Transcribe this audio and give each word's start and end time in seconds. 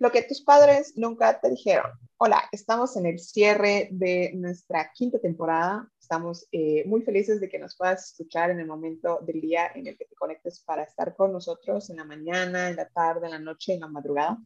Lo 0.00 0.12
que 0.12 0.22
tus 0.22 0.42
padres 0.42 0.92
nunca 0.96 1.40
te 1.40 1.50
dijeron. 1.50 1.90
Hola, 2.18 2.44
estamos 2.52 2.96
en 2.96 3.06
el 3.06 3.18
cierre 3.18 3.88
de 3.90 4.30
nuestra 4.32 4.92
quinta 4.94 5.18
temporada. 5.18 5.90
Estamos 6.00 6.46
eh, 6.52 6.84
muy 6.86 7.02
felices 7.02 7.40
de 7.40 7.48
que 7.48 7.58
nos 7.58 7.76
puedas 7.76 8.12
escuchar 8.12 8.50
en 8.50 8.60
el 8.60 8.66
momento 8.68 9.18
del 9.26 9.40
día 9.40 9.72
en 9.74 9.88
el 9.88 9.98
que 9.98 10.04
te 10.04 10.14
conectes 10.14 10.60
para 10.60 10.84
estar 10.84 11.16
con 11.16 11.32
nosotros 11.32 11.90
en 11.90 11.96
la 11.96 12.04
mañana, 12.04 12.68
en 12.68 12.76
la 12.76 12.88
tarde, 12.88 13.26
en 13.26 13.32
la 13.32 13.38
noche, 13.40 13.74
en 13.74 13.80
la 13.80 13.88
madrugada. 13.88 14.38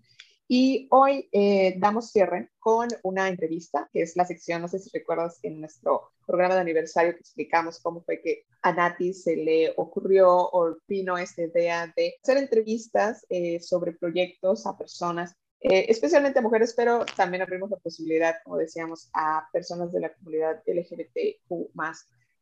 Y 0.48 0.88
hoy 0.90 1.28
eh, 1.32 1.74
damos 1.78 2.10
cierre 2.10 2.50
con 2.58 2.88
una 3.02 3.28
entrevista, 3.28 3.90
que 3.92 4.02
es 4.02 4.16
la 4.16 4.24
sección, 4.24 4.62
no 4.62 4.68
sé 4.68 4.78
si 4.78 4.90
recuerdas, 4.92 5.38
en 5.42 5.60
nuestro 5.60 6.12
programa 6.26 6.54
de 6.54 6.62
aniversario 6.62 7.12
que 7.12 7.20
explicamos 7.20 7.78
cómo 7.80 8.02
fue 8.02 8.22
que 8.22 8.44
a 8.62 8.72
Nati 8.72 9.12
se 9.12 9.36
le 9.36 9.74
ocurrió 9.76 10.30
o 10.30 10.76
vino 10.88 11.18
esta 11.18 11.42
idea 11.42 11.92
de 11.94 12.14
hacer 12.22 12.38
entrevistas 12.38 13.26
eh, 13.28 13.60
sobre 13.60 13.92
proyectos 13.92 14.66
a 14.66 14.76
personas 14.76 15.36
eh, 15.62 15.86
especialmente 15.88 16.40
a 16.40 16.42
mujeres, 16.42 16.74
pero 16.76 17.04
también 17.16 17.42
abrimos 17.42 17.70
la 17.70 17.76
posibilidad, 17.76 18.36
como 18.44 18.56
decíamos, 18.56 19.08
a 19.14 19.48
personas 19.52 19.92
de 19.92 20.00
la 20.00 20.12
comunidad 20.12 20.62
LGBTQ 20.66 21.72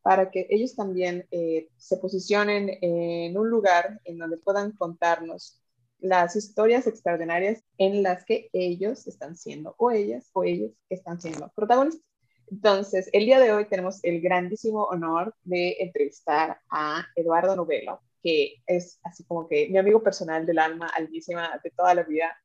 para 0.01 0.31
que 0.31 0.47
ellos 0.49 0.75
también 0.75 1.27
eh, 1.29 1.69
se 1.77 1.97
posicionen 1.97 2.77
en 2.81 3.37
un 3.37 3.49
lugar 3.49 4.01
en 4.05 4.17
donde 4.17 4.37
puedan 4.37 4.71
contarnos 4.71 5.61
las 5.99 6.35
historias 6.35 6.87
extraordinarias 6.87 7.63
en 7.77 8.01
las 8.01 8.25
que 8.25 8.49
ellos 8.53 9.05
están 9.05 9.37
siendo, 9.37 9.75
o 9.77 9.91
ellas, 9.91 10.29
o 10.33 10.43
ellos 10.43 10.71
están 10.89 11.21
siendo 11.21 11.51
protagonistas. 11.55 12.03
Entonces, 12.49 13.07
el 13.13 13.25
día 13.25 13.39
de 13.39 13.53
hoy 13.53 13.65
tenemos 13.65 14.03
el 14.03 14.19
grandísimo 14.19 14.85
honor 14.85 15.35
de 15.43 15.77
entrevistar 15.79 16.59
a 16.69 17.05
Eduardo 17.15 17.55
Novelo, 17.55 18.01
que 18.23 18.55
es 18.65 18.99
así 19.03 19.23
como 19.23 19.47
que 19.47 19.69
mi 19.69 19.77
amigo 19.77 20.03
personal 20.03 20.45
del 20.45 20.59
alma, 20.59 20.87
altísima 20.87 21.61
de 21.63 21.71
toda 21.71 21.93
la 21.93 22.03
vida, 22.03 22.35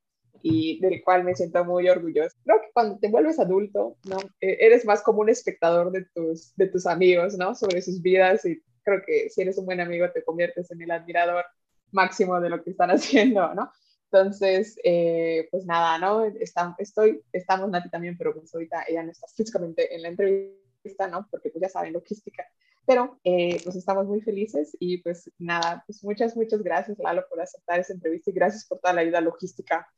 y 0.42 0.80
del 0.80 1.02
cual 1.02 1.24
me 1.24 1.34
siento 1.34 1.64
muy 1.64 1.88
orgulloso. 1.88 2.36
Creo 2.44 2.60
que 2.60 2.70
cuando 2.72 2.98
te 2.98 3.08
vuelves 3.08 3.38
adulto, 3.38 3.96
¿no? 4.04 4.18
E, 4.40 4.58
eres 4.60 4.84
más 4.84 5.02
como 5.02 5.20
un 5.20 5.28
espectador 5.28 5.90
de 5.90 6.06
tus, 6.14 6.54
de 6.56 6.68
tus 6.68 6.86
amigos, 6.86 7.36
¿no? 7.36 7.54
Sobre 7.54 7.82
sus 7.82 8.00
vidas 8.02 8.44
y 8.44 8.62
creo 8.82 9.02
que 9.04 9.28
si 9.30 9.42
eres 9.42 9.58
un 9.58 9.66
buen 9.66 9.80
amigo 9.80 10.10
te 10.12 10.24
conviertes 10.24 10.70
en 10.70 10.80
el 10.82 10.90
admirador 10.90 11.44
máximo 11.90 12.40
de 12.40 12.50
lo 12.50 12.62
que 12.62 12.70
están 12.70 12.90
haciendo, 12.92 13.54
¿no? 13.54 13.70
Entonces, 14.10 14.78
eh, 14.84 15.48
pues 15.50 15.66
nada, 15.66 15.98
¿no? 15.98 16.24
Estamos, 16.24 16.76
estoy, 16.78 17.20
estamos 17.32 17.68
Nati 17.68 17.90
también, 17.90 18.16
pero 18.16 18.32
pues 18.32 18.54
ahorita 18.54 18.84
ella 18.88 19.02
no 19.02 19.10
está 19.10 19.26
físicamente 19.26 19.94
en 19.94 20.02
la 20.02 20.08
entrevista, 20.08 21.08
¿no? 21.08 21.26
Porque 21.30 21.50
pues 21.50 21.60
ya 21.60 21.68
saben, 21.68 21.92
logística. 21.92 22.46
Pero 22.86 23.18
eh, 23.24 23.60
pues 23.64 23.74
estamos 23.74 24.06
muy 24.06 24.20
felices 24.20 24.76
y 24.78 24.98
pues 24.98 25.28
nada, 25.38 25.82
pues 25.86 26.04
muchas, 26.04 26.36
muchas 26.36 26.62
gracias 26.62 26.98
Lalo 27.00 27.24
por 27.28 27.40
aceptar 27.40 27.80
esa 27.80 27.92
entrevista 27.92 28.30
y 28.30 28.34
gracias 28.34 28.64
por 28.64 28.78
toda 28.78 28.94
la 28.94 29.00
ayuda 29.00 29.20
logística 29.20 29.88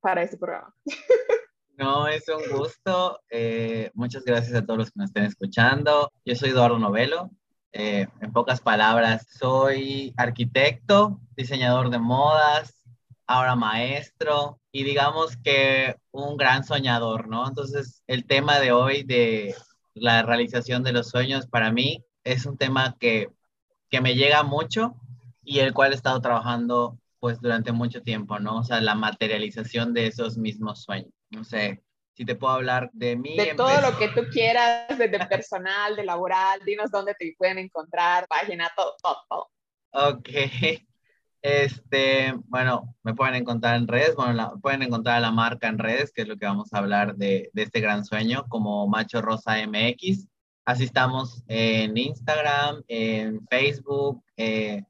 para 0.00 0.22
este 0.22 0.36
programa. 0.36 0.74
No, 1.78 2.08
es 2.08 2.24
un 2.28 2.56
gusto. 2.56 3.20
Eh, 3.28 3.90
muchas 3.92 4.24
gracias 4.24 4.54
a 4.54 4.64
todos 4.64 4.78
los 4.78 4.90
que 4.90 4.98
nos 4.98 5.10
estén 5.10 5.24
escuchando. 5.24 6.10
Yo 6.24 6.34
soy 6.34 6.48
Eduardo 6.48 6.78
Novelo. 6.78 7.30
Eh, 7.72 8.08
en 8.22 8.32
pocas 8.32 8.62
palabras, 8.62 9.26
soy 9.38 10.14
arquitecto, 10.16 11.20
diseñador 11.36 11.90
de 11.90 11.98
modas, 11.98 12.82
ahora 13.26 13.56
maestro 13.56 14.58
y 14.72 14.84
digamos 14.84 15.36
que 15.36 15.96
un 16.12 16.38
gran 16.38 16.64
soñador, 16.64 17.28
¿no? 17.28 17.46
Entonces, 17.46 18.02
el 18.06 18.24
tema 18.24 18.58
de 18.60 18.72
hoy 18.72 19.02
de 19.02 19.54
la 19.92 20.22
realización 20.22 20.82
de 20.82 20.92
los 20.92 21.08
sueños 21.08 21.46
para 21.46 21.70
mí 21.70 22.02
es 22.24 22.46
un 22.46 22.56
tema 22.56 22.96
que, 22.98 23.28
que 23.90 24.00
me 24.00 24.14
llega 24.14 24.42
mucho 24.42 24.94
y 25.42 25.58
el 25.58 25.74
cual 25.74 25.92
he 25.92 25.96
estado 25.96 26.20
trabajando 26.20 26.98
pues 27.20 27.40
durante 27.40 27.72
mucho 27.72 28.02
tiempo, 28.02 28.38
¿no? 28.38 28.58
O 28.58 28.64
sea, 28.64 28.80
la 28.80 28.94
materialización 28.94 29.94
de 29.94 30.06
esos 30.06 30.36
mismos 30.36 30.82
sueños. 30.82 31.12
No 31.30 31.44
sé, 31.44 31.82
si 32.14 32.24
te 32.24 32.34
puedo 32.34 32.54
hablar 32.54 32.90
de 32.92 33.16
mí. 33.16 33.36
De 33.36 33.54
todo 33.54 33.80
lo 33.80 33.96
que 33.98 34.08
tú 34.08 34.22
quieras, 34.30 34.96
desde 34.96 35.26
personal, 35.26 35.96
de 35.96 36.04
laboral, 36.04 36.60
dinos 36.64 36.90
dónde 36.90 37.14
te 37.14 37.34
pueden 37.36 37.58
encontrar, 37.58 38.26
página, 38.26 38.70
todo, 38.76 38.94
todo, 39.02 39.16
todo. 39.28 39.50
Ok. 39.92 40.28
Este, 41.42 42.34
bueno, 42.46 42.96
me 43.04 43.14
pueden 43.14 43.36
encontrar 43.36 43.76
en 43.76 43.86
redes, 43.86 44.16
bueno, 44.16 44.58
pueden 44.60 44.82
encontrar 44.82 45.18
a 45.18 45.20
la 45.20 45.30
marca 45.30 45.68
en 45.68 45.78
redes, 45.78 46.10
que 46.12 46.22
es 46.22 46.28
lo 46.28 46.36
que 46.36 46.46
vamos 46.46 46.72
a 46.72 46.78
hablar 46.78 47.14
de, 47.14 47.50
de 47.52 47.62
este 47.62 47.78
gran 47.78 48.04
sueño, 48.04 48.46
como 48.48 48.88
Macho 48.88 49.22
Rosa 49.22 49.54
MX. 49.64 50.26
Así 50.64 50.82
estamos 50.82 51.44
en 51.46 51.96
Instagram, 51.96 52.82
en 52.88 53.46
Facebook, 53.46 54.24
eh, 54.36 54.82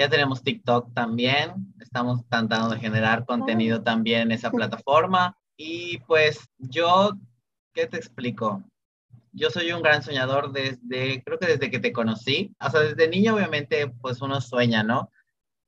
ya 0.00 0.08
tenemos 0.08 0.42
TikTok 0.42 0.94
también, 0.94 1.74
estamos 1.78 2.26
tratando 2.26 2.70
de 2.70 2.80
generar 2.80 3.26
contenido 3.26 3.82
también 3.82 4.22
en 4.22 4.32
esa 4.32 4.50
plataforma. 4.50 5.36
Y 5.58 5.98
pues 6.06 6.48
yo, 6.56 7.18
¿qué 7.74 7.86
te 7.86 7.98
explico? 7.98 8.62
Yo 9.32 9.50
soy 9.50 9.72
un 9.72 9.82
gran 9.82 10.02
soñador 10.02 10.52
desde, 10.52 11.22
creo 11.22 11.38
que 11.38 11.48
desde 11.48 11.70
que 11.70 11.80
te 11.80 11.92
conocí. 11.92 12.56
O 12.64 12.70
sea, 12.70 12.80
desde 12.80 13.08
niño 13.08 13.34
obviamente 13.34 13.88
pues 14.00 14.22
uno 14.22 14.40
sueña, 14.40 14.82
¿no? 14.82 15.10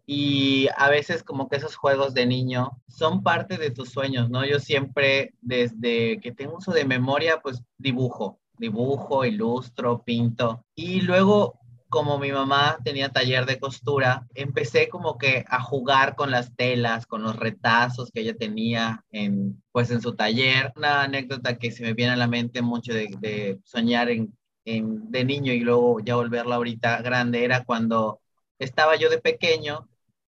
Y 0.07 0.67
a 0.79 0.89
veces 0.89 1.23
como 1.23 1.51
que 1.51 1.57
esos 1.57 1.77
juegos 1.77 2.15
de 2.15 2.25
niño 2.25 2.81
son 2.89 3.23
parte 3.23 3.59
de 3.59 3.71
tus 3.71 3.91
sueños, 3.91 4.31
¿no? 4.31 4.47
Yo 4.47 4.61
siempre, 4.61 5.35
desde 5.43 6.21
que 6.21 6.33
tengo 6.33 6.57
uso 6.57 6.73
de 6.73 6.87
memoria, 6.87 7.43
pues 7.43 7.63
dibujo, 7.77 8.41
dibujo, 8.57 9.27
ilustro, 9.27 10.03
pinto. 10.03 10.65
Y 10.75 11.03
luego 11.03 11.62
como 11.93 12.19
mi 12.19 12.33
mamá 12.33 12.79
tenía 12.83 13.11
taller 13.11 13.45
de 13.45 13.61
costura, 13.61 14.27
empecé 14.35 14.89
como 14.89 15.19
que 15.19 15.45
a 15.47 15.61
jugar 15.61 16.17
con 16.17 16.31
las 16.31 16.57
telas, 16.57 17.07
con 17.07 17.23
los 17.23 17.37
retazos 17.37 18.11
que 18.11 18.23
ella 18.23 18.35
tenía 18.35 19.05
en, 19.11 19.63
pues 19.73 19.91
en 19.91 20.01
su 20.01 20.15
taller. 20.17 20.73
Una 20.75 21.03
anécdota 21.03 21.59
que 21.59 21.71
se 21.71 21.83
me 21.83 21.93
viene 21.93 22.13
a 22.15 22.17
la 22.17 22.29
mente 22.29 22.63
mucho 22.63 22.95
de, 22.95 23.61
soñar 23.65 24.09
en, 24.09 24.33
de 24.65 25.25
niño 25.27 25.53
y 25.53 25.61
luego 25.61 26.01
ya 26.01 26.17
volverla 26.17 26.57
ahorita 26.57 27.03
grande 27.03 27.45
era 27.45 27.63
cuando 27.63 28.23
estaba 28.59 28.97
yo 28.97 29.11
de 29.11 29.19
pequeño 29.21 29.87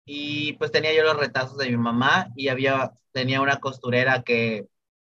y 0.06 0.54
pues 0.54 0.72
tenía 0.72 0.96
yo 0.96 1.04
los 1.04 1.18
retazos 1.18 1.58
de 1.58 1.70
mi 1.70 1.78
mamá 1.78 2.30
y 2.38 2.48
había, 2.48 2.94
tenía 3.12 3.42
una 3.42 3.58
costurera 3.60 4.24
que, 4.24 4.68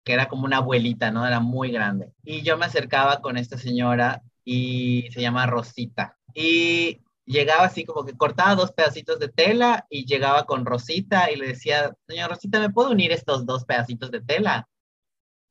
que 0.04 0.12
era 0.12 0.28
como 0.28 0.44
una 0.44 0.58
abuelita, 0.58 1.10
¿no? 1.10 1.26
Era 1.26 1.40
muy 1.40 1.70
grande. 1.72 2.12
Y 2.22 2.42
yo 2.42 2.58
me 2.58 2.66
acercaba 2.66 3.22
con 3.22 3.38
esta 3.38 3.56
señora 3.56 4.22
y 4.44 5.08
se 5.10 5.22
llama 5.22 5.46
Rosita 5.46 6.18
y 6.34 7.00
llegaba 7.24 7.64
así 7.64 7.84
como 7.84 8.04
que 8.04 8.16
cortaba 8.16 8.54
dos 8.54 8.72
pedacitos 8.72 9.18
de 9.18 9.28
tela 9.28 9.86
y 9.88 10.06
llegaba 10.06 10.44
con 10.46 10.66
Rosita 10.66 11.30
y 11.30 11.36
le 11.36 11.48
decía, 11.48 11.94
señora 12.06 12.28
Rosita, 12.34 12.60
¿me 12.60 12.70
puedo 12.70 12.90
unir 12.90 13.12
estos 13.12 13.46
dos 13.46 13.64
pedacitos 13.64 14.10
de 14.10 14.20
tela? 14.20 14.68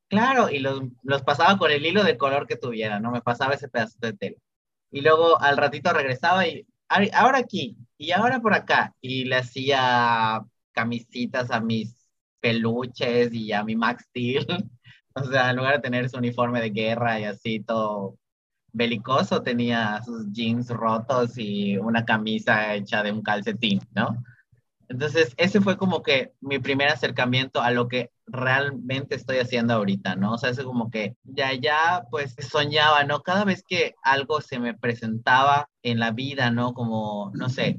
Claro, 0.08 0.50
y 0.50 0.58
los, 0.60 0.82
los 1.02 1.22
pasaba 1.22 1.58
con 1.58 1.70
el 1.70 1.84
hilo 1.84 2.04
de 2.04 2.16
color 2.16 2.46
que 2.46 2.56
tuviera, 2.56 3.00
¿no? 3.00 3.10
Me 3.10 3.22
pasaba 3.22 3.54
ese 3.54 3.68
pedacito 3.68 4.06
de 4.06 4.12
tela. 4.14 4.36
Y 4.90 5.00
luego 5.00 5.40
al 5.40 5.56
ratito 5.56 5.92
regresaba 5.92 6.46
y 6.46 6.66
ahora 7.12 7.38
aquí 7.38 7.76
y 7.98 8.12
ahora 8.12 8.40
por 8.40 8.54
acá. 8.54 8.94
Y 9.00 9.24
le 9.24 9.36
hacía 9.36 10.44
camisitas 10.72 11.50
a 11.50 11.60
mis 11.60 12.08
peluches 12.40 13.32
y 13.34 13.52
a 13.52 13.64
mi 13.64 13.76
Max 13.76 14.04
Steel. 14.08 14.46
o 15.14 15.24
sea, 15.24 15.50
en 15.50 15.56
lugar 15.56 15.76
de 15.76 15.82
tener 15.82 16.08
su 16.08 16.18
uniforme 16.18 16.60
de 16.60 16.70
guerra 16.70 17.20
y 17.20 17.24
así 17.24 17.60
todo 17.60 18.18
belicoso 18.74 19.40
tenía 19.40 20.02
sus 20.04 20.30
jeans 20.32 20.68
rotos 20.68 21.38
y 21.38 21.78
una 21.78 22.04
camisa 22.04 22.74
hecha 22.74 23.02
de 23.02 23.12
un 23.12 23.22
calcetín, 23.22 23.80
¿no? 23.94 24.22
Entonces, 24.88 25.32
ese 25.38 25.62
fue 25.62 25.78
como 25.78 26.02
que 26.02 26.34
mi 26.40 26.58
primer 26.58 26.88
acercamiento 26.88 27.62
a 27.62 27.70
lo 27.70 27.88
que 27.88 28.10
realmente 28.26 29.14
estoy 29.14 29.38
haciendo 29.38 29.74
ahorita, 29.74 30.16
¿no? 30.16 30.34
O 30.34 30.38
sea, 30.38 30.50
es 30.50 30.60
como 30.60 30.90
que 30.90 31.16
ya, 31.24 31.54
ya, 31.54 32.04
pues 32.10 32.36
soñaba, 32.50 33.04
¿no? 33.04 33.22
Cada 33.22 33.44
vez 33.44 33.64
que 33.66 33.94
algo 34.02 34.40
se 34.42 34.58
me 34.58 34.74
presentaba 34.74 35.70
en 35.82 35.98
la 35.98 36.10
vida, 36.10 36.50
¿no? 36.50 36.74
Como, 36.74 37.30
no 37.34 37.48
sé, 37.48 37.78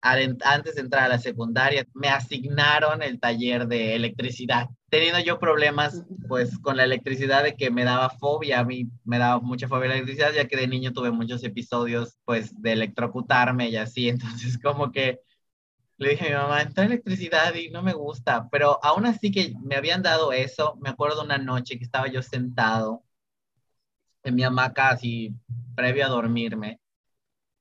antes 0.00 0.76
de 0.76 0.80
entrar 0.80 1.04
a 1.04 1.08
la 1.08 1.18
secundaria, 1.18 1.86
me 1.94 2.08
asignaron 2.08 3.02
el 3.02 3.20
taller 3.20 3.66
de 3.66 3.94
electricidad. 3.96 4.68
Teniendo 4.90 5.20
yo 5.20 5.38
problemas, 5.38 6.04
pues, 6.28 6.58
con 6.58 6.76
la 6.76 6.84
electricidad 6.84 7.44
de 7.44 7.56
que 7.56 7.70
me 7.70 7.84
daba 7.84 8.10
fobia, 8.10 8.60
a 8.60 8.64
mí 8.64 8.88
me 9.04 9.18
daba 9.18 9.40
mucha 9.40 9.68
fobia 9.68 9.88
la 9.88 9.94
electricidad, 9.96 10.32
ya 10.32 10.48
que 10.48 10.56
de 10.56 10.66
niño 10.66 10.92
tuve 10.92 11.10
muchos 11.10 11.44
episodios, 11.44 12.18
pues, 12.24 12.60
de 12.60 12.72
electrocutarme 12.72 13.68
y 13.68 13.76
así, 13.76 14.08
entonces 14.48 14.58
como 14.58 14.90
que 14.92 15.20
le 15.98 16.10
dije 16.10 16.26
a 16.26 16.28
mi 16.28 16.34
mamá, 16.42 16.62
entra 16.62 16.84
electricidad 16.84 17.54
y 17.54 17.70
no 17.70 17.82
me 17.82 17.92
gusta, 17.92 18.48
pero 18.50 18.78
aún 18.84 19.04
así 19.06 19.32
que 19.32 19.54
me 19.62 19.74
habían 19.76 20.02
dado 20.02 20.32
eso, 20.32 20.76
me 20.80 20.90
acuerdo 20.90 21.22
una 21.24 21.38
noche 21.38 21.76
que 21.76 21.84
estaba 21.84 22.08
yo 22.08 22.22
sentado 22.22 23.02
en 24.22 24.34
mi 24.34 24.44
hamaca 24.44 24.90
así, 24.90 25.34
previo 25.74 26.06
a 26.06 26.08
dormirme, 26.08 26.80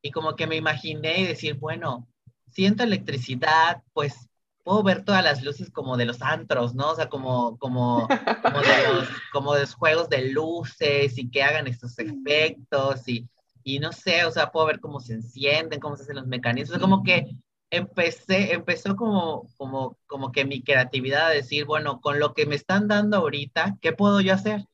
y 0.02 0.12
como 0.12 0.36
que 0.36 0.48
me 0.48 0.56
imaginé 0.56 1.22
y 1.22 1.28
decir, 1.28 1.56
bueno, 1.56 2.08
siento 2.52 2.84
electricidad, 2.84 3.84
pues 3.94 4.30
puedo 4.68 4.84
ver 4.84 5.06
todas 5.06 5.24
las 5.24 5.44
luces 5.44 5.72
como 5.72 5.96
de 5.96 6.04
los 6.04 6.22
antros, 6.22 6.76
¿no? 6.76 6.92
O 6.92 6.96
sea, 6.96 7.08
como, 7.08 7.58
como, 7.58 8.06
como, 8.44 8.60
de, 8.60 8.94
los, 8.94 9.08
como 9.32 9.54
de 9.54 9.62
los 9.62 9.74
juegos 9.74 10.10
de 10.10 10.30
luces 10.32 11.18
y 11.18 11.30
que 11.30 11.42
hagan 11.42 11.68
estos 11.68 11.98
efectos 11.98 13.08
y, 13.08 13.30
y 13.64 13.80
no 13.80 13.94
sé, 13.94 14.26
o 14.26 14.32
sea, 14.32 14.52
puedo 14.52 14.66
ver 14.66 14.82
cómo 14.82 15.00
se 15.00 15.14
encienden, 15.14 15.80
cómo 15.80 15.96
se 15.96 16.04
hacen 16.04 16.18
los 16.18 16.28
mecanismos, 16.28 16.80
como 16.80 17.02
que 17.02 17.38
empecé, 17.70 18.52
empezó 18.52 18.98
como, 18.98 19.48
como, 19.56 19.98
como 20.06 20.34
que 20.34 20.44
mi 20.44 20.62
creatividad 20.62 21.28
a 21.28 21.30
decir, 21.30 21.64
bueno, 21.64 22.02
con 22.02 22.20
lo 22.20 22.34
que 22.34 22.46
me 22.46 22.56
están 22.56 22.90
dando 22.90 23.20
ahorita, 23.20 23.78
¿qué 23.82 23.94
puedo 23.94 24.20
yo 24.20 24.34
hacer? 24.34 24.66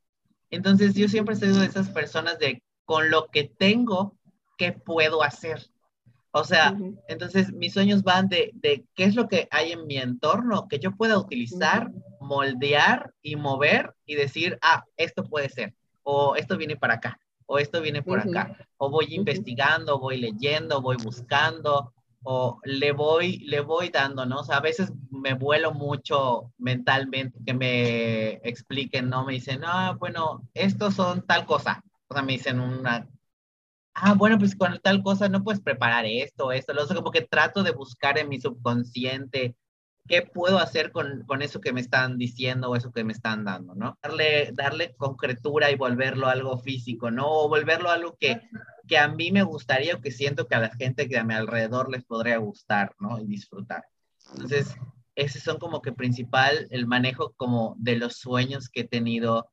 Entonces 0.49 0.95
yo 0.95 1.07
siempre 1.07 1.35
he 1.35 1.37
sido 1.37 1.59
de 1.59 1.67
esas 1.67 1.89
personas 1.89 2.39
de, 2.39 2.63
con 2.83 3.11
lo 3.11 3.27
que 3.27 3.43
tengo, 3.43 4.17
¿qué 4.57 4.71
puedo 4.71 5.21
hacer? 5.21 5.69
O 6.35 6.43
sea, 6.43 6.75
entonces 7.07 7.53
mis 7.53 7.73
sueños 7.73 8.01
van 8.01 8.27
de, 8.27 8.49
de, 8.55 8.83
qué 8.95 9.03
es 9.03 9.13
lo 9.13 9.27
que 9.27 9.47
hay 9.51 9.73
en 9.73 9.85
mi 9.85 9.99
entorno 9.99 10.67
que 10.67 10.79
yo 10.79 10.91
pueda 10.91 11.19
utilizar, 11.19 11.91
moldear 12.19 13.13
y 13.21 13.35
mover 13.35 13.93
y 14.07 14.15
decir, 14.15 14.57
ah, 14.63 14.83
esto 14.97 15.23
puede 15.25 15.49
ser, 15.49 15.75
o 16.01 16.35
esto 16.35 16.57
viene 16.57 16.75
para 16.75 16.95
acá, 16.95 17.19
o 17.45 17.59
esto 17.59 17.81
viene 17.81 18.01
por 18.01 18.19
acá, 18.19 18.57
o 18.77 18.89
voy 18.89 19.13
investigando, 19.13 19.99
voy 19.99 20.17
leyendo, 20.17 20.81
voy 20.81 20.97
buscando, 21.03 21.93
o 22.23 22.59
le 22.63 22.93
voy, 22.93 23.37
le 23.39 23.59
voy 23.59 23.89
dando, 23.89 24.25
¿no? 24.25 24.39
O 24.39 24.43
sea, 24.43 24.57
a 24.57 24.61
veces 24.61 24.91
me 25.11 25.35
vuelo 25.35 25.71
mucho 25.71 26.51
mentalmente 26.57 27.37
que 27.45 27.53
me 27.53 28.31
expliquen, 28.43 29.07
¿no? 29.07 29.23
Me 29.23 29.33
dicen, 29.33 29.61
ah, 29.63 29.95
bueno, 29.99 30.49
estos 30.55 30.95
son 30.95 31.21
tal 31.27 31.45
cosa. 31.45 31.83
O 32.07 32.15
sea, 32.15 32.23
me 32.23 32.33
dicen 32.33 32.59
una 32.59 33.07
ah, 33.93 34.13
bueno, 34.13 34.37
pues 34.37 34.55
con 34.55 34.79
tal 34.81 35.03
cosa 35.03 35.29
no 35.29 35.43
puedes 35.43 35.61
preparar 35.61 36.05
esto, 36.05 36.51
esto, 36.51 36.73
lo 36.73 36.83
otro, 36.83 36.97
como 36.97 37.11
que 37.11 37.21
trato 37.21 37.63
de 37.63 37.71
buscar 37.71 38.17
en 38.17 38.29
mi 38.29 38.39
subconsciente 38.39 39.55
qué 40.07 40.21
puedo 40.21 40.59
hacer 40.59 40.91
con, 40.91 41.23
con, 41.27 41.41
eso 41.41 41.61
que 41.61 41.71
me 41.71 41.81
están 41.81 42.17
diciendo 42.17 42.69
o 42.69 42.75
eso 42.75 42.91
que 42.91 43.03
me 43.03 43.13
están 43.13 43.45
dando, 43.45 43.73
¿no? 43.75 43.97
Darle, 44.01 44.51
darle 44.53 44.95
concretura 44.95 45.71
y 45.71 45.75
volverlo 45.75 46.27
algo 46.27 46.57
físico, 46.57 47.09
¿no? 47.09 47.25
O 47.29 47.49
volverlo 47.49 47.89
algo 47.89 48.17
que, 48.19 48.41
que 48.87 48.97
a 48.97 49.07
mí 49.07 49.31
me 49.31 49.43
gustaría 49.43 49.95
o 49.95 50.01
que 50.01 50.11
siento 50.11 50.47
que 50.47 50.55
a 50.55 50.59
la 50.59 50.75
gente 50.75 51.07
que 51.07 51.17
a 51.17 51.23
mi 51.23 51.33
alrededor 51.33 51.89
les 51.89 52.03
podría 52.03 52.37
gustar, 52.37 52.93
¿no? 52.99 53.19
Y 53.19 53.27
disfrutar. 53.27 53.85
Entonces, 54.33 54.75
ese 55.15 55.39
son 55.39 55.57
como 55.57 55.81
que 55.81 55.93
principal 55.93 56.67
el 56.69 56.85
manejo 56.85 57.33
como 57.37 57.75
de 57.77 57.95
los 57.95 58.17
sueños 58.17 58.69
que 58.69 58.81
he 58.81 58.87
tenido 58.87 59.49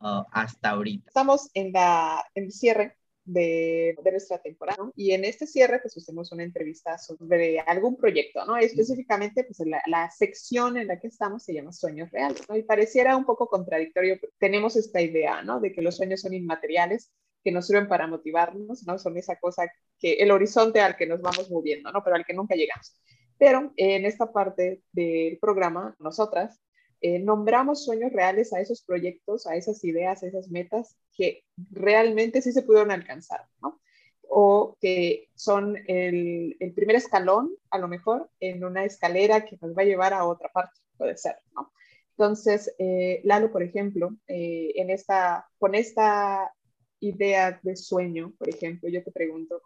uh, 0.00 0.24
hasta 0.30 0.70
ahorita. 0.70 1.08
Estamos 1.08 1.48
en, 1.54 1.72
la, 1.72 2.22
en 2.34 2.44
el 2.44 2.52
cierre 2.52 2.95
de, 3.26 3.96
de, 4.02 4.10
nuestra 4.10 4.38
temporada. 4.38 4.90
Y 4.94 5.12
en 5.12 5.24
este 5.24 5.46
cierre, 5.46 5.80
pues 5.80 5.96
hacemos 5.96 6.32
una 6.32 6.44
entrevista 6.44 6.96
sobre 6.96 7.60
algún 7.60 7.96
proyecto, 7.96 8.44
¿no? 8.46 8.56
Específicamente, 8.56 9.44
pues 9.44 9.58
la, 9.68 9.82
la, 9.86 10.10
sección 10.10 10.76
en 10.76 10.86
la 10.86 10.98
que 10.98 11.08
estamos 11.08 11.42
se 11.42 11.52
llama 11.52 11.72
Sueños 11.72 12.10
Reales, 12.10 12.42
¿no? 12.48 12.56
Y 12.56 12.62
pareciera 12.62 13.16
un 13.16 13.24
poco 13.24 13.48
contradictorio, 13.48 14.18
tenemos 14.38 14.76
esta 14.76 15.02
idea, 15.02 15.42
¿no? 15.42 15.60
De 15.60 15.72
que 15.72 15.82
los 15.82 15.96
sueños 15.96 16.20
son 16.20 16.32
inmateriales, 16.32 17.12
que 17.42 17.52
nos 17.52 17.66
sirven 17.66 17.88
para 17.88 18.06
motivarnos, 18.06 18.86
¿no? 18.86 18.98
Son 18.98 19.16
esa 19.16 19.36
cosa 19.36 19.70
que 19.98 20.14
el 20.14 20.30
horizonte 20.30 20.80
al 20.80 20.96
que 20.96 21.06
nos 21.06 21.20
vamos 21.20 21.50
moviendo, 21.50 21.92
¿no? 21.92 22.02
Pero 22.02 22.16
al 22.16 22.24
que 22.24 22.34
nunca 22.34 22.54
llegamos. 22.54 22.94
Pero 23.38 23.72
en 23.76 24.06
esta 24.06 24.32
parte 24.32 24.82
del 24.92 25.38
programa, 25.38 25.94
nosotras 25.98 26.60
eh, 27.06 27.20
nombramos 27.20 27.84
sueños 27.84 28.12
reales 28.12 28.52
a 28.52 28.60
esos 28.60 28.82
proyectos, 28.82 29.46
a 29.46 29.54
esas 29.54 29.84
ideas, 29.84 30.24
a 30.24 30.26
esas 30.26 30.50
metas 30.50 30.96
que 31.16 31.44
realmente 31.70 32.42
sí 32.42 32.50
se 32.50 32.62
pudieron 32.62 32.90
alcanzar, 32.90 33.42
¿no? 33.62 33.80
O 34.28 34.76
que 34.80 35.28
son 35.36 35.76
el, 35.86 36.56
primer 36.74 36.96
escalón, 36.96 37.54
a 37.70 37.78
lo 37.78 37.86
mejor, 37.86 38.28
en 38.40 38.64
una 38.64 38.84
escalera 38.84 39.44
que 39.44 39.56
nos 39.62 39.72
va 39.76 39.82
a 39.82 39.84
llevar 39.84 40.14
a 40.14 40.24
otra 40.24 40.48
parte, 40.48 40.80
puede 40.96 41.16
ser, 41.16 41.36
¿no? 41.54 41.72
Entonces, 42.10 42.74
eh, 42.80 43.20
Lalo, 43.22 43.52
por 43.52 43.62
ejemplo, 43.62 44.16
eh, 44.26 44.72
en 44.74 44.90
esta, 44.90 45.46
con 45.58 45.76
esta 45.76 46.52
idea 46.98 47.60
de 47.62 47.76
sueño, 47.76 48.34
por 48.36 48.48
ejemplo, 48.48 48.88
yo 48.88 49.04
te 49.04 49.12
pregunto, 49.12 49.62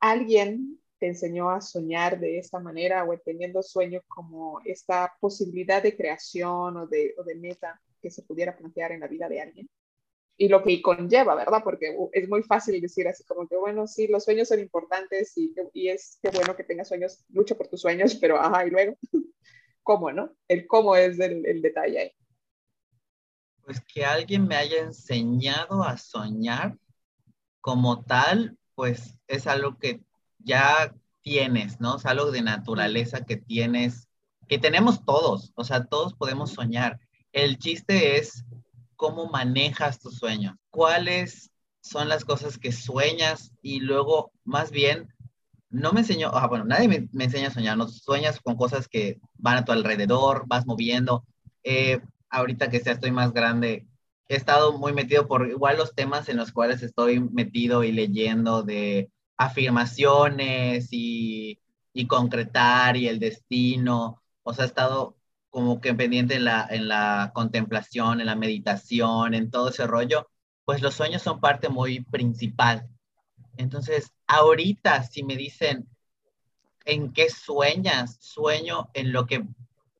¿alguien 0.00 0.78
te 0.98 1.06
enseñó 1.08 1.50
a 1.50 1.60
soñar 1.60 2.18
de 2.18 2.38
esta 2.38 2.58
manera 2.58 3.04
o 3.04 3.12
entendiendo 3.12 3.62
sueño 3.62 4.00
como 4.08 4.60
esta 4.64 5.14
posibilidad 5.20 5.82
de 5.82 5.96
creación 5.96 6.76
o 6.76 6.86
de, 6.86 7.14
meta 7.36 7.80
que 8.00 8.10
se 8.10 8.22
pudiera 8.22 8.56
plantear 8.56 8.92
en 8.92 9.00
la 9.00 9.08
vida 9.08 9.28
de 9.28 9.40
alguien? 9.40 9.68
Y 10.38 10.48
lo 10.48 10.62
que 10.62 10.80
conlleva, 10.82 11.34
¿verdad? 11.34 11.62
Porque 11.64 11.94
uh, 11.96 12.10
es 12.12 12.28
muy 12.28 12.42
fácil 12.42 12.80
decir 12.80 13.08
así 13.08 13.24
como 13.24 13.48
que, 13.48 13.56
bueno, 13.56 13.86
sí, 13.86 14.06
los 14.06 14.24
sueños 14.24 14.48
son 14.48 14.60
importantes 14.60 15.32
y, 15.36 15.54
es 15.88 16.18
que 16.22 16.30
bueno 16.30 16.56
que 16.56 16.64
tengas 16.64 16.88
sueños, 16.88 17.24
lucha 17.30 17.54
por 17.54 17.68
tus 17.68 17.80
sueños, 17.80 18.14
pero 18.20 18.38
ajá, 18.40 18.66
y 18.66 18.70
luego, 18.70 18.96
¿cómo, 19.82 20.12
no? 20.12 20.34
El 20.48 20.66
cómo 20.66 20.96
es 20.96 21.18
el, 21.20 21.62
detalle. 21.62 22.14
Pues 23.64 23.80
que 23.80 24.04
alguien 24.04 24.46
me 24.46 24.56
haya 24.56 24.78
enseñado 24.78 25.82
a 25.82 25.96
soñar 25.96 26.78
como 27.60 28.04
tal, 28.04 28.56
pues 28.74 29.18
es 29.26 29.46
algo 29.46 29.76
que 29.78 30.05
ya 30.46 30.94
tienes, 31.22 31.80
¿no? 31.80 31.96
Es 31.96 32.06
algo 32.06 32.30
de 32.30 32.40
naturaleza 32.40 33.24
que 33.26 33.36
tienes, 33.36 34.08
que 34.48 34.58
tenemos 34.58 35.04
todos, 35.04 35.52
o 35.56 35.64
sea, 35.64 35.84
todos 35.84 36.14
podemos 36.14 36.52
soñar. 36.52 37.00
El 37.32 37.58
chiste 37.58 38.16
es 38.16 38.44
cómo 38.94 39.26
manejas 39.26 39.98
tus 40.00 40.18
sueños, 40.18 40.54
cuáles 40.70 41.50
son 41.80 42.08
las 42.08 42.24
cosas 42.24 42.58
que 42.58 42.72
sueñas 42.72 43.52
y 43.60 43.80
luego, 43.80 44.32
más 44.44 44.70
bien, 44.70 45.08
no 45.68 45.92
me 45.92 46.00
enseñó, 46.00 46.30
ah, 46.32 46.46
bueno, 46.46 46.64
nadie 46.64 46.88
me, 46.88 47.24
enseña 47.24 47.48
a 47.48 47.52
soñar, 47.52 47.76
no 47.76 47.88
sueñas 47.88 48.40
con 48.40 48.56
cosas 48.56 48.88
que 48.88 49.18
van 49.34 49.58
a 49.58 49.64
tu 49.64 49.72
alrededor, 49.72 50.44
vas 50.46 50.64
moviendo. 50.64 51.24
Eh, 51.64 52.00
ahorita 52.30 52.70
que 52.70 52.80
ya 52.80 52.92
estoy 52.92 53.10
más 53.10 53.32
grande, 53.32 53.86
he 54.28 54.36
estado 54.36 54.78
muy 54.78 54.92
metido 54.92 55.26
por 55.26 55.48
igual 55.48 55.76
los 55.76 55.94
temas 55.94 56.28
en 56.28 56.36
los 56.36 56.52
cuales 56.52 56.82
estoy 56.82 57.20
metido 57.20 57.82
y 57.84 57.92
leyendo 57.92 58.62
de 58.62 59.10
afirmaciones 59.36 60.88
y, 60.92 61.60
y, 61.92 62.06
concretar 62.06 62.96
y 62.96 63.08
el 63.08 63.18
destino. 63.18 64.22
O 64.42 64.54
sea, 64.54 64.64
ha 64.64 64.68
estado 64.68 65.16
como 65.50 65.80
que 65.80 65.94
pendiente 65.94 66.36
en 66.36 66.44
la, 66.44 66.66
en 66.70 66.88
la 66.88 67.32
contemplación, 67.34 68.20
en 68.20 68.26
la 68.26 68.36
meditación, 68.36 69.34
en 69.34 69.50
todo 69.50 69.70
ese 69.70 69.86
rollo, 69.86 70.28
pues 70.64 70.82
los 70.82 70.94
sueños 70.94 71.22
son 71.22 71.40
parte 71.40 71.68
muy 71.68 72.00
principal. 72.00 72.88
Entonces, 73.56 74.12
ahorita 74.26 75.04
si 75.04 75.22
me 75.22 75.36
dicen, 75.36 75.88
¿en 76.84 77.12
qué 77.12 77.30
sueñas? 77.30 78.18
Sueño 78.20 78.90
en 78.94 79.12
lo 79.12 79.26
que 79.26 79.46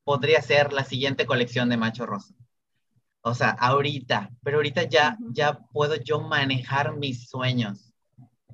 podría 0.04 0.42
ser 0.42 0.72
la 0.72 0.84
siguiente 0.84 1.26
colección 1.26 1.68
de 1.68 1.76
Macho 1.76 2.06
Rosa. 2.06 2.34
O 3.22 3.34
sea, 3.34 3.50
ahorita, 3.50 4.30
pero 4.42 4.58
ahorita 4.58 4.84
ya, 4.84 5.16
ya 5.32 5.58
puedo 5.72 5.96
yo 5.96 6.20
manejar 6.20 6.96
mis 6.96 7.28
sueños 7.28 7.85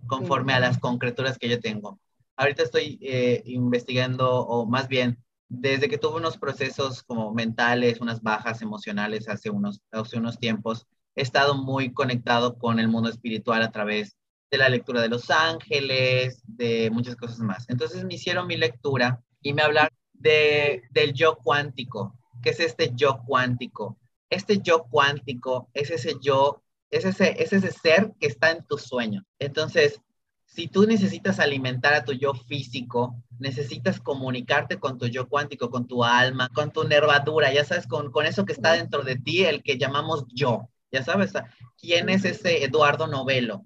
conforme 0.06 0.52
a 0.52 0.60
las 0.60 0.78
concreturas 0.78 1.38
que 1.38 1.48
yo 1.48 1.60
tengo. 1.60 1.98
Ahorita 2.36 2.62
estoy 2.62 2.98
eh, 3.02 3.42
investigando, 3.46 4.40
o 4.46 4.66
más 4.66 4.88
bien, 4.88 5.18
desde 5.48 5.88
que 5.88 5.98
tuve 5.98 6.16
unos 6.16 6.38
procesos 6.38 7.02
como 7.02 7.32
mentales, 7.34 8.00
unas 8.00 8.22
bajas 8.22 8.62
emocionales 8.62 9.28
hace 9.28 9.50
unos, 9.50 9.82
hace 9.90 10.18
unos 10.18 10.38
tiempos, 10.38 10.86
he 11.14 11.22
estado 11.22 11.54
muy 11.54 11.92
conectado 11.92 12.58
con 12.58 12.78
el 12.80 12.88
mundo 12.88 13.10
espiritual 13.10 13.62
a 13.62 13.70
través 13.70 14.16
de 14.50 14.58
la 14.58 14.68
lectura 14.68 15.00
de 15.02 15.08
los 15.08 15.30
ángeles, 15.30 16.42
de 16.46 16.90
muchas 16.90 17.16
cosas 17.16 17.40
más. 17.40 17.68
Entonces 17.68 18.04
me 18.04 18.14
hicieron 18.14 18.46
mi 18.46 18.56
lectura 18.56 19.22
y 19.42 19.52
me 19.52 19.62
hablaron 19.62 19.96
de, 20.12 20.82
del 20.90 21.12
yo 21.12 21.36
cuántico. 21.36 22.18
¿Qué 22.42 22.50
es 22.50 22.60
este 22.60 22.92
yo 22.94 23.22
cuántico? 23.26 23.98
Este 24.30 24.58
yo 24.58 24.84
cuántico 24.84 25.68
es 25.74 25.90
ese 25.90 26.16
yo 26.20 26.62
es 26.92 27.06
ese, 27.06 27.42
es 27.42 27.52
ese 27.52 27.72
ser 27.72 28.12
que 28.20 28.26
está 28.26 28.50
en 28.50 28.64
tu 28.64 28.78
sueño. 28.78 29.24
Entonces, 29.38 30.00
si 30.44 30.68
tú 30.68 30.86
necesitas 30.86 31.40
alimentar 31.40 31.94
a 31.94 32.04
tu 32.04 32.12
yo 32.12 32.34
físico, 32.34 33.16
necesitas 33.38 33.98
comunicarte 33.98 34.78
con 34.78 34.98
tu 34.98 35.06
yo 35.06 35.26
cuántico, 35.26 35.70
con 35.70 35.88
tu 35.88 36.04
alma, 36.04 36.50
con 36.50 36.70
tu 36.70 36.84
nervadura, 36.84 37.50
ya 37.52 37.64
sabes, 37.64 37.86
con, 37.86 38.12
con 38.12 38.26
eso 38.26 38.44
que 38.44 38.52
está 38.52 38.74
dentro 38.74 39.02
de 39.02 39.16
ti, 39.16 39.44
el 39.44 39.62
que 39.62 39.78
llamamos 39.78 40.26
yo. 40.28 40.68
Ya 40.92 41.02
sabes, 41.02 41.32
¿quién 41.78 42.10
es 42.10 42.26
ese 42.26 42.62
Eduardo 42.62 43.06
Novelo? 43.06 43.64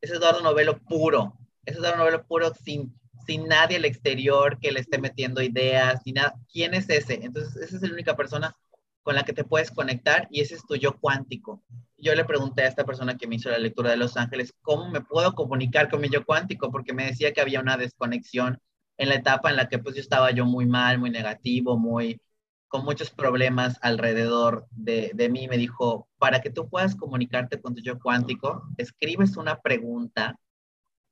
Ese 0.00 0.14
Eduardo 0.14 0.40
Novelo 0.40 0.78
puro, 0.78 1.36
ese 1.66 1.78
Eduardo 1.78 1.98
Novelo 1.98 2.26
puro 2.26 2.54
sin, 2.54 2.98
sin 3.26 3.46
nadie 3.46 3.76
al 3.76 3.84
exterior 3.84 4.58
que 4.58 4.72
le 4.72 4.80
esté 4.80 4.96
metiendo 4.96 5.42
ideas, 5.42 6.00
ni 6.06 6.12
nada. 6.12 6.34
¿Quién 6.50 6.72
es 6.72 6.88
ese? 6.88 7.20
Entonces, 7.22 7.54
esa 7.56 7.76
es 7.76 7.82
la 7.82 7.92
única 7.92 8.16
persona 8.16 8.56
con 9.02 9.14
la 9.14 9.24
que 9.24 9.32
te 9.32 9.44
puedes 9.44 9.70
conectar 9.70 10.28
y 10.30 10.40
ese 10.40 10.54
es 10.54 10.66
tu 10.66 10.76
yo 10.76 10.98
cuántico 10.98 11.62
yo 12.02 12.14
le 12.16 12.24
pregunté 12.24 12.62
a 12.62 12.68
esta 12.68 12.84
persona 12.84 13.16
que 13.16 13.28
me 13.28 13.36
hizo 13.36 13.48
la 13.48 13.58
lectura 13.58 13.90
de 13.90 13.96
Los 13.96 14.16
Ángeles, 14.16 14.52
¿cómo 14.60 14.90
me 14.90 15.02
puedo 15.02 15.34
comunicar 15.34 15.88
con 15.88 16.00
mi 16.00 16.08
yo 16.10 16.26
cuántico? 16.26 16.72
Porque 16.72 16.92
me 16.92 17.06
decía 17.06 17.32
que 17.32 17.40
había 17.40 17.60
una 17.60 17.76
desconexión 17.76 18.58
en 18.98 19.08
la 19.08 19.14
etapa 19.14 19.50
en 19.50 19.56
la 19.56 19.68
que 19.68 19.78
pues 19.78 19.94
yo 19.94 20.00
estaba 20.00 20.32
yo 20.32 20.44
muy 20.44 20.66
mal, 20.66 20.98
muy 20.98 21.10
negativo, 21.10 21.78
muy 21.78 22.20
con 22.66 22.84
muchos 22.84 23.10
problemas 23.10 23.78
alrededor 23.82 24.66
de, 24.72 25.12
de 25.14 25.28
mí. 25.28 25.46
Me 25.46 25.58
dijo, 25.58 26.08
para 26.18 26.40
que 26.40 26.50
tú 26.50 26.68
puedas 26.68 26.96
comunicarte 26.96 27.60
con 27.60 27.76
tu 27.76 27.82
yo 27.82 28.00
cuántico, 28.00 28.64
escribes 28.78 29.36
una 29.36 29.60
pregunta, 29.60 30.40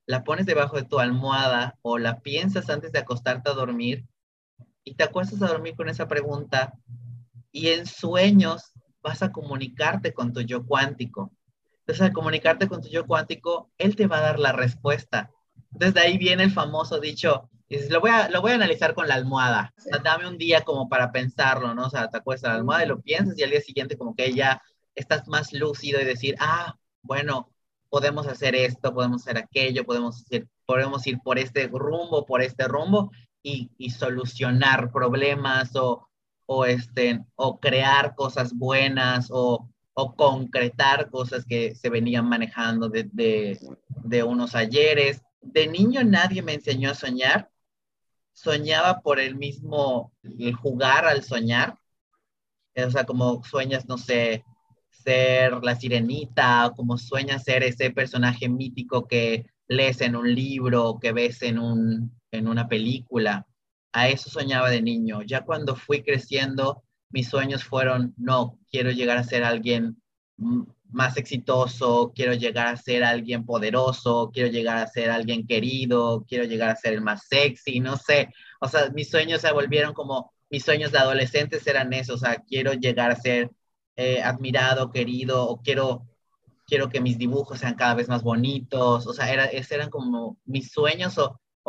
la 0.06 0.24
pones 0.24 0.44
debajo 0.44 0.76
de 0.76 0.86
tu 0.86 0.98
almohada 0.98 1.78
o 1.82 1.98
la 1.98 2.18
piensas 2.18 2.68
antes 2.68 2.90
de 2.90 2.98
acostarte 2.98 3.48
a 3.48 3.54
dormir 3.54 4.06
y 4.82 4.94
te 4.96 5.04
acuestas 5.04 5.40
a 5.42 5.46
dormir 5.46 5.76
con 5.76 5.88
esa 5.88 6.08
pregunta 6.08 6.72
y 7.52 7.68
en 7.68 7.86
sueños 7.86 8.72
vas 9.02 9.22
a 9.22 9.32
comunicarte 9.32 10.12
con 10.12 10.32
tu 10.32 10.40
yo 10.42 10.64
cuántico. 10.64 11.32
Entonces, 11.80 12.02
al 12.02 12.12
comunicarte 12.12 12.68
con 12.68 12.82
tu 12.82 12.88
yo 12.88 13.06
cuántico, 13.06 13.70
él 13.78 13.96
te 13.96 14.06
va 14.06 14.18
a 14.18 14.22
dar 14.22 14.38
la 14.38 14.52
respuesta. 14.52 15.30
Desde 15.70 16.00
ahí 16.00 16.18
viene 16.18 16.44
el 16.44 16.52
famoso 16.52 17.00
dicho, 17.00 17.50
lo 17.88 18.00
voy, 18.00 18.10
a, 18.10 18.28
lo 18.28 18.40
voy 18.40 18.52
a 18.52 18.56
analizar 18.56 18.94
con 18.94 19.08
la 19.08 19.14
almohada. 19.14 19.72
dame 20.02 20.28
un 20.28 20.38
día 20.38 20.62
como 20.62 20.88
para 20.88 21.12
pensarlo, 21.12 21.74
¿no? 21.74 21.86
O 21.86 21.90
sea, 21.90 22.08
te 22.08 22.18
acuestas 22.18 22.48
en 22.48 22.52
la 22.52 22.58
almohada 22.58 22.84
y 22.84 22.88
lo 22.88 23.00
piensas 23.00 23.38
y 23.38 23.42
al 23.42 23.50
día 23.50 23.60
siguiente 23.60 23.96
como 23.96 24.14
que 24.14 24.32
ya 24.32 24.62
estás 24.94 25.28
más 25.28 25.52
lúcido 25.52 26.00
y 26.00 26.04
decir, 26.04 26.36
ah, 26.40 26.76
bueno, 27.02 27.50
podemos 27.88 28.26
hacer 28.26 28.54
esto, 28.54 28.92
podemos 28.92 29.22
hacer 29.22 29.38
aquello, 29.38 29.84
podemos, 29.84 30.20
hacer, 30.20 30.48
podemos 30.66 31.06
ir 31.06 31.18
por 31.20 31.38
este 31.38 31.68
rumbo, 31.68 32.26
por 32.26 32.42
este 32.42 32.68
rumbo 32.68 33.10
y, 33.42 33.70
y 33.78 33.90
solucionar 33.90 34.92
problemas 34.92 35.74
o, 35.76 36.09
o, 36.52 36.64
este, 36.64 37.24
o 37.36 37.60
crear 37.60 38.16
cosas 38.16 38.52
buenas 38.52 39.28
o, 39.30 39.70
o 39.94 40.16
concretar 40.16 41.08
cosas 41.08 41.44
que 41.44 41.76
se 41.76 41.88
venían 41.88 42.28
manejando 42.28 42.88
de, 42.88 43.08
de, 43.12 44.22
unos 44.24 44.56
ayeres. 44.56 45.22
De 45.40 45.68
niño 45.68 46.02
nadie 46.02 46.42
me 46.42 46.54
enseñó 46.54 46.90
a 46.90 46.94
soñar. 46.94 47.48
Soñaba 48.32 49.00
por 49.00 49.20
el 49.20 49.36
mismo, 49.36 50.12
jugar 50.60 51.04
al 51.04 51.22
soñar. 51.22 51.78
O 52.74 52.90
sea, 52.90 53.04
como 53.04 53.44
sueñas, 53.44 53.86
no 53.86 53.96
sé, 53.96 54.44
ser 54.90 55.52
la 55.62 55.76
sirenita, 55.76 56.72
como 56.74 56.98
sueñas 56.98 57.44
ser 57.44 57.62
ese 57.62 57.92
personaje 57.92 58.48
mítico 58.48 59.06
que 59.06 59.46
lees 59.68 60.00
en 60.00 60.16
un 60.16 60.34
libro, 60.34 60.98
que 61.00 61.12
ves 61.12 61.42
en, 61.42 61.60
un, 61.60 62.20
en 62.32 62.48
una 62.48 62.66
película. 62.66 63.46
A 63.92 64.08
eso 64.08 64.30
soñaba 64.30 64.70
de 64.70 64.82
niño. 64.82 65.22
Ya 65.22 65.42
cuando 65.42 65.76
fui 65.76 66.02
creciendo, 66.02 66.84
mis 67.10 67.28
sueños 67.28 67.64
fueron, 67.64 68.14
no, 68.16 68.58
quiero 68.70 68.90
llegar 68.90 69.18
a 69.18 69.24
ser 69.24 69.44
alguien 69.44 70.00
más 70.92 71.16
exitoso, 71.16 72.12
quiero 72.14 72.34
llegar 72.34 72.68
a 72.68 72.76
ser 72.76 73.04
alguien 73.04 73.44
poderoso, 73.44 74.30
quiero 74.32 74.50
llegar 74.50 74.78
a 74.78 74.86
ser 74.86 75.10
alguien 75.10 75.46
querido, 75.46 76.24
quiero 76.28 76.44
llegar 76.44 76.70
a 76.70 76.76
ser 76.76 76.94
el 76.94 77.00
más 77.02 77.26
sexy, 77.28 77.80
no 77.80 77.96
sé. 77.96 78.28
O 78.60 78.68
sea, 78.68 78.90
mis 78.90 79.10
sueños 79.10 79.40
se 79.40 79.52
volvieron 79.52 79.92
como, 79.94 80.32
mis 80.50 80.64
sueños 80.64 80.92
de 80.92 80.98
adolescentes 80.98 81.66
eran 81.66 81.92
eso, 81.92 82.14
o 82.14 82.18
sea, 82.18 82.42
quiero 82.46 82.72
llegar 82.72 83.10
a 83.10 83.16
ser 83.16 83.50
eh, 83.96 84.22
admirado, 84.22 84.90
querido, 84.90 85.48
o 85.48 85.60
quiero, 85.62 86.06
quiero 86.66 86.88
que 86.88 87.00
mis 87.00 87.18
dibujos 87.18 87.60
sean 87.60 87.74
cada 87.74 87.94
vez 87.94 88.08
más 88.08 88.22
bonitos, 88.22 89.06
o 89.06 89.12
sea, 89.12 89.32
era, 89.32 89.46
eran 89.46 89.90
como 89.90 90.38
mis 90.44 90.72
sueños, 90.72 91.18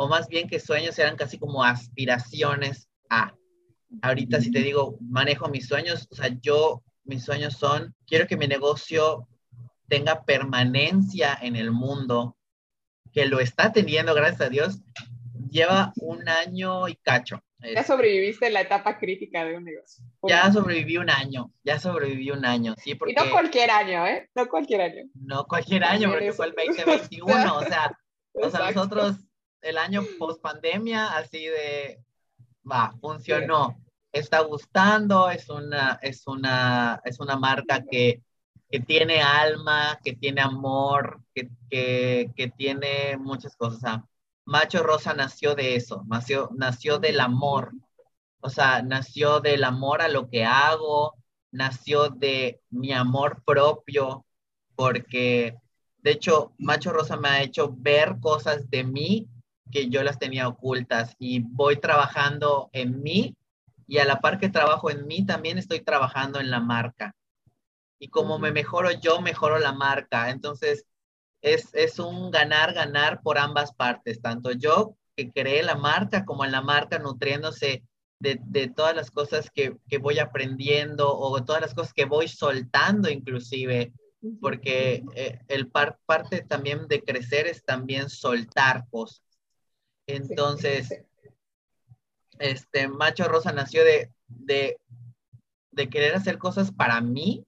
o 0.02 0.08
más 0.08 0.26
bien 0.26 0.48
que 0.48 0.58
sueños 0.58 0.98
eran 0.98 1.16
casi 1.16 1.38
como 1.38 1.62
aspiraciones 1.62 2.88
a. 3.08 3.34
Ahorita 4.00 4.40
si 4.40 4.50
te 4.50 4.58
digo, 4.58 4.98
manejo 5.00 5.48
mis 5.48 5.68
sueños, 5.68 6.08
o 6.10 6.14
sea, 6.16 6.28
yo, 6.40 6.82
mis 7.04 7.24
sueños 7.24 7.54
son, 7.54 7.94
quiero 8.06 8.26
que 8.26 8.36
mi 8.36 8.48
negocio 8.48 9.28
tenga 9.86 10.24
permanencia 10.24 11.38
en 11.40 11.54
el 11.54 11.70
mundo, 11.70 12.36
que 13.12 13.26
lo 13.26 13.38
está 13.38 13.70
teniendo, 13.70 14.14
gracias 14.14 14.40
a 14.40 14.48
Dios, 14.48 14.80
lleva 15.50 15.92
un 15.96 16.28
año 16.28 16.88
y 16.88 16.96
cacho. 16.96 17.40
Ya 17.60 17.84
sobreviviste 17.84 18.50
la 18.50 18.62
etapa 18.62 18.98
crítica 18.98 19.44
de 19.44 19.56
un 19.56 19.64
negocio. 19.64 20.04
Ya 20.26 20.50
sobreviví 20.50 20.96
un 20.96 21.10
año, 21.10 21.52
ya 21.62 21.78
sobreviví 21.78 22.32
un 22.32 22.44
año, 22.44 22.74
sí, 22.76 22.96
porque... 22.96 23.12
Y 23.12 23.14
no 23.14 23.30
cualquier 23.30 23.70
año, 23.70 24.04
¿eh? 24.04 24.28
No 24.34 24.48
cualquier 24.48 24.80
año. 24.80 25.04
No 25.14 25.44
cualquier 25.46 25.84
año, 25.84 26.10
porque 26.10 26.32
fue 26.32 26.46
el 26.46 26.54
2021, 26.56 27.26
o 27.56 27.62
sea, 27.62 27.96
o 28.32 28.50
sea, 28.50 28.72
nosotros 28.72 29.16
el 29.62 29.78
año 29.78 30.02
post 30.18 30.40
pandemia, 30.42 31.16
así 31.16 31.46
de, 31.46 32.02
va, 32.70 32.92
funcionó. 33.00 33.78
Está 34.12 34.40
gustando, 34.40 35.30
es 35.30 35.48
una, 35.48 35.98
es 36.02 36.26
una, 36.26 37.00
es 37.04 37.18
una 37.18 37.36
marca 37.36 37.82
que, 37.90 38.22
que 38.70 38.80
tiene 38.80 39.22
alma, 39.22 39.98
que 40.04 40.12
tiene 40.14 40.42
amor, 40.42 41.22
que, 41.34 41.48
que, 41.70 42.30
que 42.36 42.48
tiene 42.48 43.16
muchas 43.16 43.56
cosas. 43.56 44.00
Macho 44.44 44.82
Rosa 44.82 45.14
nació 45.14 45.54
de 45.54 45.76
eso, 45.76 46.04
nació, 46.06 46.50
nació 46.54 46.98
del 46.98 47.20
amor, 47.20 47.72
o 48.40 48.50
sea, 48.50 48.82
nació 48.82 49.40
del 49.40 49.64
amor 49.64 50.02
a 50.02 50.08
lo 50.08 50.28
que 50.28 50.44
hago, 50.44 51.14
nació 51.52 52.10
de 52.10 52.60
mi 52.70 52.92
amor 52.92 53.42
propio, 53.46 54.26
porque 54.74 55.56
de 56.02 56.10
hecho, 56.10 56.52
Macho 56.58 56.92
Rosa 56.92 57.16
me 57.16 57.28
ha 57.28 57.42
hecho 57.42 57.72
ver 57.78 58.18
cosas 58.20 58.68
de 58.70 58.82
mí 58.84 59.28
que 59.72 59.88
yo 59.88 60.04
las 60.04 60.20
tenía 60.20 60.46
ocultas 60.46 61.16
y 61.18 61.40
voy 61.40 61.76
trabajando 61.80 62.70
en 62.72 63.02
mí 63.02 63.36
y 63.88 63.98
a 63.98 64.04
la 64.04 64.20
par 64.20 64.38
que 64.38 64.48
trabajo 64.48 64.90
en 64.90 65.06
mí, 65.06 65.26
también 65.26 65.58
estoy 65.58 65.80
trabajando 65.80 66.40
en 66.40 66.50
la 66.50 66.60
marca. 66.60 67.14
Y 67.98 68.08
como 68.08 68.38
me 68.38 68.52
mejoro 68.52 68.90
yo, 68.90 69.20
mejoro 69.20 69.58
la 69.58 69.72
marca. 69.72 70.30
Entonces, 70.30 70.86
es, 71.42 71.98
un 71.98 72.30
ganar, 72.30 72.72
ganar 72.72 73.20
por 73.22 73.38
ambas 73.38 73.74
partes, 73.74 74.22
tanto 74.22 74.52
yo 74.52 74.96
que 75.16 75.30
creé 75.30 75.62
la 75.62 75.74
marca 75.74 76.24
como 76.24 76.44
en 76.44 76.52
la 76.52 76.62
marca 76.62 76.98
nutriéndose 76.98 77.84
de, 78.18 78.72
todas 78.74 78.94
las 78.94 79.10
cosas 79.10 79.50
que, 79.52 79.76
voy 80.00 80.20
aprendiendo 80.20 81.14
o 81.14 81.44
todas 81.44 81.60
las 81.60 81.74
cosas 81.74 81.92
que 81.92 82.04
voy 82.04 82.28
soltando 82.28 83.10
inclusive, 83.10 83.92
porque 84.40 85.04
eh, 85.16 85.40
el 85.48 85.68
parte 85.68 86.42
también 86.42 86.86
de 86.86 87.02
crecer 87.02 87.46
es 87.48 87.64
también 87.64 88.08
soltar 88.08 88.86
cosas. 88.88 89.22
Entonces, 90.06 91.04
este 92.38 92.88
Macho 92.88 93.24
Rosa 93.28 93.52
nació 93.52 93.84
de, 93.84 94.10
de, 94.26 94.78
de 95.70 95.88
querer 95.88 96.14
hacer 96.14 96.38
cosas 96.38 96.72
para 96.72 97.00
mí, 97.00 97.44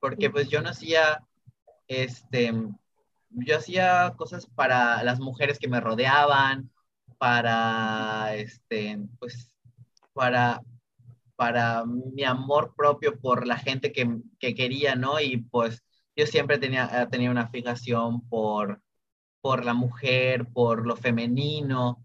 porque 0.00 0.30
pues 0.30 0.48
yo 0.48 0.62
no 0.62 0.70
hacía, 0.70 1.24
este, 1.88 2.52
yo 3.30 3.56
hacía 3.56 4.14
cosas 4.16 4.46
para 4.46 5.02
las 5.04 5.20
mujeres 5.20 5.58
que 5.58 5.68
me 5.68 5.80
rodeaban, 5.80 6.70
para, 7.18 8.34
este, 8.34 8.98
pues, 9.18 9.54
para, 10.14 10.62
para 11.36 11.84
mi 11.84 12.24
amor 12.24 12.74
propio 12.74 13.18
por 13.20 13.46
la 13.46 13.58
gente 13.58 13.92
que, 13.92 14.18
que 14.38 14.54
quería, 14.54 14.94
¿no? 14.94 15.20
Y 15.20 15.38
pues 15.38 15.82
yo 16.16 16.26
siempre 16.26 16.58
tenía, 16.58 17.08
tenía 17.10 17.30
una 17.30 17.48
fijación 17.48 18.26
por, 18.28 18.82
por 19.40 19.64
la 19.64 19.74
mujer, 19.74 20.46
por 20.46 20.86
lo 20.86 20.96
femenino, 20.96 22.04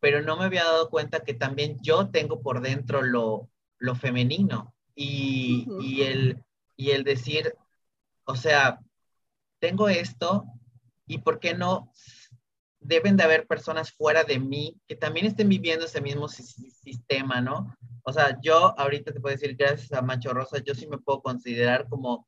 pero 0.00 0.22
no 0.22 0.36
me 0.36 0.44
había 0.44 0.64
dado 0.64 0.90
cuenta 0.90 1.20
que 1.20 1.34
también 1.34 1.78
yo 1.82 2.10
tengo 2.10 2.40
por 2.40 2.60
dentro 2.60 3.02
lo, 3.02 3.48
lo 3.78 3.94
femenino 3.94 4.74
y, 4.94 5.66
y, 5.80 6.02
el, 6.02 6.44
y 6.76 6.90
el 6.90 7.04
decir, 7.04 7.54
o 8.24 8.36
sea, 8.36 8.80
tengo 9.58 9.88
esto 9.88 10.46
y 11.06 11.18
por 11.18 11.40
qué 11.40 11.54
no 11.54 11.92
deben 12.80 13.16
de 13.16 13.24
haber 13.24 13.46
personas 13.46 13.90
fuera 13.90 14.24
de 14.24 14.38
mí 14.38 14.80
que 14.86 14.94
también 14.94 15.26
estén 15.26 15.48
viviendo 15.48 15.86
ese 15.86 16.00
mismo 16.00 16.28
sistema, 16.28 17.40
¿no? 17.40 17.76
O 18.02 18.12
sea, 18.12 18.38
yo 18.40 18.78
ahorita 18.78 19.12
te 19.12 19.20
puedo 19.20 19.34
decir, 19.34 19.56
gracias 19.56 19.92
a 19.92 20.02
Macho 20.02 20.32
Rosa, 20.32 20.58
yo 20.64 20.74
sí 20.74 20.86
me 20.86 20.98
puedo 20.98 21.20
considerar 21.20 21.88
como 21.88 22.26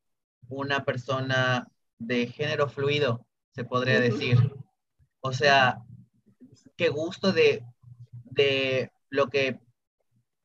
una 0.49 0.85
persona 0.85 1.69
de 1.99 2.27
género 2.27 2.69
fluido, 2.69 3.27
se 3.53 3.65
podría 3.65 4.01
decir. 4.01 4.39
O 5.21 5.33
sea, 5.33 5.83
qué 6.77 6.89
gusto 6.89 7.33
de, 7.33 7.65
de 8.25 8.91
lo 9.11 9.29
que 9.29 9.61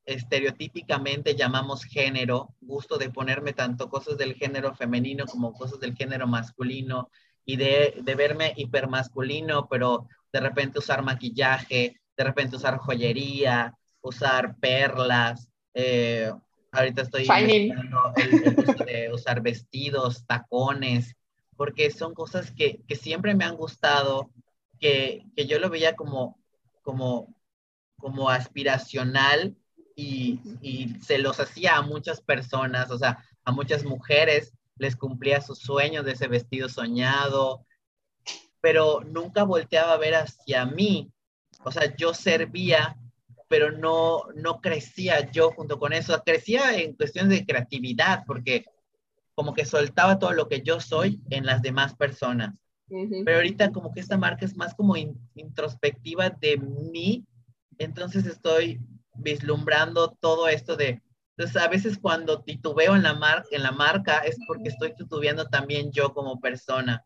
estereotípicamente 0.06 1.36
llamamos 1.36 1.84
género, 1.84 2.54
gusto 2.62 2.98
de 2.98 3.10
ponerme 3.10 3.54
tanto 3.54 3.90
cosas 3.90 4.18
del 4.18 4.36
género 4.36 4.76
femenino 4.76 5.26
como 5.26 5.54
cosas 5.54 5.80
del 5.80 5.96
género 5.96 6.28
masculino 6.28 7.10
y 7.44 7.58
de, 7.58 8.02
de 8.04 8.16
verme 8.16 8.54
hipermasculino, 8.56 9.68
pero 9.68 10.08
de 10.32 10.40
repente 10.40 10.80
usar 10.80 11.04
maquillaje, 11.04 12.00
de 12.18 12.24
repente 12.24 12.56
usar 12.56 12.78
joyería, 12.78 13.74
usar 14.02 14.58
perlas. 14.58 15.48
Eh, 15.74 16.32
ahorita 16.72 17.02
estoy 17.02 17.28
el, 17.30 17.74
de 18.86 19.12
usar 19.14 19.42
vestidos, 19.42 20.26
tacones, 20.26 21.16
porque 21.58 21.92
son 21.92 22.14
cosas 22.14 22.52
que, 22.52 22.82
que 22.88 22.96
siempre 22.96 23.34
me 23.36 23.46
han 23.46 23.56
gustado, 23.56 24.32
que, 24.80 25.26
que, 25.36 25.48
yo 25.48 25.60
lo 25.60 25.70
veía 25.70 25.96
como, 25.96 26.38
como, 26.82 27.36
como 27.98 28.30
aspiracional 28.30 29.56
y, 29.96 30.40
y, 30.62 31.00
se 31.02 31.18
los 31.18 31.40
hacía 31.40 31.78
a 31.78 31.82
muchas 31.82 32.22
personas, 32.22 32.92
o 32.92 32.98
sea, 32.98 33.24
a 33.46 33.52
muchas 33.52 33.86
mujeres 33.86 34.54
les 34.78 34.96
cumplía 34.96 35.40
sus 35.42 35.60
sueños 35.60 36.04
de 36.04 36.12
ese 36.14 36.28
vestido 36.28 36.68
soñado, 36.68 37.66
pero 38.60 39.02
nunca 39.02 39.44
volteaba 39.44 39.94
a 39.94 39.98
ver 39.98 40.16
hacia 40.16 40.66
mí. 40.66 41.12
O 41.64 41.72
sea, 41.72 41.96
yo 41.96 42.14
servía, 42.14 42.98
pero 43.48 43.72
no, 43.72 44.24
no 44.36 44.60
crecía 44.60 45.32
yo 45.32 45.52
junto 45.52 45.80
con 45.80 45.94
eso. 45.94 46.22
Crecía 46.26 46.76
en 46.76 46.96
cuestiones 46.96 47.30
de 47.30 47.46
creatividad, 47.46 48.24
porque 48.26 48.66
como 49.36 49.54
que 49.54 49.66
soltaba 49.66 50.18
todo 50.18 50.32
lo 50.32 50.48
que 50.48 50.62
yo 50.62 50.80
soy 50.80 51.22
en 51.30 51.46
las 51.46 51.62
demás 51.62 51.96
personas. 51.96 52.56
Pero 53.24 53.38
ahorita 53.38 53.72
como 53.72 53.92
que 53.92 54.00
esta 54.00 54.18
marca 54.18 54.46
es 54.46 54.56
más 54.56 54.74
como 54.74 54.96
introspectiva 55.36 56.30
de 56.30 56.58
mí, 56.58 57.26
entonces 57.78 58.26
estoy 58.26 58.80
vislumbrando 59.14 60.12
todo 60.20 60.48
esto 60.48 60.76
de, 60.76 61.02
entonces 61.38 61.62
a 61.62 61.68
veces 61.68 61.98
cuando 61.98 62.42
titubeo 62.44 62.96
en 62.96 63.04
la, 63.04 63.14
mar 63.14 63.46
en 63.52 63.64
la 63.64 63.72
marca 63.72 64.20
es 64.20 64.38
porque 64.48 64.70
estoy 64.70 64.94
titubeando 64.96 65.48
también 65.48 65.92
yo 65.92 66.14
como 66.14 66.40
persona. 66.40 67.04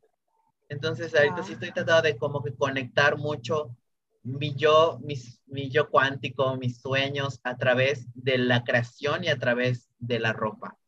Entonces 0.67 1.15
ahorita 1.15 1.43
sí 1.43 1.53
estoy 1.53 1.71
tratando 1.71 2.03
de 2.03 2.17
como 2.17 2.43
que 2.43 2.53
conectar 2.53 3.17
mucho 3.17 3.75
mi 4.21 4.55
yo, 4.55 4.99
mi 5.47 5.69
yo 5.69 5.89
cuántico, 5.89 6.55
mis 6.57 6.79
sueños 6.81 7.39
a 7.43 7.57
través 7.57 8.07
de 8.13 8.37
la 8.37 8.63
creación 8.63 9.23
y 9.23 9.29
a 9.29 9.39
través 9.39 9.89
de 9.97 10.19
la 10.19 10.33
ropa. 10.33 10.78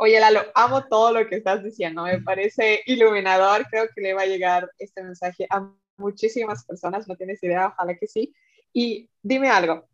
Oye, 0.00 0.20
Lalo, 0.20 0.42
amo 0.54 0.86
todo 0.86 1.12
lo 1.12 1.28
que 1.28 1.34
estás 1.34 1.64
diciendo, 1.64 2.04
me 2.04 2.22
parece 2.22 2.82
iluminador, 2.86 3.66
creo 3.68 3.88
que 3.92 4.00
le 4.00 4.14
va 4.14 4.22
a 4.22 4.26
llegar 4.26 4.70
este 4.78 5.02
mensaje 5.02 5.48
a 5.50 5.72
muchísimas 5.96 6.64
personas, 6.64 7.08
no 7.08 7.16
tienes 7.16 7.42
idea, 7.42 7.74
ojalá 7.74 7.96
que 7.96 8.06
sí. 8.06 8.32
Y 8.72 9.10
dime 9.22 9.48
algo, 9.50 9.88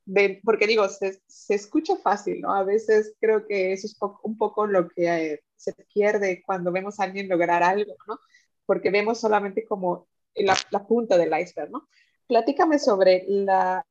porque 0.44 0.66
digo, 0.66 0.86
se, 0.90 1.22
se, 1.26 1.54
escucha 1.54 1.96
fácil, 1.96 2.42
¿no? 2.42 2.54
A 2.54 2.64
veces 2.64 3.14
creo 3.18 3.46
que 3.46 3.72
eso 3.72 3.86
es 3.86 3.96
un 4.24 4.36
poco 4.36 4.66
lo 4.66 4.88
que 4.90 5.06
eh, 5.06 5.42
se 5.56 5.72
pierde 5.94 6.42
cuando 6.44 6.70
vemos 6.70 7.00
a 7.00 7.04
alguien 7.04 7.26
lograr 7.26 7.62
algo, 7.62 7.96
¿no? 8.06 8.18
Porque 8.66 8.90
vemos 8.90 9.18
solamente 9.20 9.64
como 9.64 10.06
la, 10.34 10.54
la 10.70 10.86
punta 10.86 11.16
del 11.16 11.32
iceberg, 11.40 11.70
¿no? 11.70 11.88
Platícame 12.26 12.78
sobre 12.78 13.24
la, 13.26 13.86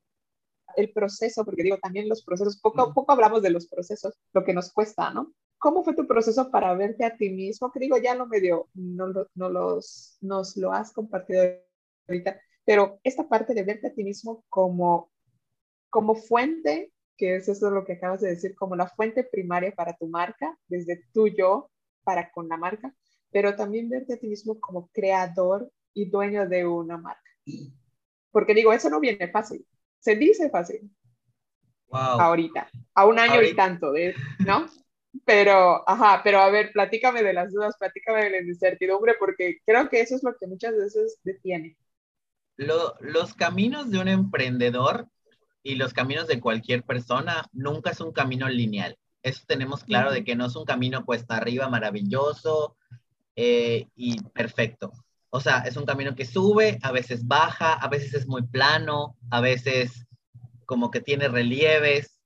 el 0.75 0.91
proceso, 0.91 1.43
porque 1.43 1.63
digo, 1.63 1.79
también 1.79 2.07
los 2.07 2.23
procesos, 2.23 2.59
poco 2.61 2.81
a 2.83 2.93
poco 2.93 3.13
hablamos 3.13 3.41
de 3.41 3.49
los 3.49 3.67
procesos, 3.67 4.13
lo 4.31 4.43
que 4.43 4.53
nos 4.53 4.71
cuesta, 4.71 5.09
¿no? 5.11 5.33
¿Cómo 5.63 5.81
fue 5.81 5.95
tu 5.95 6.05
proceso 6.05 6.51
para 6.51 6.73
verte 6.73 7.05
a 7.05 7.15
ti 7.15 7.29
mismo? 7.29 7.71
Que 7.71 7.79
digo, 7.79 7.95
ya 7.97 8.15
lo 8.15 8.27
medio, 8.27 8.67
no, 8.73 9.13
no 9.33 9.47
los, 9.47 10.17
nos 10.19 10.57
lo 10.57 10.73
has 10.73 10.91
compartido 10.91 11.41
ahorita, 12.05 12.37
pero 12.65 12.99
esta 13.01 13.29
parte 13.29 13.53
de 13.53 13.63
verte 13.63 13.87
a 13.87 13.93
ti 13.93 14.03
mismo 14.03 14.43
como, 14.49 15.09
como 15.89 16.15
fuente, 16.15 16.91
que 17.15 17.37
es 17.37 17.47
eso 17.47 17.71
lo 17.71 17.85
que 17.85 17.93
acabas 17.93 18.19
de 18.19 18.31
decir, 18.31 18.55
como 18.55 18.75
la 18.75 18.89
fuente 18.89 19.23
primaria 19.23 19.71
para 19.71 19.95
tu 19.95 20.09
marca, 20.09 20.53
desde 20.67 21.05
tu 21.13 21.29
yo 21.29 21.71
para 22.03 22.29
con 22.29 22.49
la 22.49 22.57
marca, 22.57 22.93
pero 23.31 23.55
también 23.55 23.89
verte 23.89 24.15
a 24.15 24.19
ti 24.19 24.27
mismo 24.27 24.59
como 24.59 24.89
creador 24.89 25.71
y 25.93 26.09
dueño 26.09 26.45
de 26.45 26.65
una 26.65 26.97
marca. 26.97 27.31
Porque 28.31 28.53
digo, 28.53 28.73
eso 28.73 28.89
no 28.89 28.99
viene 28.99 29.29
fácil, 29.29 29.65
se 29.97 30.17
dice 30.17 30.49
fácil. 30.49 30.91
Wow. 31.87 32.19
Ahorita, 32.19 32.69
a 32.95 33.05
un 33.05 33.17
año 33.17 33.41
y 33.41 33.55
tanto, 33.55 33.93
de, 33.93 34.13
¿no? 34.45 34.65
Pero, 35.25 35.87
ajá, 35.89 36.21
pero 36.23 36.39
a 36.39 36.49
ver, 36.49 36.71
platícame 36.73 37.23
de 37.23 37.33
las 37.33 37.53
dudas, 37.53 37.75
platícame 37.79 38.25
de 38.25 38.29
la 38.29 38.41
incertidumbre, 38.41 39.15
porque 39.17 39.59
creo 39.65 39.89
que 39.89 40.01
eso 40.01 40.15
es 40.15 40.23
lo 40.23 40.35
que 40.35 40.47
muchas 40.47 40.75
veces 40.75 41.19
detiene 41.23 41.77
los 42.57 43.33
caminos 43.33 43.89
de 43.89 43.99
un 43.99 44.07
emprendedor 44.07 45.07
y 45.63 45.75
los 45.75 45.93
caminos 45.93 46.27
de 46.27 46.39
cualquier 46.39 46.83
persona 46.83 47.47
nunca 47.51 47.91
es 47.91 48.01
un 48.01 48.11
camino 48.11 48.49
lineal. 48.49 48.97
Eso 49.21 49.43
tenemos 49.47 49.83
claro 49.83 50.11
de 50.11 50.23
que 50.23 50.35
no 50.35 50.45
es 50.45 50.55
un 50.55 50.65
camino 50.65 51.05
cuesta 51.05 51.37
arriba 51.37 51.69
maravilloso 51.69 52.75
eh, 53.35 53.87
y 53.95 54.21
perfecto. 54.21 54.91
O 55.29 55.39
sea, 55.39 55.59
es 55.59 55.77
un 55.77 55.85
camino 55.85 56.15
que 56.15 56.25
sube, 56.25 56.77
a 56.83 56.91
veces 56.91 57.25
baja, 57.25 57.73
a 57.73 57.87
veces 57.87 58.13
es 58.13 58.27
muy 58.27 58.43
plano, 58.43 59.17
a 59.31 59.41
veces 59.41 60.05
como 60.65 60.91
que 60.91 61.01
tiene 61.01 61.29
relieves. 61.29 62.19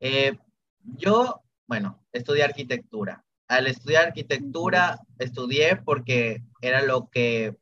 Eh, 0.00 0.38
yo, 0.84 1.42
bueno, 1.66 2.02
estudié 2.12 2.44
arquitectura. 2.44 3.24
Al 3.48 3.66
estudiar 3.66 4.06
arquitectura, 4.06 5.00
estudié 5.18 5.76
porque 5.76 6.42
era 6.60 6.82
lo 6.82 7.08
que 7.10 7.56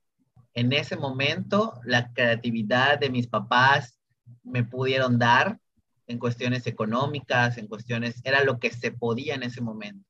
en 0.55 0.73
ese 0.73 0.97
momento 0.97 1.81
la 1.85 2.13
creatividad 2.13 2.99
de 2.99 3.11
mis 3.11 3.27
papás 3.27 3.99
me 4.43 4.65
pudieron 4.65 5.19
dar 5.19 5.59
en 6.07 6.19
cuestiones 6.19 6.67
económicas, 6.67 7.59
en 7.59 7.69
cuestiones, 7.69 8.21
era 8.25 8.45
lo 8.45 8.59
que 8.59 8.71
se 8.71 8.93
podía 8.93 9.35
en 9.35 9.43
ese 9.43 9.61
momento. 9.61 10.07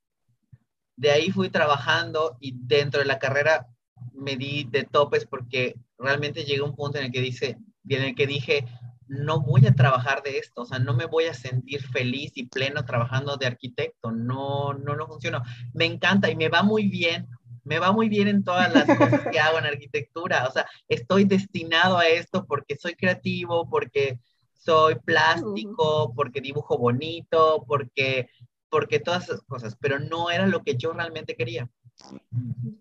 De 0.96 1.10
ahí 1.10 1.30
fui 1.30 1.48
trabajando 1.48 2.36
y 2.40 2.54
dentro 2.56 3.00
de 3.00 3.06
la 3.06 3.18
carrera 3.18 3.68
me 4.12 4.36
di 4.36 4.64
de 4.64 4.84
topes 4.84 5.26
porque 5.26 5.76
realmente 5.98 6.44
llegué 6.44 6.60
a 6.60 6.64
un 6.64 6.74
punto 6.74 6.98
en 6.98 7.06
el 7.06 7.12
que 7.12 7.20
dice, 7.20 7.58
en 7.88 8.02
el 8.02 8.14
que 8.14 8.26
dije, 8.26 8.66
no 9.12 9.40
voy 9.40 9.66
a 9.66 9.74
trabajar 9.74 10.22
de 10.22 10.38
esto, 10.38 10.62
o 10.62 10.66
sea, 10.66 10.78
no 10.78 10.94
me 10.94 11.04
voy 11.04 11.26
a 11.26 11.34
sentir 11.34 11.82
feliz 11.82 12.32
y 12.34 12.46
pleno 12.46 12.84
trabajando 12.84 13.36
de 13.36 13.46
arquitecto, 13.46 14.10
no, 14.10 14.72
no, 14.72 14.96
no 14.96 15.06
funciona. 15.06 15.42
Me 15.74 15.84
encanta 15.84 16.30
y 16.30 16.36
me 16.36 16.48
va 16.48 16.62
muy 16.62 16.88
bien 16.88 17.28
me 17.64 17.78
va 17.78 17.92
muy 17.92 18.08
bien 18.08 18.26
en 18.26 18.42
todas 18.42 18.74
las 18.74 18.86
cosas 18.98 19.20
que 19.30 19.38
hago 19.38 19.58
en 19.58 19.66
arquitectura. 19.66 20.48
O 20.48 20.50
sea, 20.50 20.66
estoy 20.88 21.24
destinado 21.24 21.96
a 21.96 22.08
esto 22.08 22.44
porque 22.44 22.76
soy 22.76 22.94
creativo, 22.96 23.68
porque 23.70 24.18
soy 24.52 24.96
plástico, 24.96 26.12
porque 26.14 26.40
dibujo 26.40 26.76
bonito, 26.76 27.64
porque, 27.68 28.28
porque 28.68 28.98
todas 28.98 29.28
esas 29.28 29.42
cosas, 29.42 29.76
pero 29.80 30.00
no 30.00 30.30
era 30.30 30.48
lo 30.48 30.64
que 30.64 30.76
yo 30.76 30.92
realmente 30.92 31.36
quería. 31.36 31.70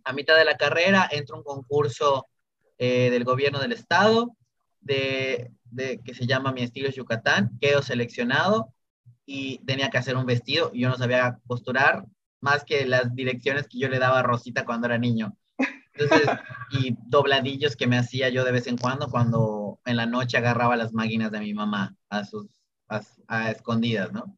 A 0.03 0.13
mitad 0.13 0.35
de 0.35 0.45
la 0.45 0.57
carrera 0.57 1.07
entro 1.11 1.35
a 1.35 1.39
un 1.39 1.43
concurso 1.43 2.25
eh, 2.79 3.11
del 3.11 3.23
gobierno 3.23 3.59
del 3.59 3.73
estado 3.73 4.35
de, 4.79 5.51
de, 5.71 6.01
que 6.03 6.13
se 6.13 6.27
llama 6.27 6.51
Mi 6.51 6.61
estilo 6.61 6.89
es 6.89 6.95
Yucatán, 6.95 7.57
quedo 7.59 7.81
seleccionado 7.81 8.73
y 9.25 9.59
tenía 9.65 9.89
que 9.89 9.97
hacer 9.97 10.15
un 10.15 10.25
vestido 10.25 10.71
y 10.73 10.81
yo 10.81 10.89
no 10.89 10.97
sabía 10.97 11.39
costurar, 11.47 12.05
más 12.41 12.63
que 12.63 12.85
las 12.85 13.13
direcciones 13.15 13.67
que 13.67 13.79
yo 13.79 13.89
le 13.89 13.99
daba 13.99 14.19
a 14.19 14.23
Rosita 14.23 14.65
cuando 14.65 14.87
era 14.87 14.97
niño. 14.97 15.35
Entonces, 15.93 16.27
y 16.71 16.95
dobladillos 17.05 17.75
que 17.75 17.87
me 17.87 17.97
hacía 17.97 18.29
yo 18.29 18.43
de 18.43 18.51
vez 18.51 18.67
en 18.67 18.77
cuando 18.77 19.09
cuando 19.09 19.79
en 19.85 19.97
la 19.97 20.05
noche 20.05 20.37
agarraba 20.37 20.75
las 20.75 20.93
máquinas 20.93 21.31
de 21.31 21.39
mi 21.39 21.53
mamá 21.53 21.95
a 22.09 22.25
sus 22.25 22.47
a, 23.27 23.51
escondidas, 23.51 24.11
¿no? 24.11 24.37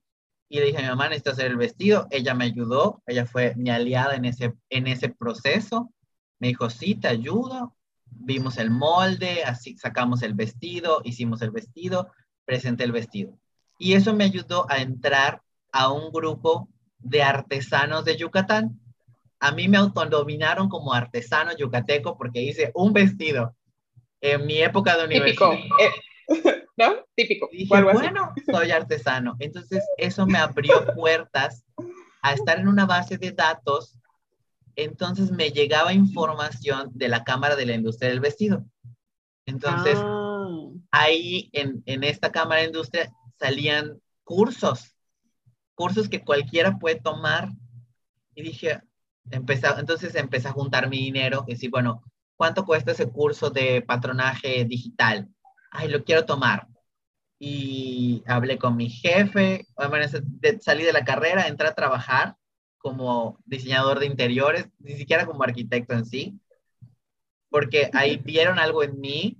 Y 0.49 0.59
le 0.59 0.65
dije 0.65 0.77
a 0.77 0.81
mi 0.81 0.87
mamá, 0.87 1.05
necesito 1.05 1.31
hacer 1.31 1.47
el 1.47 1.57
vestido. 1.57 2.07
Ella 2.11 2.35
me 2.35 2.45
ayudó, 2.45 3.01
ella 3.07 3.25
fue 3.25 3.55
mi 3.55 3.71
aliada 3.71 4.15
en 4.15 4.25
ese, 4.25 4.53
en 4.69 4.87
ese 4.87 5.09
proceso. 5.09 5.91
Me 6.39 6.49
dijo, 6.49 6.69
sí, 6.69 6.95
te 6.95 7.07
ayudo. 7.07 7.75
Vimos 8.19 8.57
el 8.57 8.71
molde, 8.71 9.43
así 9.43 9.77
sacamos 9.77 10.21
el 10.23 10.33
vestido, 10.33 11.01
hicimos 11.03 11.41
el 11.41 11.51
vestido, 11.51 12.11
presenté 12.45 12.83
el 12.83 12.91
vestido. 12.91 13.37
Y 13.77 13.93
eso 13.93 14.13
me 14.13 14.23
ayudó 14.23 14.65
a 14.69 14.77
entrar 14.77 15.41
a 15.71 15.91
un 15.91 16.11
grupo 16.11 16.69
de 16.99 17.23
artesanos 17.23 18.05
de 18.05 18.17
Yucatán. 18.17 18.79
A 19.39 19.51
mí 19.51 19.67
me 19.67 19.77
autodominaron 19.77 20.69
como 20.69 20.93
artesano 20.93 21.51
yucateco 21.57 22.17
porque 22.17 22.41
hice 22.41 22.71
un 22.73 22.93
vestido 22.93 23.55
en 24.21 24.45
mi 24.45 24.61
época 24.61 24.95
de 24.95 25.05
universidad. 25.05 25.49
Típico, 25.51 25.77
eh, 25.79 26.65
¿no? 26.77 26.95
Típico. 27.15 27.49
dije, 27.51 27.83
bueno, 27.83 28.33
soy 28.49 28.71
artesano. 28.71 29.35
Entonces, 29.39 29.83
eso 29.97 30.25
me 30.25 30.37
abrió 30.37 30.85
puertas 30.95 31.65
a 32.21 32.33
estar 32.33 32.57
en 32.59 32.69
una 32.69 32.85
base 32.85 33.17
de 33.17 33.31
datos. 33.31 33.99
Entonces, 34.75 35.31
me 35.31 35.49
llegaba 35.49 35.93
información 35.93 36.91
de 36.93 37.07
la 37.07 37.23
Cámara 37.23 37.55
de 37.55 37.65
la 37.65 37.73
Industria 37.73 38.09
del 38.09 38.19
Vestido. 38.19 38.65
Entonces, 39.45 39.97
ah. 39.99 40.69
ahí 40.91 41.49
en, 41.53 41.83
en 41.85 42.03
esta 42.03 42.31
Cámara 42.31 42.61
de 42.61 42.67
Industria 42.67 43.11
salían 43.37 43.99
cursos 44.23 44.93
cursos 45.75 46.09
que 46.09 46.23
cualquiera 46.23 46.77
puede 46.77 46.99
tomar. 46.99 47.49
Y 48.35 48.43
dije, 48.43 48.81
empecé, 49.31 49.67
entonces 49.77 50.15
empecé 50.15 50.47
a 50.47 50.53
juntar 50.53 50.89
mi 50.89 50.97
dinero 50.97 51.45
y 51.47 51.53
decir, 51.53 51.69
bueno, 51.69 52.03
¿cuánto 52.35 52.65
cuesta 52.65 52.91
ese 52.91 53.09
curso 53.09 53.49
de 53.49 53.81
patronaje 53.81 54.65
digital? 54.65 55.29
Ay, 55.71 55.89
lo 55.89 56.03
quiero 56.03 56.25
tomar. 56.25 56.67
Y 57.39 58.23
hablé 58.25 58.57
con 58.57 58.77
mi 58.77 58.89
jefe, 58.89 59.67
bueno, 59.89 60.05
salí 60.61 60.83
de 60.83 60.93
la 60.93 61.03
carrera, 61.03 61.47
entré 61.47 61.67
a 61.67 61.75
trabajar 61.75 62.35
como 62.83 63.39
diseñador 63.45 63.99
de 63.99 64.07
interiores, 64.07 64.67
ni 64.79 64.95
siquiera 64.97 65.25
como 65.25 65.41
arquitecto 65.41 65.93
en 65.93 66.05
sí, 66.05 66.37
porque 67.49 67.89
ahí 67.93 68.17
vieron 68.17 68.59
algo 68.59 68.83
en 68.83 68.99
mí, 68.99 69.37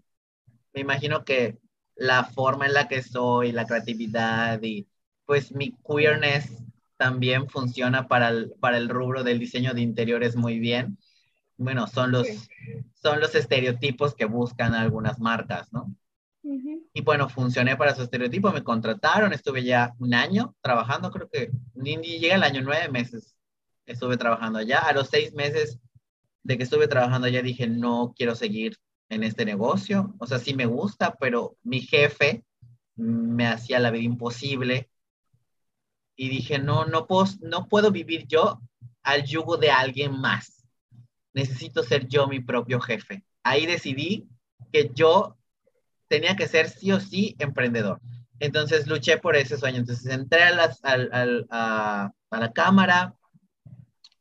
me 0.74 0.80
imagino 0.80 1.26
que 1.26 1.58
la 1.96 2.24
forma 2.24 2.68
en 2.68 2.74
la 2.74 2.88
que 2.88 3.04
soy, 3.04 3.52
la 3.52 3.68
creatividad 3.68 4.62
y 4.64 4.88
pues 5.26 5.54
mi 5.54 5.76
queerness 5.86 6.54
también 6.96 7.50
funciona 7.50 8.08
para 8.08 8.30
el, 8.30 8.54
para 8.62 8.78
el 8.78 8.88
rubro 8.88 9.26
del 9.26 9.40
diseño 9.40 9.74
de 9.74 9.82
interiores 9.82 10.38
muy 10.38 10.58
bien. 10.60 10.98
Bueno, 11.58 11.86
son 11.88 12.14
los, 12.14 12.28
son 12.94 13.20
los 13.20 13.36
estereotipos 13.36 14.16
que 14.16 14.24
buscan 14.24 14.74
algunas 14.74 15.20
marcas, 15.20 15.72
¿no? 15.74 15.94
Y 16.94 17.02
bueno, 17.02 17.28
funcioné 17.28 17.76
para 17.76 17.94
su 17.94 18.04
estereotipo, 18.04 18.54
me 18.54 18.64
contrataron, 18.64 19.34
estuve 19.34 19.64
ya 19.64 19.94
un 20.00 20.14
año 20.14 20.56
trabajando, 20.62 21.12
creo 21.12 21.30
que 21.30 21.52
ni, 21.74 21.98
ni 21.98 22.20
llega 22.20 22.36
el 22.36 22.44
año, 22.44 22.62
nueve 22.62 22.88
meses 22.90 23.33
estuve 23.86 24.18
trabajando 24.18 24.60
allá. 24.60 24.80
A 24.80 24.94
los 24.94 25.10
seis 25.10 25.34
meses 25.34 25.80
de 26.44 26.58
que 26.58 26.64
estuve 26.64 26.88
trabajando 26.88 27.28
allá 27.28 27.42
dije, 27.42 27.68
no 27.68 28.14
quiero 28.16 28.36
seguir 28.36 28.78
en 29.10 29.24
este 29.24 29.46
negocio. 29.46 30.14
O 30.20 30.28
sea, 30.28 30.40
sí 30.40 30.54
me 30.54 30.66
gusta, 30.66 31.16
pero 31.20 31.58
mi 31.64 31.82
jefe 31.82 32.44
me 32.96 33.48
hacía 33.48 33.80
la 33.80 33.92
vida 33.92 34.04
imposible 34.04 34.90
y 36.16 36.30
dije, 36.30 36.60
no, 36.60 36.86
no 36.86 37.08
puedo, 37.08 37.26
no 37.42 37.68
puedo 37.68 37.92
vivir 37.92 38.28
yo 38.28 38.62
al 39.02 39.24
yugo 39.24 39.58
de 39.58 39.72
alguien 39.72 40.20
más. 40.20 40.66
Necesito 41.34 41.84
ser 41.84 42.08
yo 42.08 42.28
mi 42.28 42.40
propio 42.40 42.80
jefe. 42.80 43.24
Ahí 43.44 43.66
decidí 43.66 44.28
que 44.72 44.92
yo 44.94 45.38
tenía 46.08 46.36
que 46.36 46.48
ser 46.48 46.70
sí 46.70 46.92
o 46.92 47.00
sí 47.00 47.36
emprendedor. 47.40 48.00
Entonces 48.40 48.88
luché 48.88 49.18
por 49.18 49.36
ese 49.36 49.58
sueño. 49.58 49.80
Entonces 49.80 50.06
entré 50.14 50.44
a, 50.44 50.52
las, 50.52 50.80
a, 50.84 52.12
a 52.30 52.40
la 52.40 52.54
cámara, 52.54 53.16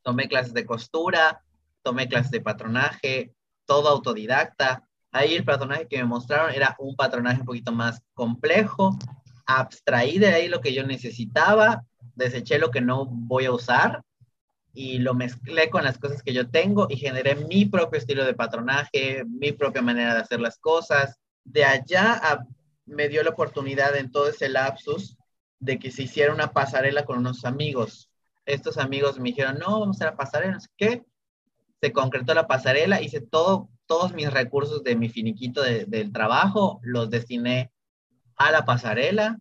tomé 0.02 0.28
clases 0.28 0.54
de 0.54 0.66
costura, 0.66 1.42
tomé 1.82 2.08
clases 2.08 2.30
de 2.30 2.40
patronaje, 2.40 3.34
todo 3.66 3.88
autodidacta. 3.88 4.86
Ahí 5.10 5.34
el 5.34 5.44
patronaje 5.44 5.88
que 5.88 5.98
me 5.98 6.04
mostraron 6.04 6.52
era 6.54 6.76
un 6.78 6.96
patronaje 6.96 7.40
un 7.40 7.46
poquito 7.46 7.72
más 7.72 8.02
complejo, 8.14 8.96
abstraí 9.46 10.18
de 10.18 10.28
ahí 10.28 10.48
lo 10.48 10.60
que 10.60 10.72
yo 10.72 10.84
necesitaba, 10.84 11.84
deseché 12.14 12.58
lo 12.58 12.70
que 12.70 12.80
no 12.80 13.06
voy 13.06 13.46
a 13.46 13.52
usar 13.52 14.02
y 14.74 14.98
lo 14.98 15.14
mezclé 15.14 15.68
con 15.68 15.84
las 15.84 15.98
cosas 15.98 16.22
que 16.22 16.32
yo 16.32 16.48
tengo 16.48 16.86
y 16.88 16.96
generé 16.96 17.34
mi 17.34 17.66
propio 17.66 17.98
estilo 17.98 18.24
de 18.24 18.34
patronaje, 18.34 19.24
mi 19.26 19.52
propia 19.52 19.82
manera 19.82 20.14
de 20.14 20.20
hacer 20.20 20.40
las 20.40 20.58
cosas. 20.58 21.18
De 21.44 21.64
allá 21.64 22.46
me 22.86 23.08
dio 23.08 23.22
la 23.22 23.30
oportunidad 23.30 23.96
en 23.96 24.10
todo 24.10 24.28
ese 24.28 24.48
lapsus 24.48 25.16
de 25.58 25.78
que 25.78 25.90
se 25.90 26.04
hiciera 26.04 26.32
una 26.32 26.52
pasarela 26.52 27.04
con 27.04 27.18
unos 27.18 27.44
amigos. 27.44 28.10
Estos 28.44 28.78
amigos 28.78 29.18
me 29.18 29.30
dijeron, 29.30 29.58
no, 29.58 29.80
vamos 29.80 30.00
a 30.00 30.06
la 30.06 30.16
pasarela, 30.16 30.52
no 30.52 30.60
sé 30.60 30.68
qué. 30.76 31.04
Se 31.80 31.92
concretó 31.92 32.34
la 32.34 32.46
pasarela, 32.46 33.00
hice 33.00 33.20
todo, 33.20 33.68
todos 33.86 34.12
mis 34.12 34.32
recursos 34.32 34.82
de 34.84 34.96
mi 34.96 35.08
finiquito 35.08 35.62
del 35.62 36.12
trabajo, 36.12 36.80
los 36.82 37.10
destiné 37.10 37.72
a 38.36 38.50
la 38.50 38.64
pasarela 38.64 39.40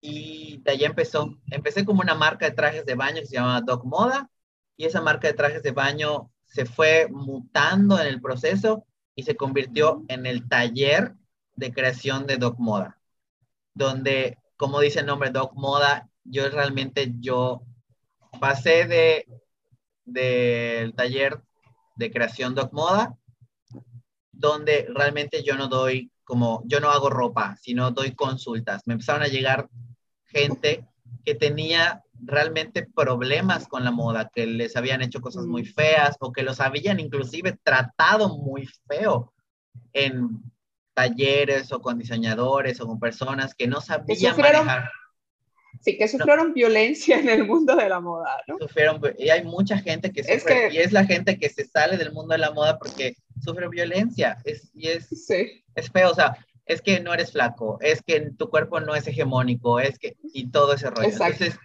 y 0.00 0.58
de 0.58 0.72
allá 0.72 0.88
empezó. 0.88 1.38
Empecé 1.50 1.84
como 1.84 2.00
una 2.00 2.14
marca 2.14 2.46
de 2.46 2.56
trajes 2.56 2.84
de 2.84 2.94
baño 2.94 3.20
que 3.20 3.26
se 3.26 3.36
llama 3.36 3.60
Doc 3.60 3.84
Moda 3.84 4.28
y 4.76 4.84
esa 4.84 5.00
marca 5.00 5.28
de 5.28 5.34
trajes 5.34 5.62
de 5.62 5.70
baño 5.70 6.30
se 6.44 6.66
fue 6.66 7.08
mutando 7.10 7.98
en 7.98 8.06
el 8.06 8.20
proceso 8.20 8.84
y 9.14 9.22
se 9.22 9.36
convirtió 9.36 10.04
en 10.08 10.26
el 10.26 10.48
taller 10.48 11.14
de 11.54 11.72
creación 11.72 12.26
de 12.26 12.36
Doc 12.36 12.58
Moda, 12.58 12.98
donde, 13.74 14.38
como 14.56 14.80
dice 14.80 15.00
el 15.00 15.06
nombre 15.06 15.30
Doc 15.30 15.54
Moda, 15.54 16.08
yo 16.24 16.48
realmente 16.50 17.12
yo 17.20 17.62
pasé 18.40 18.86
de 18.86 19.26
del 20.04 20.94
taller 20.94 21.40
de 21.96 22.10
creación 22.10 22.54
Doc 22.54 22.72
Moda, 22.72 23.16
donde 24.32 24.86
realmente 24.94 25.42
yo 25.42 25.56
no 25.56 25.68
doy 25.68 26.10
como, 26.24 26.62
yo 26.66 26.80
no 26.80 26.90
hago 26.90 27.10
ropa, 27.10 27.56
sino 27.60 27.90
doy 27.90 28.14
consultas. 28.14 28.82
Me 28.86 28.94
empezaron 28.94 29.22
a 29.22 29.28
llegar 29.28 29.68
gente 30.24 30.86
que 31.24 31.34
tenía 31.34 32.02
realmente 32.24 32.86
problemas 32.94 33.68
con 33.68 33.84
la 33.84 33.90
moda, 33.90 34.30
que 34.32 34.46
les 34.46 34.76
habían 34.76 35.02
hecho 35.02 35.20
cosas 35.20 35.44
muy 35.44 35.62
mm. 35.62 35.74
feas 35.74 36.16
o 36.20 36.32
que 36.32 36.42
los 36.42 36.60
habían 36.60 37.00
inclusive 37.00 37.58
tratado 37.62 38.38
muy 38.38 38.66
feo 38.86 39.32
en 39.92 40.42
talleres 40.94 41.72
o 41.72 41.80
con 41.80 41.98
diseñadores 41.98 42.80
o 42.80 42.86
con 42.86 43.00
personas 43.00 43.54
que 43.54 43.66
no 43.66 43.80
sabían 43.80 44.36
manejar. 44.36 44.90
Sí, 45.80 45.96
que 45.98 46.06
sufrieron 46.06 46.52
violencia 46.52 47.18
en 47.18 47.28
el 47.28 47.44
mundo 47.44 47.74
de 47.74 47.88
la 47.88 48.00
moda, 48.00 48.42
¿no? 48.46 48.56
Sufrieron, 48.58 49.00
y 49.18 49.30
hay 49.30 49.44
mucha 49.44 49.78
gente 49.78 50.12
que 50.12 50.22
sufre, 50.22 50.72
y 50.72 50.78
es 50.78 50.92
la 50.92 51.04
gente 51.04 51.38
que 51.38 51.48
se 51.48 51.64
sale 51.64 51.96
del 51.96 52.12
mundo 52.12 52.32
de 52.32 52.38
la 52.38 52.52
moda 52.52 52.78
porque 52.78 53.16
sufre 53.40 53.68
violencia, 53.68 54.38
es, 54.44 54.70
y 54.74 54.88
es, 54.88 55.08
es 55.74 55.90
feo, 55.90 56.10
o 56.10 56.14
sea, 56.14 56.36
es 56.66 56.80
que 56.80 57.00
no 57.00 57.12
eres 57.12 57.32
flaco, 57.32 57.78
es 57.80 58.02
que 58.02 58.30
tu 58.38 58.48
cuerpo 58.48 58.80
no 58.80 58.94
es 58.94 59.06
hegemónico, 59.06 59.80
es 59.80 59.98
que, 59.98 60.16
y 60.22 60.50
todo 60.50 60.74
ese 60.74 60.90
rollo. 60.90 61.08
Entonces, 61.08 61.58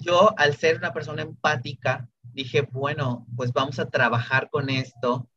yo 0.00 0.34
al 0.36 0.56
ser 0.56 0.76
una 0.76 0.92
persona 0.92 1.22
empática, 1.22 2.08
dije, 2.22 2.62
bueno, 2.62 3.26
pues 3.36 3.52
vamos 3.52 3.78
a 3.78 3.88
trabajar 3.88 4.50
con 4.50 4.70
esto. 4.70 5.28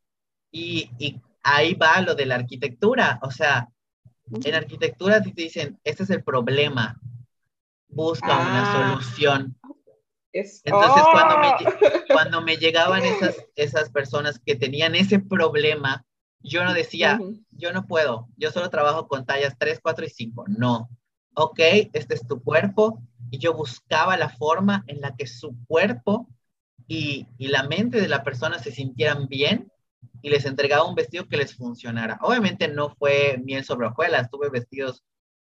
Y, 0.52 0.92
y 1.00 1.22
ahí 1.44 1.74
va 1.74 2.02
lo 2.02 2.16
de 2.16 2.26
la 2.26 2.36
arquitectura. 2.36 3.20
O 3.22 3.32
sea, 3.32 3.70
en 4.44 4.56
arquitectura 4.56 5.22
te 5.22 5.32
dicen, 5.32 5.80
este 5.84 6.04
es 6.04 6.10
el 6.10 6.24
problema, 6.24 7.00
busca 7.94 8.26
una 8.26 8.72
ah. 8.72 9.00
solución. 9.00 9.58
Entonces, 10.34 11.04
cuando, 11.12 11.38
me, 11.38 11.48
¡Oh! 11.48 12.02
cuando 12.12 12.42
me 12.42 12.58
llegaban 12.58 13.04
esas, 13.04 13.36
esas 13.56 13.92
personas 13.92 14.40
que 14.44 14.56
tenían 14.56 14.96
ese 14.96 15.20
problema, 15.20 16.06
yo 16.40 16.64
no 16.64 16.74
decía, 16.74 17.20
yo 17.52 17.72
no 17.72 17.86
puedo, 17.86 18.28
yo 18.36 18.52
solo 18.52 18.70
trabajo 18.70 19.08
con 19.08 19.26
tallas 19.26 19.56
3, 19.60 19.80
4 19.82 20.06
y 20.06 20.10
5. 20.10 20.46
No. 20.48 20.90
Ok, 21.36 21.60
este 21.94 22.16
es 22.16 22.28
tu 22.28 22.42
cuerpo. 22.42 23.00
Y 23.30 23.40
yo 23.40 23.54
buscaba 23.54 24.18
la 24.18 24.30
forma 24.30 24.84
en 24.88 25.02
la 25.02 25.16
que 25.16 25.26
su 25.26 25.56
cuerpo 25.68 26.28
y, 26.88 27.28
y 27.38 27.48
la 27.48 27.64
mente 27.64 28.02
de 28.02 28.08
la 28.08 28.24
persona 28.24 28.60
se 28.60 28.72
sintieran 28.72 29.28
bien 29.28 29.72
y 30.22 30.30
les 30.30 30.46
entregaba 30.46 30.86
un 30.86 30.96
vestido 30.96 31.28
que 31.28 31.38
les 31.38 31.56
funcionara. 31.56 32.20
Obviamente 32.22 32.68
no 32.68 32.96
fue 32.96 33.40
miel 33.44 33.64
sobre 33.64 33.88
hojuelas, 33.88 34.30
tuve 34.30 34.50
vestidos 34.50 35.04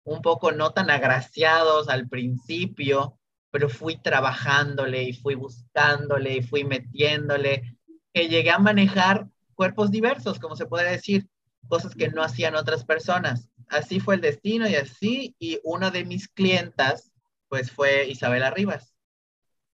un 0.04 0.22
poco 0.22 0.52
no 0.52 0.72
tan 0.72 0.90
agraciados 0.90 1.88
al 1.88 2.08
principio, 2.08 3.18
pero 3.50 3.68
fui 3.68 3.96
trabajándole 3.96 5.04
y 5.04 5.12
fui 5.12 5.34
buscándole 5.34 6.36
y 6.36 6.42
fui 6.42 6.64
metiéndole, 6.64 7.76
que 8.12 8.28
llegué 8.28 8.50
a 8.50 8.58
manejar 8.58 9.28
cuerpos 9.54 9.90
diversos, 9.90 10.38
como 10.38 10.56
se 10.56 10.66
puede 10.66 10.90
decir, 10.90 11.28
cosas 11.68 11.94
que 11.94 12.08
no 12.08 12.22
hacían 12.22 12.54
otras 12.54 12.84
personas. 12.84 13.48
Así 13.68 14.00
fue 14.00 14.16
el 14.16 14.20
destino 14.20 14.68
y 14.68 14.74
así, 14.74 15.34
y 15.38 15.58
una 15.64 15.90
de 15.90 16.04
mis 16.04 16.28
clientas, 16.28 17.12
pues 17.48 17.70
fue 17.70 18.08
Isabela 18.08 18.50
Rivas. 18.50 18.94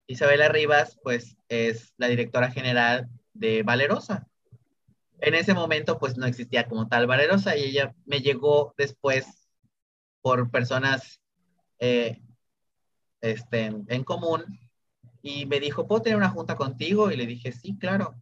Isabela 0.06 0.48
Rivas, 0.48 0.98
pues 1.02 1.36
es 1.48 1.92
la 1.96 2.08
directora 2.08 2.50
general 2.50 3.08
de 3.32 3.62
Valerosa. 3.62 4.26
En 5.20 5.34
ese 5.34 5.54
momento, 5.54 5.98
pues 5.98 6.16
no 6.16 6.26
existía 6.26 6.66
como 6.68 6.88
tal 6.88 7.06
Valerosa 7.06 7.56
y 7.56 7.64
ella 7.64 7.94
me 8.06 8.20
llegó 8.20 8.74
después 8.76 9.39
por 10.22 10.50
personas 10.50 11.20
eh, 11.78 12.20
este, 13.20 13.66
en 13.66 14.04
común 14.04 14.44
y 15.22 15.46
me 15.46 15.60
dijo, 15.60 15.86
¿puedo 15.86 16.02
tener 16.02 16.16
una 16.16 16.30
junta 16.30 16.56
contigo? 16.56 17.10
Y 17.10 17.16
le 17.16 17.26
dije, 17.26 17.52
sí, 17.52 17.76
claro. 17.78 18.14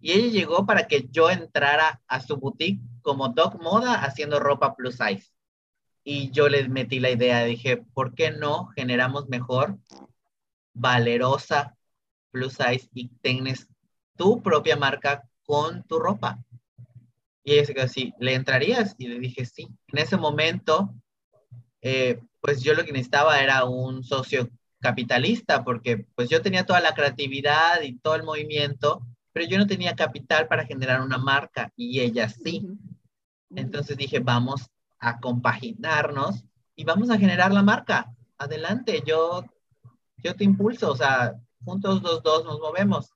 Y 0.00 0.12
ella 0.12 0.28
llegó 0.28 0.66
para 0.66 0.86
que 0.88 1.08
yo 1.10 1.30
entrara 1.30 2.02
a 2.06 2.20
su 2.20 2.36
boutique 2.36 2.80
como 3.02 3.28
Doc 3.28 3.60
Moda 3.62 4.02
haciendo 4.02 4.40
ropa 4.40 4.74
plus 4.74 4.96
size. 4.96 5.30
Y 6.02 6.30
yo 6.30 6.48
les 6.48 6.68
metí 6.68 6.98
la 6.98 7.10
idea, 7.10 7.44
dije, 7.44 7.76
¿por 7.76 8.14
qué 8.14 8.30
no 8.30 8.68
generamos 8.68 9.28
mejor 9.28 9.78
valerosa 10.72 11.76
plus 12.30 12.54
size 12.54 12.88
y 12.94 13.08
tienes 13.20 13.68
tu 14.16 14.42
propia 14.42 14.76
marca 14.76 15.28
con 15.44 15.82
tu 15.84 15.98
ropa? 15.98 16.42
Y 17.44 17.54
ella 17.54 17.66
se 17.66 17.74
quedó 17.74 17.84
así, 17.84 18.14
¿le 18.18 18.34
entrarías? 18.34 18.94
Y 18.98 19.08
le 19.08 19.18
dije, 19.18 19.44
sí. 19.44 19.68
En 19.88 19.98
ese 19.98 20.16
momento, 20.16 20.94
eh, 21.82 22.20
pues 22.40 22.62
yo 22.62 22.74
lo 22.74 22.84
que 22.84 22.92
necesitaba 22.92 23.40
era 23.40 23.64
un 23.64 24.04
socio 24.04 24.48
capitalista, 24.80 25.62
porque 25.64 26.06
pues 26.14 26.28
yo 26.28 26.42
tenía 26.42 26.64
toda 26.66 26.80
la 26.80 26.94
creatividad 26.94 27.82
y 27.82 27.98
todo 27.98 28.14
el 28.14 28.22
movimiento, 28.22 29.06
pero 29.32 29.46
yo 29.46 29.58
no 29.58 29.66
tenía 29.66 29.94
capital 29.94 30.48
para 30.48 30.66
generar 30.66 31.02
una 31.02 31.18
marca 31.18 31.72
y 31.76 32.00
ella 32.00 32.28
sí. 32.28 32.66
Entonces 33.50 33.96
dije, 33.96 34.20
vamos 34.20 34.70
a 34.98 35.20
compaginarnos 35.20 36.44
y 36.74 36.84
vamos 36.84 37.10
a 37.10 37.18
generar 37.18 37.52
la 37.52 37.62
marca. 37.62 38.12
Adelante, 38.38 39.02
yo, 39.06 39.44
yo 40.18 40.34
te 40.34 40.44
impulso, 40.44 40.90
o 40.90 40.96
sea, 40.96 41.34
juntos 41.64 42.02
los 42.02 42.22
dos 42.22 42.44
nos 42.44 42.58
movemos. 42.58 43.12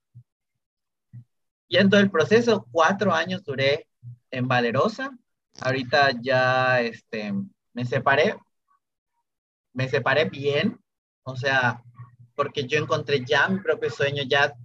Y 1.68 1.78
en 1.78 1.88
todo 1.88 2.00
el 2.00 2.10
proceso, 2.10 2.66
cuatro 2.70 3.12
años 3.12 3.42
duré 3.42 3.88
en 4.30 4.46
Valerosa. 4.46 5.16
Ahorita 5.60 6.10
ya 6.20 6.80
este, 6.80 7.32
me 7.72 7.84
separé. 7.84 8.36
Me 9.74 9.88
separé 9.88 10.24
bien, 10.30 10.80
o 11.24 11.36
sea, 11.36 11.82
porque 12.34 12.66
yo 12.66 12.78
encontré 12.78 13.24
ya 13.24 13.48
mi 13.48 13.60
propio 13.60 13.90
sueño, 13.90 14.22
ya 14.22 14.56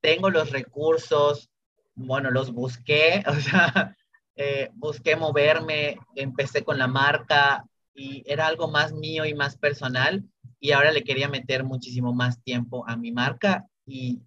tengo 0.00 0.30
los 0.30 0.50
recursos, 0.50 1.48
bueno, 1.94 2.30
los 2.30 2.52
busqué, 2.52 3.24
o 3.26 3.34
sea, 3.34 3.96
eh, 4.36 4.70
busqué 4.74 5.16
moverme, 5.16 5.98
empecé 6.14 6.62
con 6.62 6.78
la 6.78 6.86
marca 6.86 7.64
y 7.94 8.22
era 8.26 8.46
algo 8.46 8.68
más 8.68 8.92
mío 8.92 9.24
y 9.24 9.34
más 9.34 9.56
personal 9.56 10.24
y 10.60 10.72
ahora 10.72 10.92
le 10.92 11.04
quería 11.04 11.28
meter 11.28 11.64
muchísimo 11.64 12.12
más 12.12 12.42
tiempo 12.42 12.84
a 12.88 12.96
mi 12.96 13.10
marca 13.10 13.66
y, 13.84 14.22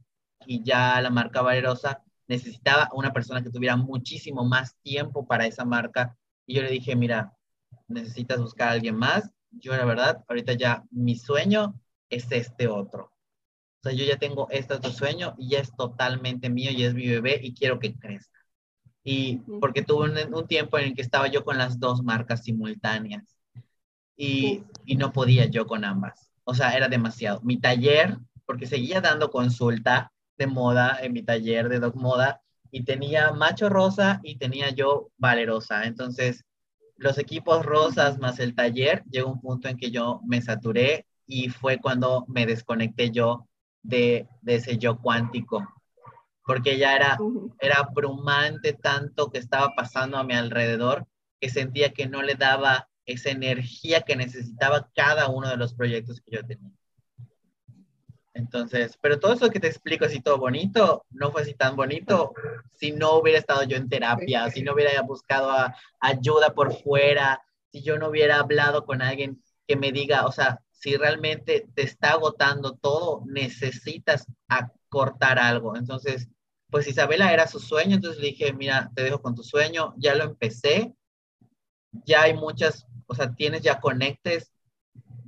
y 0.45 0.63
ya 0.63 0.99
la 1.01 1.09
marca 1.09 1.41
Valerosa 1.41 2.03
necesitaba 2.27 2.89
una 2.93 3.13
persona 3.13 3.41
que 3.43 3.49
tuviera 3.49 3.75
muchísimo 3.75 4.43
más 4.43 4.75
tiempo 4.81 5.25
para 5.25 5.45
esa 5.45 5.65
marca 5.65 6.17
y 6.45 6.55
yo 6.55 6.61
le 6.61 6.69
dije, 6.69 6.95
mira, 6.95 7.33
necesitas 7.87 8.39
buscar 8.39 8.69
a 8.69 8.71
alguien 8.71 8.95
más. 8.95 9.29
Yo 9.51 9.75
la 9.75 9.85
verdad, 9.85 10.23
ahorita 10.27 10.53
ya 10.53 10.83
mi 10.91 11.15
sueño 11.15 11.79
es 12.09 12.31
este 12.31 12.67
otro. 12.67 13.11
O 13.79 13.83
sea, 13.83 13.93
yo 13.93 14.05
ya 14.05 14.17
tengo 14.17 14.47
este 14.51 14.75
otro 14.75 14.91
sueño 14.91 15.35
y 15.37 15.49
ya 15.49 15.59
es 15.59 15.75
totalmente 15.75 16.49
mío 16.49 16.71
y 16.71 16.83
es 16.83 16.93
mi 16.93 17.07
bebé 17.07 17.39
y 17.41 17.53
quiero 17.53 17.79
que 17.79 17.95
crezca. 17.95 18.39
Y 19.03 19.37
porque 19.59 19.81
tuve 19.81 20.11
un, 20.27 20.47
tiempo 20.47 20.77
en 20.77 20.85
el 20.85 20.95
que 20.95 21.01
estaba 21.01 21.27
yo 21.27 21.43
con 21.43 21.57
las 21.57 21.79
dos 21.79 22.03
marcas 22.03 22.43
simultáneas 22.43 23.23
y, 24.15 24.63
y 24.85 24.95
no 24.95 25.11
podía 25.11 25.45
yo 25.45 25.65
con 25.65 25.83
ambas. 25.83 26.31
O 26.43 26.53
sea, 26.53 26.75
era 26.77 26.87
demasiado. 26.87 27.41
Mi 27.41 27.59
taller, 27.59 28.17
porque 28.45 28.67
seguía 28.67 29.01
dando 29.01 29.31
consulta 29.31 30.11
de 30.37 30.47
moda 30.47 30.99
en 31.01 31.13
mi 31.13 31.23
taller 31.23 31.69
de 31.69 31.79
Dog 31.79 31.95
Moda 31.95 32.41
y 32.71 32.83
tenía 32.83 33.31
macho 33.31 33.69
rosa 33.69 34.19
y 34.23 34.37
tenía 34.37 34.69
yo 34.69 35.09
valerosa. 35.17 35.85
Entonces, 35.85 36.43
los 37.01 37.17
equipos 37.17 37.65
rosas 37.65 38.19
más 38.19 38.39
el 38.39 38.53
taller, 38.53 39.03
llegó 39.09 39.31
un 39.31 39.41
punto 39.41 39.67
en 39.67 39.77
que 39.77 39.89
yo 39.89 40.21
me 40.23 40.39
saturé 40.39 41.07
y 41.25 41.49
fue 41.49 41.79
cuando 41.79 42.25
me 42.27 42.45
desconecté 42.45 43.09
yo 43.09 43.47
de, 43.81 44.27
ese 44.45 44.77
yo 44.77 44.99
cuántico. 44.99 45.67
porque 46.45 46.77
ya 46.77 46.95
era, 46.95 47.17
era 47.59 47.77
abrumante 47.77 48.73
tanto 48.73 49.31
que 49.31 49.39
estaba 49.39 49.73
pasando 49.75 50.17
a 50.17 50.23
mi 50.23 50.33
alrededor 50.35 51.07
que 51.39 51.49
sentía 51.49 51.91
que 51.91 52.07
no 52.07 52.21
le 52.21 52.35
daba 52.35 52.87
esa 53.05 53.31
energía 53.31 54.01
que 54.01 54.15
necesitaba 54.15 54.89
cada 54.93 55.27
uno 55.27 55.49
de 55.49 55.57
los 55.57 55.73
proyectos 55.73 56.21
que 56.21 56.35
yo 56.35 56.45
tenía. 56.45 56.71
Entonces, 58.33 58.97
pero 59.01 59.19
todo 59.19 59.33
eso 59.33 59.49
que 59.49 59.59
te 59.59 59.67
explico 59.67 60.05
así 60.05 60.21
todo 60.21 60.37
bonito, 60.37 61.05
no 61.09 61.31
fue 61.31 61.41
así 61.41 61.53
tan 61.53 61.75
bonito 61.75 62.33
si 62.71 62.91
no 62.91 63.17
hubiera 63.17 63.39
estado 63.39 63.63
yo 63.63 63.77
en 63.77 63.89
terapia, 63.89 64.49
si 64.49 64.63
no 64.63 64.73
hubiera 64.73 65.01
buscado 65.01 65.51
ayuda 65.99 66.53
por 66.53 66.73
fuera, 66.81 67.41
si 67.71 67.81
yo 67.81 67.97
no 67.97 68.09
hubiera 68.09 68.39
hablado 68.39 68.85
con 68.85 69.01
alguien 69.01 69.41
que 69.67 69.75
me 69.75 69.91
diga, 69.91 70.25
o 70.25 70.31
sea, 70.31 70.61
si 70.71 70.97
realmente 70.97 71.67
te 71.75 71.83
está 71.83 72.13
agotando 72.13 72.73
todo, 72.75 73.23
necesitas 73.27 74.25
acortar 74.47 75.37
algo. 75.37 75.75
Entonces, 75.75 76.27
pues 76.69 76.87
Isabela 76.87 77.33
era 77.33 77.47
su 77.47 77.59
sueño, 77.59 77.95
entonces 77.95 78.19
le 78.19 78.27
dije, 78.27 78.53
mira, 78.53 78.89
te 78.95 79.03
dejo 79.03 79.21
con 79.21 79.35
tu 79.35 79.43
sueño, 79.43 79.93
ya 79.97 80.15
lo 80.15 80.23
empecé, 80.23 80.93
ya 82.05 82.23
hay 82.23 82.33
muchas, 82.33 82.87
o 83.07 83.13
sea, 83.13 83.33
tienes 83.35 83.61
ya 83.61 83.79
conectes. 83.79 84.50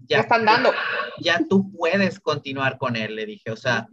Ya, 0.08 0.20
están 0.20 0.46
dando. 0.46 0.72
Ya 1.20 1.42
tú 1.50 1.72
puedes 1.72 2.20
continuar 2.20 2.78
con 2.78 2.96
él, 2.96 3.16
le 3.16 3.26
dije, 3.26 3.52
o 3.52 3.56
sea, 3.56 3.88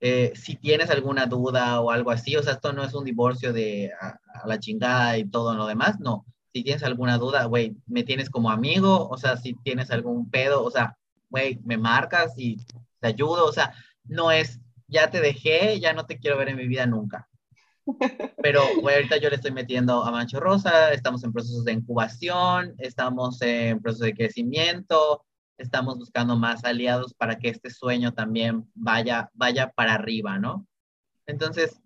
eh, 0.00 0.32
si 0.34 0.56
tienes 0.56 0.90
alguna 0.90 1.26
duda 1.26 1.80
o 1.80 1.90
algo 1.90 2.10
así, 2.10 2.36
o 2.36 2.42
sea, 2.42 2.54
esto 2.54 2.72
no 2.72 2.82
es 2.82 2.94
un 2.94 3.04
divorcio 3.04 3.52
de 3.52 3.92
a, 4.00 4.18
la 4.46 4.58
chingada 4.58 5.16
y 5.18 5.28
todo 5.28 5.54
lo 5.54 5.66
demás, 5.66 6.00
no. 6.00 6.26
Si 6.52 6.62
tienes 6.64 6.82
alguna 6.82 7.18
duda, 7.18 7.44
güey, 7.44 7.76
me 7.86 8.02
tienes 8.02 8.28
como 8.28 8.50
amigo, 8.50 9.08
o 9.08 9.16
sea, 9.16 9.36
si 9.36 9.54
tienes 9.62 9.90
algún 9.90 10.28
pedo, 10.30 10.64
o 10.64 10.70
sea, 10.70 10.96
güey, 11.30 11.60
me 11.64 11.78
marcas 11.78 12.34
y 12.36 12.58
te 13.00 13.08
ayudo, 13.08 13.46
o 13.46 13.52
sea, 13.52 13.74
no 14.04 14.32
es, 14.32 14.60
ya 14.88 15.10
te 15.10 15.20
dejé, 15.20 15.80
ya 15.80 15.92
no 15.92 16.04
te 16.06 16.18
quiero 16.18 16.36
ver 16.36 16.48
en 16.48 16.56
mi 16.56 16.66
vida 16.66 16.84
nunca. 16.86 17.28
Pero 18.42 18.62
ahorita 18.62 19.16
yo 19.18 19.28
le 19.28 19.36
estoy 19.36 19.52
metiendo 19.52 20.04
a 20.04 20.10
Mancho 20.10 20.40
Rosa, 20.40 20.92
estamos 20.92 21.22
en 21.24 21.32
procesos 21.32 21.64
de 21.64 21.72
incubación, 21.72 22.74
estamos 22.78 23.40
en 23.42 23.80
proceso 23.80 24.04
de 24.04 24.14
crecimiento, 24.14 25.24
estamos 25.62 25.98
buscando 25.98 26.36
más 26.36 26.64
aliados 26.64 27.14
para 27.14 27.38
que 27.38 27.48
este 27.48 27.70
sueño 27.70 28.12
también 28.12 28.70
vaya, 28.74 29.30
vaya 29.34 29.70
para 29.70 29.94
arriba, 29.94 30.38
¿no? 30.38 30.66
Entonces, 31.26 31.80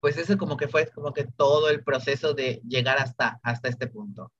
pues 0.00 0.16
eso 0.18 0.36
como 0.38 0.56
que 0.56 0.68
fue 0.68 0.90
como 0.90 1.12
que 1.12 1.24
todo 1.24 1.70
el 1.70 1.82
proceso 1.84 2.34
de 2.34 2.60
llegar 2.66 2.98
hasta, 2.98 3.40
hasta 3.42 3.68
este 3.68 3.86
punto. 3.86 4.32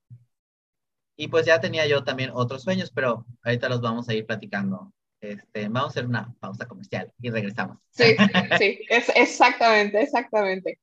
Y 1.17 1.29
pues 1.29 1.45
ya 1.45 1.59
tenía 1.59 1.87
yo 1.87 2.03
también 2.03 2.31
otros 2.33 2.63
sueños, 2.63 2.91
pero 2.91 3.25
ahorita 3.43 3.69
los 3.69 3.81
vamos 3.81 4.09
a 4.09 4.13
ir 4.13 4.25
platicando 4.25 4.91
este, 5.21 5.67
vamos 5.69 5.85
a 5.85 5.87
hacer 5.87 6.05
una 6.05 6.33
pausa 6.39 6.67
comercial 6.67 7.11
y 7.19 7.29
regresamos. 7.29 7.77
Sí, 7.89 8.15
sí, 8.57 8.79
es, 8.89 9.09
exactamente, 9.15 10.01
exactamente. 10.01 10.79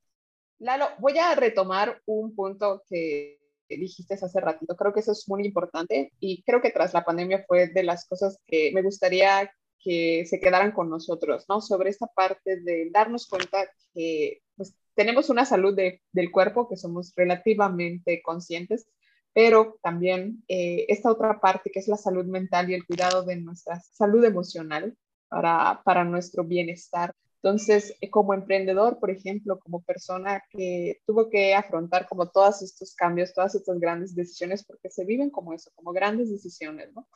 Lalo, 0.58 0.88
voy 0.98 1.18
a 1.18 1.34
retomar 1.34 2.00
un 2.06 2.34
punto 2.34 2.82
que 2.88 3.38
dijiste 3.76 4.14
hace 4.14 4.40
ratito. 4.40 4.76
Creo 4.76 4.92
que 4.92 5.00
eso 5.00 5.12
es 5.12 5.28
muy 5.28 5.44
importante 5.46 6.12
y 6.20 6.42
creo 6.42 6.60
que 6.60 6.70
tras 6.70 6.94
la 6.94 7.04
pandemia 7.04 7.44
fue 7.46 7.68
de 7.68 7.82
las 7.82 8.06
cosas 8.06 8.38
que 8.46 8.72
me 8.74 8.82
gustaría 8.82 9.50
que 9.82 10.24
se 10.26 10.40
quedaran 10.40 10.72
con 10.72 10.88
nosotros, 10.88 11.44
¿no? 11.48 11.60
Sobre 11.60 11.90
esta 11.90 12.06
parte 12.06 12.60
de 12.60 12.88
darnos 12.92 13.26
cuenta 13.26 13.66
que 13.92 14.40
pues, 14.56 14.74
tenemos 14.94 15.28
una 15.28 15.44
salud 15.44 15.74
del 15.74 16.30
cuerpo 16.30 16.68
que 16.68 16.76
somos 16.76 17.12
relativamente 17.16 18.22
conscientes, 18.22 18.86
pero 19.32 19.78
también 19.82 20.44
eh, 20.48 20.86
esta 20.88 21.10
otra 21.10 21.40
parte 21.40 21.70
que 21.70 21.80
es 21.80 21.88
la 21.88 21.96
salud 21.96 22.26
mental 22.26 22.70
y 22.70 22.74
el 22.74 22.86
cuidado 22.86 23.24
de 23.24 23.36
nuestra 23.36 23.80
salud 23.80 24.24
emocional 24.24 24.96
para, 25.28 25.82
para 25.84 26.04
nuestro 26.04 26.44
bienestar. 26.44 27.12
Entonces, 27.42 27.96
eh, 28.00 28.08
como 28.08 28.34
emprendedor, 28.34 29.00
por 29.00 29.10
ejemplo, 29.10 29.58
como 29.58 29.82
persona 29.82 30.44
que 30.50 31.02
tuvo 31.04 31.28
que 31.28 31.54
afrontar 31.54 32.06
como 32.08 32.30
todos 32.30 32.62
estos 32.62 32.94
cambios, 32.94 33.34
todas 33.34 33.56
estas 33.56 33.80
grandes 33.80 34.14
decisiones, 34.14 34.64
porque 34.64 34.90
se 34.90 35.04
viven 35.04 35.28
como 35.30 35.52
eso, 35.52 35.72
como 35.74 35.92
grandes 35.92 36.30
decisiones, 36.30 36.92
¿no? 36.94 37.08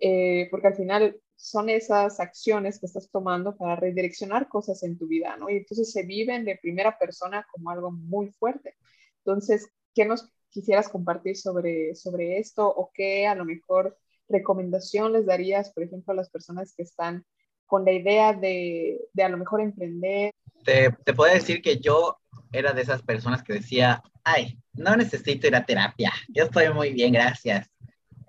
Eh, 0.00 0.48
porque 0.50 0.68
al 0.68 0.74
final 0.74 1.20
son 1.36 1.68
esas 1.68 2.18
acciones 2.18 2.80
que 2.80 2.86
estás 2.86 3.10
tomando 3.10 3.56
para 3.56 3.76
redireccionar 3.76 4.48
cosas 4.48 4.82
en 4.84 4.96
tu 4.96 5.06
vida, 5.06 5.36
¿no? 5.36 5.50
Y 5.50 5.58
entonces 5.58 5.92
se 5.92 6.02
viven 6.02 6.46
de 6.46 6.56
primera 6.56 6.98
persona 6.98 7.46
como 7.52 7.68
algo 7.70 7.90
muy 7.90 8.30
fuerte. 8.32 8.76
Entonces, 9.18 9.68
¿qué 9.94 10.06
nos 10.06 10.32
quisieras 10.48 10.88
compartir 10.88 11.36
sobre, 11.36 11.94
sobre 11.94 12.38
esto 12.38 12.66
o 12.66 12.90
qué 12.94 13.26
a 13.26 13.34
lo 13.34 13.44
mejor 13.44 13.98
recomendación 14.30 15.12
les 15.12 15.26
darías, 15.26 15.74
por 15.74 15.82
ejemplo, 15.84 16.12
a 16.12 16.16
las 16.16 16.30
personas 16.30 16.74
que 16.74 16.84
están 16.84 17.26
con 17.66 17.84
la 17.84 17.92
idea 17.92 18.32
de, 18.32 18.98
de 19.12 19.22
a 19.22 19.28
lo 19.28 19.36
mejor 19.36 19.60
emprender? 19.60 20.32
Te, 20.64 20.90
te 21.04 21.14
puedo 21.14 21.32
decir 21.32 21.62
que 21.62 21.78
yo 21.78 22.18
era 22.52 22.72
de 22.72 22.82
esas 22.82 23.02
personas 23.02 23.42
que 23.42 23.54
decía, 23.54 24.02
ay, 24.22 24.58
no 24.72 24.96
necesito 24.96 25.46
ir 25.46 25.56
a 25.56 25.66
terapia, 25.66 26.12
yo 26.28 26.44
estoy 26.44 26.72
muy 26.72 26.92
bien, 26.92 27.12
gracias. 27.12 27.68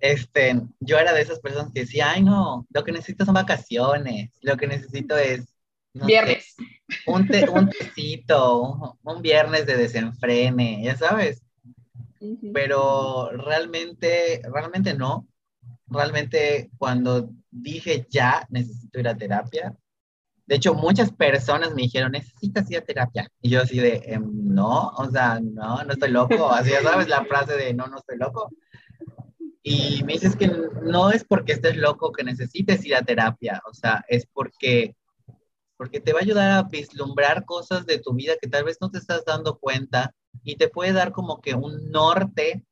Este, 0.02 0.60
yo 0.80 1.00
era 1.00 1.14
de 1.14 1.22
esas 1.22 1.40
personas 1.40 1.72
que 1.74 1.82
decía, 1.82 2.12
ay, 2.12 2.24
no, 2.24 2.68
lo 2.70 2.84
que 2.84 2.92
necesito 2.92 3.26
son 3.26 3.34
vacaciones, 3.34 4.32
lo 4.42 4.58
que 4.58 4.68
necesito 4.68 5.18
es... 5.18 5.46
viernes. 5.94 6.56
un, 7.08 7.28
un 7.54 7.70
tecito, 7.70 8.62
un, 8.62 9.16
un, 9.16 9.22
viernes 9.22 9.66
de 9.66 9.78
desenfrene, 9.78 10.84
ya 10.84 10.98
sabes 10.98 11.46
pero 12.54 13.30
realmente, 13.32 14.42
realmente 14.52 14.94
no. 14.94 15.28
Realmente 15.88 16.72
cuando 16.78 17.30
dije 17.52 18.08
ya 18.10 18.46
necesito 18.50 19.00
ir 19.00 19.08
a 19.08 19.18
terapia, 19.18 19.76
de 20.46 20.56
hecho 20.56 20.74
muchas 20.74 21.12
personas 21.12 21.74
me 21.74 21.84
dijeron 21.84 22.12
necesitas 22.12 22.70
ir 22.70 22.78
a 22.78 22.82
terapia 22.82 23.28
y 23.42 23.50
yo 23.50 23.62
así 23.62 23.80
de 23.80 24.02
em, 24.06 24.24
no, 24.54 24.90
o 24.90 25.10
sea, 25.10 25.40
no, 25.40 25.84
no 25.84 25.94
estoy 25.94 26.12
loco, 26.12 26.50
así 26.52 26.72
ya 26.72 26.82
sabes 26.82 27.08
la 27.08 27.26
frase 27.26 27.54
de 27.54 27.74
no, 27.74 27.88
no 27.88 27.98
estoy 27.98 28.18
loco. 28.18 28.50
Y 29.68 30.04
me 30.04 30.14
dices 30.14 30.36
que 30.36 30.48
no 30.48 31.10
es 31.10 31.24
porque 31.24 31.54
estés 31.54 31.76
loco 31.76 32.12
que 32.12 32.24
necesites 32.24 32.86
ir 32.86 32.96
a 32.96 33.02
terapia, 33.02 33.62
o 33.70 33.74
sea, 33.74 34.06
es 34.08 34.28
porque 34.32 34.96
porque 35.78 36.00
te 36.00 36.14
va 36.14 36.20
a 36.20 36.24
ayudar 36.24 36.52
a 36.52 36.64
vislumbrar 36.64 37.46
cosas 37.46 37.86
de 37.86 38.00
tu 38.00 38.14
vida 38.14 38.36
que 38.42 38.48
tal 38.48 38.64
vez 38.64 38.78
no 38.80 38.90
te 38.92 38.98
estás 38.98 39.26
dando 39.26 39.58
cuenta 39.60 40.14
y 40.44 40.56
te 40.56 40.70
puede 40.70 40.94
dar 40.94 41.12
como 41.12 41.42
que 41.42 41.54
un 41.54 41.92
norte 41.92 42.66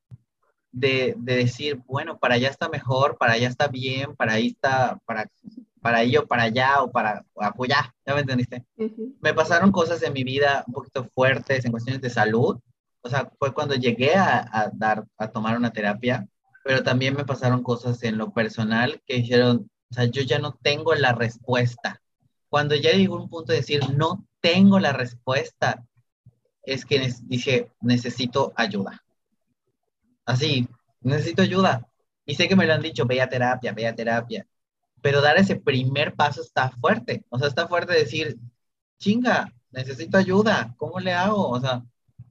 de, 0.73 1.13
de, 1.17 1.37
decir, 1.37 1.79
bueno, 1.85 2.17
para 2.17 2.35
allá 2.35 2.49
está 2.49 2.67
mejor, 2.67 3.17
para 3.17 3.33
allá 3.33 3.47
está 3.47 3.67
bien, 3.67 4.15
para 4.15 4.33
ahí 4.33 4.47
está, 4.47 4.99
para, 5.05 5.29
para 5.81 5.99
ahí 5.99 6.17
o 6.17 6.25
para 6.25 6.43
allá 6.43 6.81
o 6.81 6.91
para 6.91 7.23
apoyar, 7.37 7.93
¿ya 8.05 8.15
me 8.15 8.21
entendiste? 8.21 8.65
Me 9.21 9.33
pasaron 9.33 9.71
cosas 9.71 10.01
en 10.01 10.13
mi 10.13 10.23
vida 10.23 10.63
un 10.67 10.73
poquito 10.73 11.07
fuertes 11.13 11.63
en 11.63 11.71
cuestiones 11.71 12.01
de 12.01 12.09
salud, 12.09 12.59
o 13.01 13.09
sea, 13.09 13.31
fue 13.37 13.53
cuando 13.53 13.75
llegué 13.75 14.15
a, 14.15 14.39
a 14.51 14.71
dar, 14.73 15.05
a 15.17 15.27
tomar 15.29 15.55
una 15.55 15.71
terapia, 15.71 16.27
pero 16.63 16.81
también 16.81 17.15
me 17.15 17.25
pasaron 17.25 17.61
cosas 17.61 18.01
en 18.03 18.17
lo 18.17 18.33
personal 18.33 19.01
que 19.05 19.17
hicieron, 19.17 19.69
o 19.91 19.93
sea, 19.93 20.05
yo 20.05 20.23
ya 20.23 20.39
no 20.39 20.57
tengo 20.61 20.95
la 20.95 21.13
respuesta. 21.13 22.01
Cuando 22.49 22.75
ya 22.75 22.91
llegó 22.91 23.15
un 23.15 23.29
punto 23.29 23.51
de 23.51 23.59
decir, 23.59 23.81
no 23.95 24.25
tengo 24.41 24.79
la 24.79 24.93
respuesta, 24.93 25.83
es 26.63 26.85
que 26.85 27.13
dije, 27.23 27.69
necesito 27.81 28.53
ayuda. 28.55 29.02
Así, 30.25 30.67
necesito 31.01 31.41
ayuda. 31.41 31.87
Y 32.25 32.35
sé 32.35 32.47
que 32.47 32.55
me 32.55 32.65
lo 32.65 32.73
han 32.73 32.81
dicho, 32.81 33.05
ve 33.05 33.21
a 33.21 33.29
terapia, 33.29 33.73
ve 33.73 33.87
a 33.87 33.95
terapia. 33.95 34.47
Pero 35.01 35.21
dar 35.21 35.37
ese 35.37 35.57
primer 35.57 36.15
paso 36.15 36.41
está 36.41 36.69
fuerte. 36.69 37.25
O 37.29 37.37
sea, 37.37 37.47
está 37.47 37.67
fuerte 37.67 37.93
decir, 37.93 38.37
chinga, 38.99 39.53
necesito 39.71 40.17
ayuda. 40.17 40.73
¿Cómo 40.77 40.99
le 40.99 41.13
hago? 41.13 41.49
O 41.49 41.59
sea, 41.59 41.83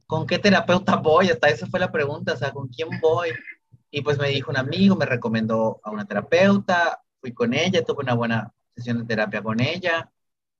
¿con 0.07 0.27
qué 0.27 0.39
terapeuta 0.39 0.97
voy? 0.97 1.29
Hasta 1.29 1.49
esa 1.49 1.67
fue 1.67 1.81
la 1.81 1.93
pregunta. 1.93 2.33
O 2.33 2.37
sea, 2.37 2.53
¿con 2.53 2.69
quién 2.69 2.89
voy? 3.01 3.31
Y 3.91 4.01
pues 4.01 4.19
me 4.19 4.29
dijo 4.29 4.51
un 4.51 4.57
amigo, 4.57 4.97
me 4.97 5.05
recomendó 5.05 5.81
a 5.85 5.91
una 5.91 6.07
terapeuta. 6.07 7.03
Fui 7.21 7.33
con 7.33 7.53
ella, 7.53 7.85
tuve 7.85 8.03
una 8.03 8.15
buena 8.15 8.53
sesión 8.75 8.99
de 8.99 9.05
terapia 9.05 9.43
con 9.43 9.61
ella. 9.61 10.11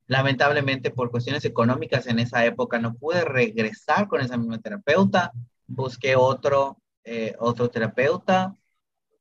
Lamentablemente, 0.07 0.91
por 0.91 1.11
cuestiones 1.11 1.45
económicas 1.47 2.07
en 2.07 2.19
esa 2.19 2.45
época, 2.45 2.79
no 2.79 2.95
pude 2.95 3.25
regresar 3.25 4.09
con 4.09 4.21
esa 4.21 4.37
misma 4.37 4.59
terapeuta. 4.59 5.33
Busqué 5.67 6.17
otro, 6.17 6.82
eh, 7.05 7.35
otro 7.39 7.71
terapeuta 7.71 8.57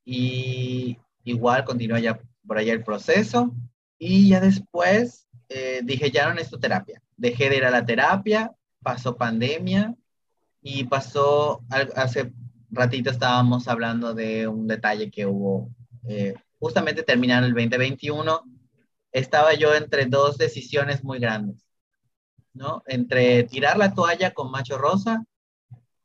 y 0.05 0.97
igual 1.23 1.65
continué 1.65 2.01
ya 2.01 2.19
por 2.45 2.57
allá 2.57 2.73
el 2.73 2.83
proceso. 2.83 3.53
Y 3.97 4.29
ya 4.29 4.39
después 4.39 5.27
eh, 5.49 5.81
dije, 5.83 6.11
ya 6.11 6.27
no 6.27 6.33
necesito 6.33 6.59
terapia. 6.59 7.01
Dejé 7.17 7.49
de 7.49 7.57
ir 7.57 7.65
a 7.65 7.71
la 7.71 7.85
terapia, 7.85 8.51
pasó 8.81 9.15
pandemia 9.15 9.95
y 10.61 10.85
pasó, 10.85 11.63
hace 11.69 12.31
ratito 12.69 13.09
estábamos 13.09 13.67
hablando 13.67 14.13
de 14.13 14.47
un 14.47 14.67
detalle 14.67 15.11
que 15.11 15.25
hubo 15.25 15.69
eh, 16.07 16.33
justamente 16.59 17.03
terminando 17.03 17.47
el 17.47 17.53
2021 17.53 18.43
estaba 19.11 19.53
yo 19.53 19.75
entre 19.75 20.05
dos 20.05 20.37
decisiones 20.37 21.03
muy 21.03 21.19
grandes, 21.19 21.67
¿no? 22.53 22.81
Entre 22.85 23.43
tirar 23.43 23.77
la 23.77 23.93
toalla 23.93 24.33
con 24.33 24.51
Macho 24.51 24.77
Rosa 24.77 25.25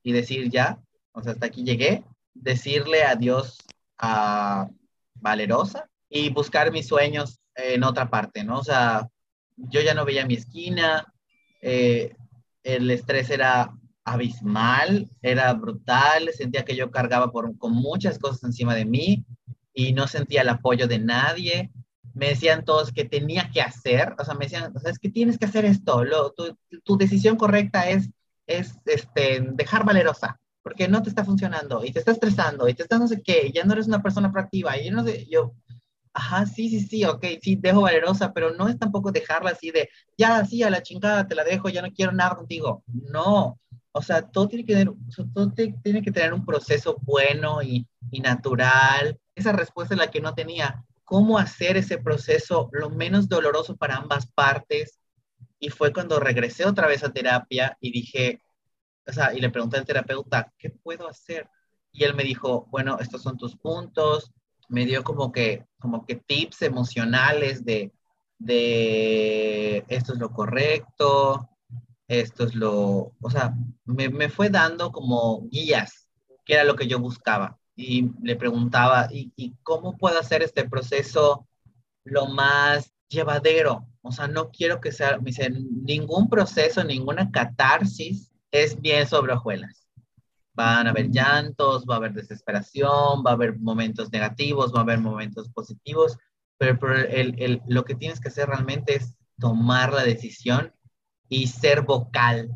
y 0.03 0.13
decir 0.13 0.51
ya, 0.51 0.81
o 1.17 1.23
sea, 1.23 1.33
hasta 1.33 1.47
aquí 1.47 1.65
llegué, 1.65 2.05
decirle 2.35 3.03
adiós 3.03 3.59
a 3.97 4.69
Valerosa 5.15 5.89
y 6.11 6.29
buscar 6.29 6.71
mis 6.71 6.87
sueños 6.87 7.41
en 7.55 7.85
otra 7.85 8.11
parte, 8.11 8.45
¿no? 8.45 8.59
O 8.59 8.65
sea, 8.65 9.09
yo 9.57 9.81
ya 9.81 9.95
no 9.95 10.05
veía 10.05 10.27
mi 10.27 10.35
esquina, 10.35 11.11
eh, 11.63 12.15
el 12.63 12.91
estrés 12.91 13.31
era 13.31 13.73
abismal, 14.05 15.09
era 15.23 15.55
brutal, 15.55 16.31
sentía 16.35 16.67
que 16.67 16.77
yo 16.77 16.91
cargaba 16.91 17.33
con 17.33 17.73
muchas 17.73 18.19
cosas 18.19 18.45
encima 18.45 18.75
de 18.75 18.85
mí 18.85 19.25
y 19.73 19.95
no 19.95 20.07
sentía 20.09 20.43
el 20.43 20.51
apoyo 20.51 20.87
de 20.87 20.99
nadie. 20.99 21.71
Me 22.13 22.29
decían 22.29 22.65
todos 22.65 22.93
que 22.93 23.05
tenía 23.05 23.51
que 23.51 23.63
hacer, 23.63 24.15
o 24.19 24.25
sea, 24.25 24.35
me 24.35 24.45
decían, 24.45 24.73
o 24.75 24.89
es 24.89 24.99
que 24.99 25.11
tienes 25.11 25.39
que 25.39 25.47
hacer 25.47 25.65
esto, 25.65 26.05
Lo, 26.05 26.33
tu, 26.33 26.57
tu, 26.85 26.99
decisión 26.99 27.37
correcta 27.37 27.89
es, 27.89 28.11
es 28.47 28.75
este, 28.85 29.41
dejar 29.53 29.85
valerosa, 29.85 30.39
porque 30.67 30.89
no 30.89 31.01
te 31.01 31.11
está 31.11 31.25
funcionando 31.25 31.85
y 31.85 31.93
te 31.93 32.01
está 32.01 32.11
estresando 32.11 32.69
y 32.69 32.75
te 32.75 32.83
está 32.83 32.99
no 32.99 33.07
sé 33.07 33.23
qué, 33.23 33.53
ya 33.55 33.63
no 33.63 33.73
eres 33.73 33.87
una 33.87 34.03
persona 34.03 34.33
proactiva 34.33 34.77
y 34.77 34.87
yo 34.87 34.93
no 34.93 35.05
sé, 35.05 35.25
yo, 35.31 35.55
Ajá, 36.13 36.45
sí, 36.45 36.69
sí, 36.69 36.81
sí, 36.81 37.05
ok, 37.05 37.25
sí, 37.41 37.55
dejo 37.55 37.83
valerosa, 37.83 38.33
pero 38.33 38.53
no 38.53 38.67
es 38.69 38.77
tampoco 38.77 39.13
dejarla 39.13 39.51
así 39.51 39.71
de, 39.71 39.89
ya, 40.19 40.45
sí, 40.45 40.65
a 40.65 40.71
la 40.71 40.83
chingada 40.83 41.29
te 41.29 41.37
la 41.37 41.45
dejo, 41.45 41.69
ya 41.69 41.83
no 41.83 41.93
quiero 41.93 42.11
nada 42.11 42.35
contigo. 42.35 42.83
No, 42.89 43.61
o 43.93 44.03
sea, 44.03 44.23
todo 44.23 44.49
tiene 44.49 44.65
que 44.65 44.73
tener, 44.73 44.93
todo 45.33 45.53
tiene 45.53 46.03
que 46.03 46.11
tener 46.11 46.35
un 46.35 46.45
proceso 46.45 46.97
bueno 47.03 47.63
y, 47.63 47.87
y 48.11 48.21
natural. 48.21 49.21
Esa 49.37 49.53
respuesta 49.53 49.95
es 49.95 50.01
la 50.01 50.11
que 50.11 50.21
no 50.21 50.35
tenía. 50.35 50.85
¿Cómo 51.05 51.39
hacer 51.39 51.77
ese 51.77 51.99
proceso 51.99 52.71
lo 52.73 52.91
menos 52.91 53.29
doloroso 53.29 53.77
para 53.77 53.97
ambas 53.97 54.27
partes? 54.27 54.99
Y 55.61 55.69
fue 55.69 55.93
cuando 55.93 56.19
regresé 56.19 56.65
otra 56.65 56.89
vez 56.89 57.05
a 57.05 57.13
terapia 57.13 57.79
y 57.81 57.93
dije, 57.93 58.41
o 59.07 59.13
sea, 59.13 59.35
y 59.35 59.41
le 59.41 59.51
pregunté 59.51 59.79
al 59.79 59.85
terapeuta, 59.85 60.53
¿qué 60.59 60.71
puedo 60.71 61.09
hacer? 61.09 61.49
Y 61.93 62.05
él 62.05 62.15
me 62.15 62.25
dijo, 62.25 62.67
bueno, 62.71 62.99
estos 62.99 63.23
son 63.23 63.37
tus 63.37 63.57
puntos, 63.57 64.33
me 64.69 64.85
dio 64.85 65.05
como 65.05 65.33
que, 65.33 65.65
como 65.79 66.05
que 66.05 66.17
tips 66.17 66.63
emocionales 66.63 67.65
de, 67.65 67.93
de 68.39 69.85
esto 69.89 70.13
es 70.13 70.19
lo 70.19 70.33
correcto, 70.33 71.49
esto 72.09 72.45
es 72.45 72.55
lo, 72.55 73.15
o 73.21 73.31
sea, 73.31 73.55
me, 73.85 74.09
me, 74.09 74.29
fue 74.29 74.51
dando 74.51 74.93
como 74.93 75.49
guías, 75.49 76.09
que 76.45 76.55
era 76.55 76.65
lo 76.65 76.77
que 76.77 76.87
yo 76.87 76.99
buscaba. 76.99 77.59
Y 77.77 78.11
le 78.23 78.37
preguntaba, 78.37 79.09
¿y, 79.13 79.33
¿y, 79.37 79.55
cómo 79.63 79.97
puedo 79.99 80.19
hacer 80.19 80.43
este 80.43 80.69
proceso 80.69 81.47
lo 82.05 82.27
más 82.27 82.93
llevadero? 83.09 83.87
O 84.03 84.13
sea, 84.13 84.29
no 84.29 84.51
quiero 84.51 84.81
que 84.81 84.93
sea, 84.93 85.19
me 85.19 85.27
dice, 85.27 85.51
ningún 85.51 86.29
proceso, 86.29 86.83
ninguna 86.85 87.31
catarsis 87.31 88.33
es 88.63 88.81
bien 88.81 89.07
sobre 89.07 89.33
hojuelas. 89.33 89.87
Van 90.55 90.87
a 90.87 90.91
haber 90.91 91.11
llantos, 91.11 91.85
va 91.85 91.95
a 91.95 91.99
haber 91.99 92.13
desesperación, 92.13 93.23
va 93.25 93.31
a 93.31 93.35
haber 93.35 93.59
momentos 93.59 94.11
negativos, 94.11 94.73
va 94.75 94.79
a 94.79 94.83
haber 94.83 94.99
momentos 94.99 95.49
positivos, 95.51 96.17
pero, 96.59 96.95
el, 96.95 97.63
lo 97.67 97.85
que 97.85 97.95
tienes 97.95 98.21
que 98.21 98.29
hacer 98.29 98.49
realmente 98.49 98.97
es 98.97 99.15
tomar 99.39 99.93
la 99.93 100.03
decisión 100.03 100.73
y 101.29 101.49
ser 101.49 101.83
vocal, 101.83 102.51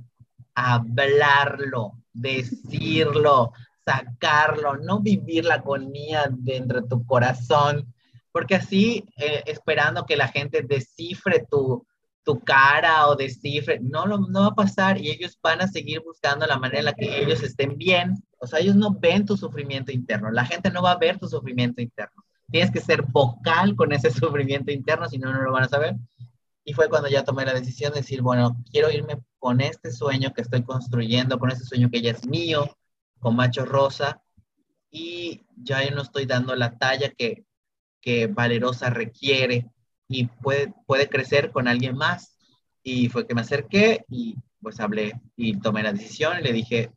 hablarlo, 0.54 1.98
decirlo, 2.12 3.52
sacarlo, 3.84 4.76
no 4.76 5.00
vivir 5.00 5.44
la 5.44 5.56
agonía 5.56 6.26
dentro 6.30 6.80
de 6.80 6.88
tu 6.88 7.04
corazón, 7.04 7.92
porque 8.32 8.54
así, 8.54 9.04
eh, 9.16 9.42
esperando 9.46 10.06
que 10.06 10.16
la 10.16 10.28
gente 10.28 10.62
descifre 10.62 11.46
tu, 11.50 11.86
tu 12.24 12.40
cara 12.40 13.08
o 13.08 13.16
descifre, 13.16 13.80
no, 13.80 14.06
no 14.06 14.40
va 14.40 14.46
a 14.48 14.54
pasar 14.54 15.00
y 15.00 15.10
ellos 15.10 15.38
van 15.42 15.60
a 15.62 15.68
seguir 15.68 16.00
buscando 16.00 16.46
la 16.46 16.58
manera 16.58 16.80
en 16.80 16.84
la 16.86 16.92
que 16.92 17.22
ellos 17.22 17.42
estén 17.42 17.76
bien. 17.76 18.22
O 18.38 18.46
sea, 18.46 18.60
ellos 18.60 18.76
no 18.76 18.94
ven 18.98 19.26
tu 19.26 19.36
sufrimiento 19.36 19.92
interno, 19.92 20.30
la 20.30 20.44
gente 20.44 20.70
no 20.70 20.82
va 20.82 20.92
a 20.92 20.98
ver 20.98 21.18
tu 21.18 21.28
sufrimiento 21.28 21.80
interno. 21.80 22.24
Tienes 22.50 22.70
que 22.70 22.80
ser 22.80 23.02
vocal 23.02 23.76
con 23.76 23.92
ese 23.92 24.10
sufrimiento 24.10 24.70
interno, 24.72 25.08
si 25.08 25.18
no, 25.18 25.32
no 25.32 25.42
lo 25.42 25.52
van 25.52 25.64
a 25.64 25.68
saber. 25.68 25.96
Y 26.64 26.74
fue 26.74 26.88
cuando 26.88 27.08
ya 27.08 27.24
tomé 27.24 27.44
la 27.44 27.54
decisión 27.54 27.92
de 27.92 28.00
decir, 28.00 28.22
bueno, 28.22 28.56
quiero 28.70 28.90
irme 28.90 29.18
con 29.38 29.60
este 29.60 29.90
sueño 29.90 30.32
que 30.34 30.42
estoy 30.42 30.62
construyendo, 30.62 31.38
con 31.38 31.50
este 31.50 31.64
sueño 31.64 31.90
que 31.90 32.02
ya 32.02 32.10
es 32.10 32.26
mío, 32.26 32.76
con 33.18 33.34
Macho 33.34 33.64
Rosa, 33.64 34.22
y 34.90 35.46
ya 35.56 35.82
yo 35.82 35.94
no 35.94 36.02
estoy 36.02 36.26
dando 36.26 36.54
la 36.56 36.76
talla 36.76 37.10
que, 37.10 37.44
que 38.00 38.26
Valerosa 38.26 38.90
requiere 38.90 39.70
y 40.10 40.26
puede, 40.26 40.74
puede 40.86 41.08
crecer 41.08 41.52
con 41.52 41.68
alguien 41.68 41.96
más. 41.96 42.36
Y 42.82 43.08
fue 43.08 43.26
que 43.26 43.34
me 43.34 43.42
acerqué 43.42 44.04
y 44.08 44.36
pues 44.60 44.80
hablé 44.80 45.18
y 45.36 45.58
tomé 45.60 45.82
la 45.82 45.92
decisión 45.92 46.38
y 46.38 46.42
le 46.42 46.52
dije, 46.52 46.90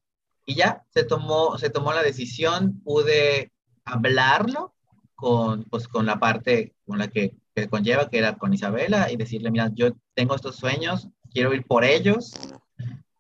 y 0.46 0.56
ya, 0.56 0.84
se 0.90 1.04
tomó, 1.04 1.58
se 1.58 1.70
tomó 1.70 1.94
la 1.94 2.02
decisión, 2.02 2.82
pude 2.84 3.52
hablarlo 3.86 4.74
con, 5.14 5.64
pues, 5.66 5.88
con 5.88 6.06
la 6.06 6.20
parte 6.20 6.74
con 6.86 6.98
la 6.98 7.08
que, 7.08 7.36
que 7.56 7.70
conlleva, 7.70 8.10
que 8.10 8.18
era 8.18 8.36
con 8.36 8.54
Isabela, 8.54 9.12
y 9.12 9.16
decirle, 9.16 9.52
mira, 9.52 9.70
yo 9.74 9.92
tengo 10.16 10.36
estos 10.36 10.56
sueños, 10.56 11.08
quiero 11.32 11.54
ir 11.54 11.66
por 11.66 11.86
ellos. 11.86 12.34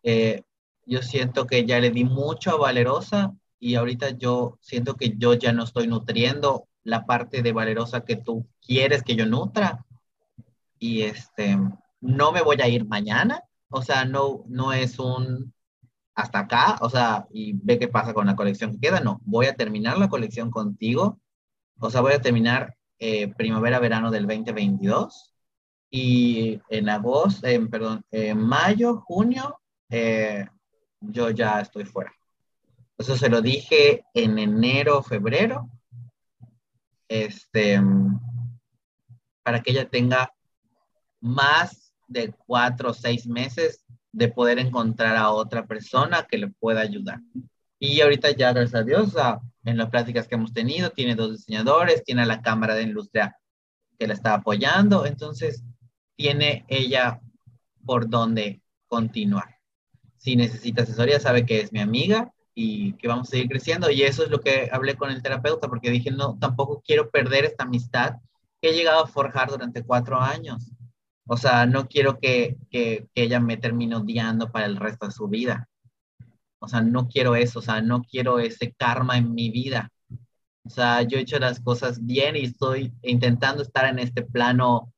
Eh, 0.01 0.41
yo 0.85 1.01
siento 1.01 1.45
que 1.45 1.65
ya 1.65 1.79
le 1.79 1.91
di 1.91 2.03
mucho 2.03 2.51
a 2.51 2.57
Valerosa 2.57 3.33
y 3.59 3.75
ahorita 3.75 4.09
yo 4.17 4.57
siento 4.59 4.95
que 4.95 5.15
yo 5.17 5.35
ya 5.35 5.53
no 5.53 5.63
estoy 5.63 5.87
nutriendo 5.87 6.67
la 6.83 7.05
parte 7.05 7.41
de 7.41 7.51
Valerosa 7.51 8.03
que 8.05 8.15
tú 8.15 8.47
quieres 8.65 9.03
que 9.03 9.15
yo 9.15 9.25
nutra. 9.25 9.85
Y 10.79 11.03
este, 11.03 11.57
no 12.01 12.31
me 12.31 12.41
voy 12.41 12.57
a 12.61 12.67
ir 12.67 12.85
mañana, 12.85 13.43
o 13.69 13.81
sea, 13.81 14.05
no, 14.05 14.43
no 14.47 14.73
es 14.73 14.99
un 14.99 15.53
hasta 16.15 16.39
acá, 16.39 16.77
o 16.81 16.89
sea, 16.89 17.25
y 17.31 17.53
ve 17.53 17.79
qué 17.79 17.87
pasa 17.87 18.13
con 18.13 18.27
la 18.27 18.35
colección 18.35 18.73
que 18.73 18.87
queda, 18.87 18.99
no, 18.99 19.19
voy 19.25 19.47
a 19.47 19.55
terminar 19.55 19.97
la 19.97 20.09
colección 20.09 20.51
contigo, 20.51 21.19
o 21.79 21.89
sea, 21.89 22.01
voy 22.01 22.13
a 22.13 22.21
terminar 22.21 22.75
eh, 22.99 23.29
primavera-verano 23.29 24.11
del 24.11 24.27
2022 24.27 25.33
y 25.89 26.59
en 26.69 26.89
agosto, 26.89 27.47
perdón, 27.69 28.03
en 28.11 28.37
mayo, 28.39 29.01
junio, 29.01 29.59
eh, 29.89 30.45
yo 30.99 31.29
ya 31.31 31.61
estoy 31.61 31.85
fuera. 31.85 32.13
Eso 32.97 33.17
se 33.17 33.29
lo 33.29 33.41
dije 33.41 34.05
en 34.13 34.37
enero, 34.39 35.03
febrero, 35.03 35.69
este, 37.13 37.79
para 39.43 39.61
que 39.61 39.71
ella 39.71 39.87
tenga 39.87 40.33
más 41.21 41.93
de 42.07 42.33
cuatro 42.47 42.89
o 42.89 42.93
seis 42.93 43.27
meses 43.27 43.85
de 44.11 44.29
poder 44.29 44.57
encontrar 44.57 45.15
a 45.15 45.29
otra 45.29 45.67
persona 45.67 46.23
que 46.23 46.39
le 46.39 46.47
pueda 46.47 46.81
ayudar. 46.81 47.19
Y 47.77 48.01
ahorita 48.01 48.31
ya, 48.31 48.51
gracias 48.51 48.81
a 48.81 48.83
Dios, 48.83 49.13
en 49.63 49.77
las 49.77 49.89
pláticas 49.89 50.27
que 50.27 50.35
hemos 50.35 50.53
tenido, 50.53 50.89
tiene 50.89 51.13
dos 51.13 51.33
diseñadores, 51.33 52.03
tiene 52.03 52.23
a 52.23 52.25
la 52.25 52.41
Cámara 52.41 52.73
de 52.73 52.83
Industria 52.83 53.37
que 53.99 54.07
la 54.07 54.15
está 54.15 54.33
apoyando, 54.33 55.05
entonces 55.05 55.63
tiene 56.15 56.65
ella 56.67 57.21
por 57.85 58.09
dónde 58.09 58.63
continuar. 58.87 59.59
Si 60.17 60.35
necesita 60.35 60.81
asesoría, 60.81 61.19
sabe 61.19 61.45
que 61.45 61.61
es 61.61 61.71
mi 61.71 61.79
amiga 61.79 62.33
y 62.55 62.93
que 62.93 63.07
vamos 63.07 63.27
a 63.27 63.31
seguir 63.31 63.49
creciendo. 63.49 63.89
Y 63.89 64.03
eso 64.03 64.23
es 64.23 64.29
lo 64.29 64.39
que 64.39 64.69
hablé 64.71 64.95
con 64.95 65.09
el 65.09 65.21
terapeuta, 65.21 65.67
porque 65.67 65.89
dije, 65.89 66.11
no, 66.11 66.37
tampoco 66.39 66.81
quiero 66.85 67.09
perder 67.09 67.45
esta 67.45 67.63
amistad 67.63 68.17
que 68.61 68.69
he 68.69 68.73
llegado 68.73 69.03
a 69.03 69.07
forjar 69.07 69.49
durante 69.49 69.83
cuatro 69.83 70.19
años. 70.19 70.71
O 71.27 71.37
sea, 71.37 71.65
no 71.65 71.87
quiero 71.87 72.19
que, 72.19 72.57
que, 72.69 73.07
ella 73.15 73.39
me 73.39 73.57
termine 73.57 73.95
odiando 73.95 74.51
para 74.51 74.65
el 74.65 74.77
resto 74.77 75.07
de 75.07 75.13
su 75.13 75.27
vida. 75.27 75.69
O 76.59 76.67
sea, 76.67 76.81
no 76.81 77.07
quiero 77.07 77.35
eso, 77.35 77.59
o 77.59 77.61
sea, 77.61 77.81
no 77.81 78.03
quiero 78.03 78.39
ese 78.39 78.73
karma 78.73 79.17
en 79.17 79.33
mi 79.33 79.49
vida. 79.49 79.91
O 80.65 80.69
sea, 80.69 81.01
yo 81.01 81.17
he 81.17 81.21
hecho 81.21 81.39
las 81.39 81.59
cosas 81.59 82.05
bien 82.05 82.35
y 82.35 82.45
estoy 82.45 82.93
intentando 83.01 83.63
estar 83.63 83.85
en 83.85 83.99
este 83.99 84.23
plano 84.23 84.93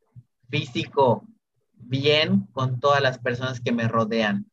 físico 0.49 1.27
bien 1.73 2.47
con 2.53 2.79
todas 2.79 3.01
las 3.01 3.19
personas 3.19 3.59
que 3.61 3.71
me 3.71 3.87
rodean. 3.87 4.45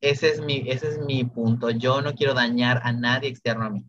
Ese 0.00 0.30
es 0.30 0.40
mi, 0.40 0.64
ese 0.68 0.88
es 0.88 0.98
mi 0.98 1.24
punto. 1.24 1.70
Yo 1.70 2.00
no 2.02 2.14
quiero 2.14 2.34
dañar 2.34 2.80
a 2.84 2.92
nadie 2.92 3.28
externo 3.28 3.66
a 3.66 3.70
mí. 3.70 3.84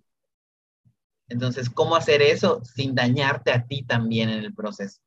Entonces, 1.28 1.70
¿cómo 1.70 1.96
hacer 1.96 2.22
eso 2.22 2.62
sin 2.64 2.96
dañarte 2.96 3.52
a 3.52 3.66
ti 3.68 3.84
también 3.84 4.30
en 4.30 4.44
el 4.44 4.54
proceso? 4.54 5.00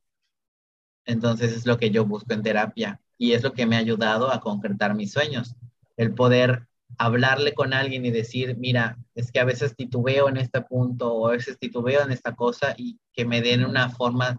Entonces, 1.04 1.52
es 1.52 1.66
lo 1.66 1.78
que 1.78 1.90
yo 1.90 2.06
busco 2.06 2.32
en 2.32 2.42
terapia 2.42 3.00
y 3.18 3.32
es 3.32 3.42
lo 3.42 3.52
que 3.52 3.66
me 3.66 3.76
ha 3.76 3.80
ayudado 3.80 4.32
a 4.32 4.40
concretar 4.40 4.94
mis 4.94 5.12
sueños. 5.12 5.56
El 5.96 6.14
poder 6.14 6.68
hablarle 6.98 7.54
con 7.54 7.72
alguien 7.72 8.06
y 8.06 8.10
decir, 8.10 8.56
mira, 8.56 8.98
es 9.14 9.32
que 9.32 9.40
a 9.40 9.44
veces 9.44 9.74
titubeo 9.74 10.28
en 10.28 10.36
este 10.36 10.60
punto 10.60 11.12
o 11.12 11.28
a 11.28 11.32
veces 11.32 11.58
titubeo 11.58 12.02
en 12.02 12.12
esta 12.12 12.34
cosa 12.34 12.74
y 12.76 13.00
que 13.12 13.24
me 13.24 13.40
den 13.40 13.64
una 13.64 13.90
forma 13.90 14.38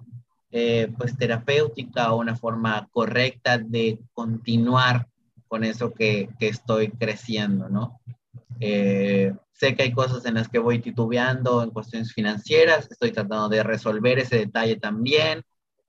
eh, 0.51 0.91
pues 0.97 1.17
terapéutica 1.17 2.13
o 2.13 2.19
una 2.19 2.35
forma 2.35 2.87
correcta 2.91 3.57
de 3.57 3.99
continuar 4.13 5.09
con 5.53 5.63
eso 5.63 5.93
que, 5.93 6.29
que 6.39 6.47
estoy 6.47 6.89
creciendo, 6.89 7.69
¿no? 7.69 8.01
Eh, 8.59 9.31
sé 9.51 9.75
que 9.75 9.83
hay 9.83 9.91
cosas 9.91 10.25
en 10.25 10.33
las 10.33 10.49
que 10.49 10.57
voy 10.57 10.79
titubeando 10.79 11.61
en 11.61 11.69
cuestiones 11.69 12.11
financieras, 12.11 12.87
estoy 12.89 13.11
tratando 13.11 13.49
de 13.49 13.61
resolver 13.61 14.17
ese 14.17 14.37
detalle 14.37 14.77
también, 14.77 15.43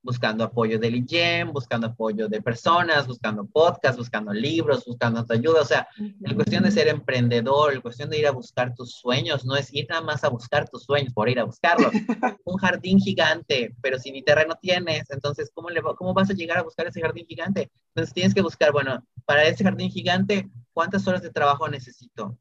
buscando 0.05 0.45
apoyo 0.45 0.79
del 0.79 0.97
IGEM, 0.97 1.51
buscando 1.53 1.87
apoyo 1.87 2.29
de 2.29 2.43
personas, 2.43 3.07
buscando 3.07 3.47
podcasts, 3.47 3.97
buscando 3.97 4.33
libros, 4.33 4.85
buscando 4.85 5.25
tu 5.25 5.33
ayuda. 5.33 5.63
O 5.63 5.65
sea, 5.65 5.89
la 6.21 6.35
cuestión 6.35 6.63
de 6.63 6.71
ser 6.71 6.89
emprendedor, 6.89 7.75
la 7.75 7.81
cuestión 7.81 8.11
de 8.11 8.19
ir 8.19 8.27
a 8.27 8.31
buscar 8.31 8.75
tus 8.75 8.93
sueños, 8.93 9.47
no 9.47 9.57
es 9.57 9.73
ir 9.73 9.87
nada 9.89 10.03
más 10.03 10.23
a 10.23 10.29
buscar 10.29 10.69
tus 10.69 10.85
sueños 10.85 11.13
por 11.15 11.29
ir 11.31 11.41
a 11.41 11.45
buscarlos. 11.45 11.91
Un 12.45 12.59
jardín 12.59 13.01
gigante, 13.01 13.75
pero 13.81 13.99
si 13.99 14.13
ni 14.13 14.23
terreno 14.23 14.55
tienes, 14.61 15.11
entonces, 15.11 15.51
¿cómo, 15.55 15.71
le, 15.71 15.81
¿cómo 15.97 16.13
vas 16.13 16.29
a 16.31 16.35
llegar 16.35 16.59
a 16.59 16.63
buscar 16.63 16.87
ese 16.87 17.01
jardín 17.01 17.27
gigante? 17.27 17.71
Entonces 17.95 18.13
tienes 18.13 18.35
que 18.35 18.43
buscar, 18.43 18.73
bueno, 18.73 19.03
para 19.25 19.45
ese 19.45 19.65
jardín 19.65 19.91
gigante, 19.91 20.51
¿cuántas 20.75 21.09
horas 21.09 21.23
de 21.23 21.31
trabajo 21.31 21.67
necesito? 21.67 22.37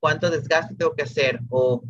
¿Cuánto 0.00 0.30
desgaste 0.30 0.74
tengo 0.74 0.94
que 0.94 1.02
hacer? 1.02 1.40
¿O 1.48 1.80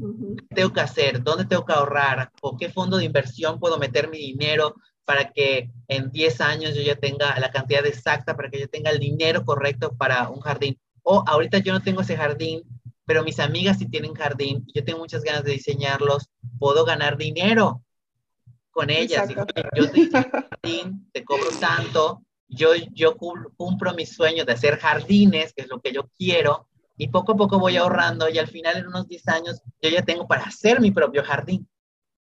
qué 0.48 0.54
tengo 0.54 0.72
que 0.72 0.80
hacer? 0.80 1.22
¿Dónde 1.22 1.46
tengo 1.46 1.64
que 1.64 1.72
ahorrar? 1.72 2.30
¿O 2.42 2.56
qué 2.56 2.70
fondo 2.70 2.98
de 2.98 3.04
inversión 3.04 3.58
puedo 3.58 3.78
meter 3.78 4.08
mi 4.08 4.18
dinero 4.18 4.74
para 5.04 5.32
que 5.32 5.70
en 5.88 6.10
10 6.10 6.40
años 6.40 6.74
yo 6.74 6.82
ya 6.82 6.96
tenga 6.96 7.38
la 7.38 7.50
cantidad 7.50 7.84
exacta, 7.86 8.36
para 8.36 8.50
que 8.50 8.60
yo 8.60 8.68
tenga 8.68 8.90
el 8.90 8.98
dinero 8.98 9.44
correcto 9.44 9.94
para 9.96 10.28
un 10.28 10.40
jardín? 10.40 10.78
O 11.02 11.22
ahorita 11.26 11.58
yo 11.58 11.72
no 11.72 11.82
tengo 11.82 12.00
ese 12.00 12.16
jardín, 12.16 12.62
pero 13.04 13.22
mis 13.22 13.38
amigas 13.38 13.78
sí 13.78 13.88
tienen 13.88 14.14
jardín, 14.14 14.64
y 14.66 14.72
yo 14.72 14.84
tengo 14.84 14.98
muchas 14.98 15.22
ganas 15.22 15.44
de 15.44 15.52
diseñarlos, 15.52 16.30
puedo 16.58 16.84
ganar 16.84 17.16
dinero 17.16 17.82
con 18.70 18.90
ellas. 18.90 19.28
yo 19.28 19.90
te 19.90 20.10
jardín, 20.10 21.08
te 21.12 21.24
cobro 21.24 21.50
tanto, 21.60 22.22
yo, 22.48 22.70
yo 22.92 23.16
cumplo 23.16 23.94
mi 23.94 24.06
sueño 24.06 24.44
de 24.44 24.52
hacer 24.52 24.78
jardines, 24.78 25.52
que 25.52 25.62
es 25.62 25.68
lo 25.68 25.80
que 25.80 25.92
yo 25.92 26.08
quiero, 26.16 26.68
y 26.96 27.08
poco 27.08 27.32
a 27.32 27.36
poco 27.36 27.58
voy 27.58 27.76
ahorrando 27.76 28.28
y 28.28 28.38
al 28.38 28.46
final 28.46 28.76
en 28.76 28.86
unos 28.86 29.08
10 29.08 29.26
años 29.28 29.62
yo 29.82 29.90
ya 29.90 30.02
tengo 30.02 30.26
para 30.26 30.44
hacer 30.44 30.80
mi 30.80 30.90
propio 30.90 31.24
jardín. 31.24 31.68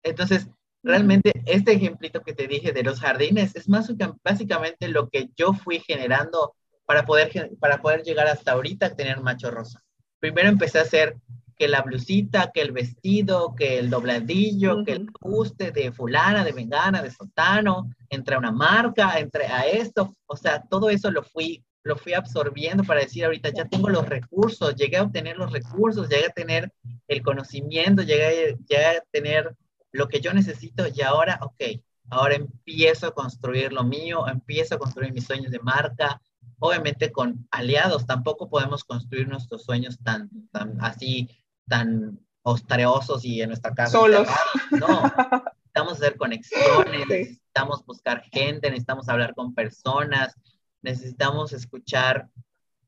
Entonces, 0.03 0.49
realmente 0.87 1.33
este 1.47 1.73
ejemplito 1.73 2.23
que 2.23 2.33
te 2.33 2.47
dije 2.47 2.73
de 2.73 2.85
los 2.85 3.01
jardines 3.01 3.57
es 3.57 3.69
más 3.69 3.93
básicamente 4.23 4.89
lo 4.89 5.09
que 5.09 5.29
yo 5.37 5.53
fui 5.53 5.81
generando 5.81 6.55
para 6.87 7.05
poder, 7.05 7.51
para 7.59 7.83
poder 7.83 8.03
llegar 8.05 8.29
hasta 8.29 8.53
ahorita 8.53 8.87
a 8.87 8.95
tener 8.95 9.21
macho 9.21 9.51
rosa. 9.51 9.83
Primero 10.21 10.49
empecé 10.49 10.79
a 10.79 10.83
hacer 10.83 11.17
que 11.57 11.67
la 11.67 11.83
blusita, 11.83 12.53
que 12.53 12.63
el 12.63 12.71
vestido, 12.71 13.55
que 13.57 13.79
el 13.79 13.91
dobladillo, 13.91 14.85
que 14.85 14.93
el 14.93 15.09
ajuste 15.21 15.73
de 15.73 15.91
fulana, 15.91 16.45
de 16.45 16.53
vengana, 16.53 17.03
de 17.03 17.11
sotano, 17.11 17.91
entre 18.09 18.37
una 18.37 18.53
marca, 18.53 19.19
entre 19.19 19.47
a 19.47 19.67
esto, 19.67 20.15
o 20.27 20.37
sea, 20.37 20.63
todo 20.63 20.89
eso 20.89 21.11
lo 21.11 21.23
fui 21.23 21.65
lo 21.83 21.97
fui 21.97 22.15
absorbiendo 22.15 22.83
para 22.83 23.01
decir 23.01 23.25
ahorita 23.25 23.51
ya 23.51 23.65
tengo 23.65 23.89
los 23.89 24.09
recursos, 24.09 24.75
llegué 24.75 24.97
a 24.97 25.05
obtener 25.05 25.37
los 25.37 25.53
recursos, 25.53 26.09
llegué 26.09 26.27
a 26.27 26.31
tener 26.31 26.73
el 27.07 27.23
conocimiento, 27.23 28.03
llegué, 28.03 28.57
llegué 28.69 28.85
a 28.85 29.01
tener 29.13 29.55
lo 29.97 30.09
que 30.09 30.21
yo 30.21 30.33
necesito 30.33 30.85
y 30.87 31.01
ahora, 31.03 31.39
ok, 31.43 31.81
ahora 32.11 32.35
empiezo 32.35 33.07
a 33.07 33.15
construir 33.15 33.73
lo 33.73 33.83
mío, 33.83 34.29
empiezo 34.29 34.75
a 34.75 34.79
construir 34.79 35.13
mis 35.13 35.25
sueños 35.25 35.51
de 35.51 35.59
marca, 35.59 36.21
obviamente 36.59 37.11
con 37.11 37.47
aliados, 37.51 38.07
tampoco 38.07 38.49
podemos 38.49 38.85
construir 38.85 39.29
nuestros 39.29 39.65
sueños 39.65 39.99
tan, 40.03 40.31
tan 40.51 40.81
así, 40.81 41.29
tan 41.67 42.21
ostreosos 42.43 43.25
y 43.25 43.41
en 43.43 43.49
nuestra 43.49 43.75
casa. 43.75 43.93
Solos. 43.93 44.29
No, 44.71 45.03
necesitamos 45.65 45.93
hacer 45.95 46.17
conexiones, 46.17 47.09
necesitamos 47.09 47.85
buscar 47.85 48.23
gente, 48.33 48.71
necesitamos 48.71 49.09
hablar 49.09 49.35
con 49.35 49.55
personas, 49.55 50.35
necesitamos 50.83 51.53
escuchar 51.53 52.29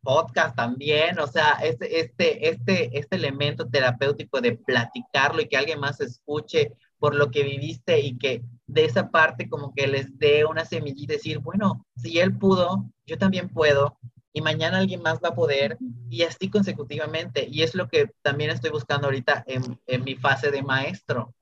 podcast 0.02 0.54
también, 0.54 1.18
o 1.18 1.26
sea, 1.26 1.58
este, 1.62 2.00
este, 2.00 2.48
este, 2.48 2.98
este 2.98 3.16
elemento 3.16 3.68
terapéutico 3.68 4.40
de 4.40 4.56
platicarlo 4.56 5.42
y 5.42 5.48
que 5.48 5.56
alguien 5.56 5.80
más 5.80 6.00
escuche 6.00 6.72
por 6.98 7.14
lo 7.14 7.30
que 7.30 7.42
viviste 7.42 8.00
y 8.00 8.18
que 8.18 8.42
de 8.66 8.84
esa 8.84 9.10
parte 9.10 9.48
como 9.48 9.72
que 9.74 9.86
les 9.86 10.18
dé 10.18 10.44
una 10.44 10.64
semillita 10.64 11.14
y 11.14 11.16
decir, 11.16 11.38
bueno, 11.38 11.86
si 11.96 12.18
él 12.18 12.36
pudo, 12.36 12.90
yo 13.06 13.18
también 13.18 13.48
puedo 13.48 13.98
y 14.32 14.40
mañana 14.40 14.78
alguien 14.78 15.02
más 15.02 15.20
va 15.24 15.30
a 15.30 15.34
poder 15.34 15.78
y 16.10 16.22
así 16.22 16.50
consecutivamente. 16.50 17.48
Y 17.50 17.62
es 17.62 17.74
lo 17.74 17.88
que 17.88 18.10
también 18.22 18.50
estoy 18.50 18.70
buscando 18.70 19.06
ahorita 19.06 19.44
en, 19.46 19.80
en 19.86 20.04
mi 20.04 20.16
fase 20.16 20.50
de 20.50 20.62
maestro. 20.62 21.34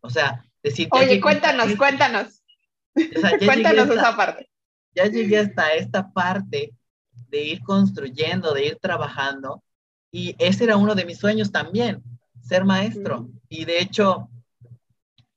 O 0.00 0.10
sea, 0.10 0.44
decir... 0.62 0.88
Oye, 0.92 1.20
cuéntanos, 1.20 1.76
cuéntanos. 1.76 2.42
cuéntanos 3.44 3.90
esa 3.90 4.16
parte 4.16 4.52
ya 4.94 5.06
llegué 5.06 5.38
hasta 5.38 5.72
esta 5.74 6.10
parte 6.12 6.74
de 7.28 7.42
ir 7.42 7.60
construyendo, 7.62 8.52
de 8.52 8.66
ir 8.66 8.78
trabajando. 8.80 9.62
Y 10.10 10.36
ese 10.38 10.64
era 10.64 10.76
uno 10.76 10.94
de 10.94 11.04
mis 11.04 11.18
sueños 11.18 11.50
también, 11.50 12.02
ser 12.42 12.64
maestro. 12.64 13.28
Y 13.48 13.64
de 13.64 13.80
hecho, 13.80 14.28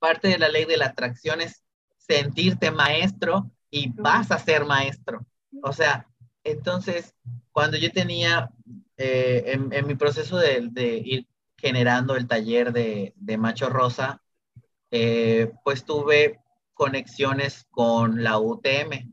parte 0.06 0.28
de 0.28 0.38
la 0.38 0.50
ley 0.50 0.66
de 0.66 0.78
la 0.78 0.86
atracción 0.86 1.42
es 1.42 1.64
sentirte 1.98 2.70
maestro 2.70 3.50
y 3.72 3.90
vas 3.90 4.30
a 4.30 4.38
ser 4.38 4.64
maestro. 4.64 5.26
O 5.64 5.74
sea, 5.74 6.08
entonces, 6.44 7.16
cuando 7.52 7.76
yo 7.76 7.92
tenía 7.92 8.52
eh, 8.98 9.58
en, 9.72 9.88
mi 9.88 9.96
proceso 9.96 10.38
de, 10.38 11.02
ir 11.04 11.28
generando 11.58 12.16
el 12.16 12.28
taller 12.28 12.72
de, 12.72 13.38
Macho 13.40 13.68
Rosa, 13.68 14.22
eh, 14.92 15.52
pues 15.64 15.86
tuve 15.86 16.40
conexiones 16.76 17.66
con 17.72 18.24
la 18.24 18.38
UTM. 18.38 19.12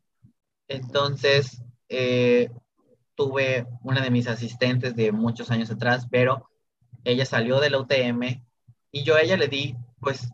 Entonces, 0.69 1.63
eh, 1.89 2.51
tuve 3.15 3.67
una 3.83 4.03
de 4.03 4.11
mis 4.11 4.27
asistentes 4.27 4.95
de 4.95 5.11
muchos 5.11 5.51
años 5.51 5.71
atrás, 5.71 6.07
pero 6.11 6.51
ella 7.03 7.25
salió 7.25 7.61
de 7.61 7.71
la 7.71 7.79
UTM 7.79 8.45
y 8.91 9.05
yo 9.05 9.17
a 9.17 9.23
ella 9.23 9.39
le 9.39 9.49
di, 9.49 9.75
pues, 9.99 10.29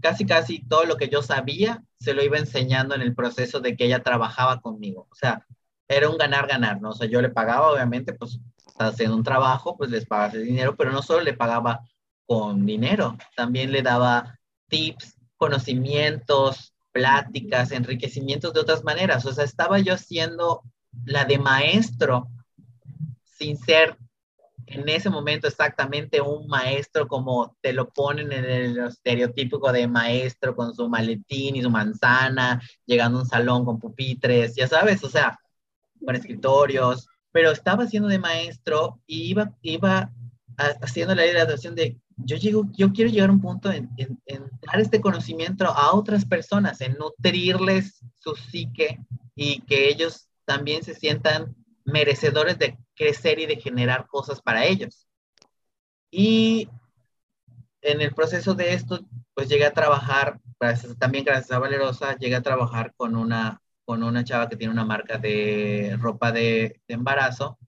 casi, 0.00 0.26
casi 0.26 0.64
todo 0.66 0.84
lo 0.84 0.96
que 0.96 1.08
yo 1.08 1.22
sabía, 1.22 1.82
se 1.98 2.14
lo 2.14 2.22
iba 2.22 2.38
enseñando 2.38 2.94
en 2.94 3.02
el 3.02 3.14
proceso 3.14 3.60
de 3.60 3.76
que 3.76 3.86
ella 3.86 4.02
trabajaba 4.02 4.60
conmigo. 4.60 5.06
O 5.10 5.14
sea, 5.14 5.46
era 5.88 6.08
un 6.08 6.18
ganar-ganar, 6.18 6.80
¿no? 6.80 6.90
O 6.90 6.94
sea, 6.94 7.08
yo 7.08 7.20
le 7.22 7.30
pagaba, 7.30 7.70
obviamente, 7.70 8.12
pues, 8.12 8.40
haciendo 8.78 9.16
un 9.16 9.22
trabajo, 9.22 9.76
pues 9.76 9.90
les 9.90 10.06
pagaba 10.06 10.28
ese 10.28 10.38
dinero, 10.38 10.76
pero 10.76 10.92
no 10.92 11.02
solo 11.02 11.20
le 11.22 11.32
pagaba 11.32 11.80
con 12.26 12.66
dinero, 12.66 13.16
también 13.36 13.72
le 13.72 13.82
daba 13.82 14.38
tips, 14.68 15.16
conocimientos, 15.36 16.74
pláticas, 16.92 17.72
enriquecimientos 17.72 18.52
de 18.52 18.60
otras 18.60 18.82
maneras. 18.82 19.24
O 19.26 19.32
sea, 19.32 19.44
estaba 19.44 19.78
yo 19.78 19.96
siendo 19.96 20.62
la 21.04 21.24
de 21.24 21.38
maestro 21.38 22.28
sin 23.24 23.56
ser 23.58 23.96
en 24.66 24.88
ese 24.88 25.10
momento 25.10 25.46
exactamente 25.46 26.20
un 26.20 26.46
maestro 26.48 27.06
como 27.06 27.56
te 27.60 27.72
lo 27.72 27.88
ponen 27.90 28.32
en 28.32 28.44
el 28.44 28.78
estereotípico 28.78 29.72
de 29.72 29.86
maestro 29.86 30.56
con 30.56 30.74
su 30.74 30.88
maletín 30.88 31.56
y 31.56 31.62
su 31.62 31.70
manzana, 31.70 32.60
llegando 32.84 33.18
a 33.18 33.22
un 33.22 33.28
salón 33.28 33.64
con 33.64 33.78
pupitres, 33.78 34.54
ya 34.56 34.66
sabes, 34.66 35.02
o 35.04 35.08
sea, 35.08 35.38
con 36.04 36.16
escritorios, 36.16 37.08
pero 37.30 37.50
estaba 37.50 37.86
siendo 37.86 38.08
de 38.08 38.18
maestro 38.18 39.00
y 39.06 39.30
iba, 39.30 39.52
iba 39.62 40.10
haciendo 40.56 41.14
la 41.14 41.26
graduación 41.26 41.74
de 41.74 41.98
yo, 42.16 42.36
llego, 42.36 42.64
yo 42.72 42.92
quiero 42.92 43.10
llegar 43.10 43.28
a 43.28 43.32
un 43.32 43.40
punto 43.40 43.70
en, 43.70 43.90
dar 44.26 44.80
este 44.80 45.00
conocimiento 45.00 45.66
a 45.66 45.94
otras 45.94 46.24
personas, 46.24 46.80
en 46.80 46.94
nutrirles 46.94 48.00
su 48.14 48.34
psique 48.34 48.98
y 49.34 49.60
que 49.60 49.88
ellos 49.88 50.28
también 50.46 50.82
se 50.82 50.94
sientan 50.94 51.54
merecedores 51.84 52.58
de 52.58 52.78
crecer 52.96 53.38
y 53.38 53.46
de 53.46 53.56
generar 53.56 54.06
cosas 54.06 54.40
para 54.40 54.64
ellos. 54.64 55.06
Y 56.10 56.68
en 57.82 58.00
el 58.00 58.14
proceso 58.14 58.54
de 58.54 58.74
esto, 58.74 59.00
pues 59.34 59.48
llegué 59.48 59.66
a 59.66 59.72
trabajar, 59.72 60.40
también 60.98 61.24
gracias 61.24 61.52
a 61.52 61.58
Valerosa, 61.58 62.16
llegué 62.16 62.36
a 62.36 62.42
trabajar 62.42 62.94
con 62.96 63.16
una, 63.16 63.60
con 63.84 64.02
una 64.02 64.24
chava 64.24 64.48
que 64.48 64.56
tiene 64.56 64.72
una 64.72 64.84
marca 64.84 65.18
de 65.18 65.96
ropa 66.00 66.32
de, 66.32 66.80
embarazo, 66.88 67.58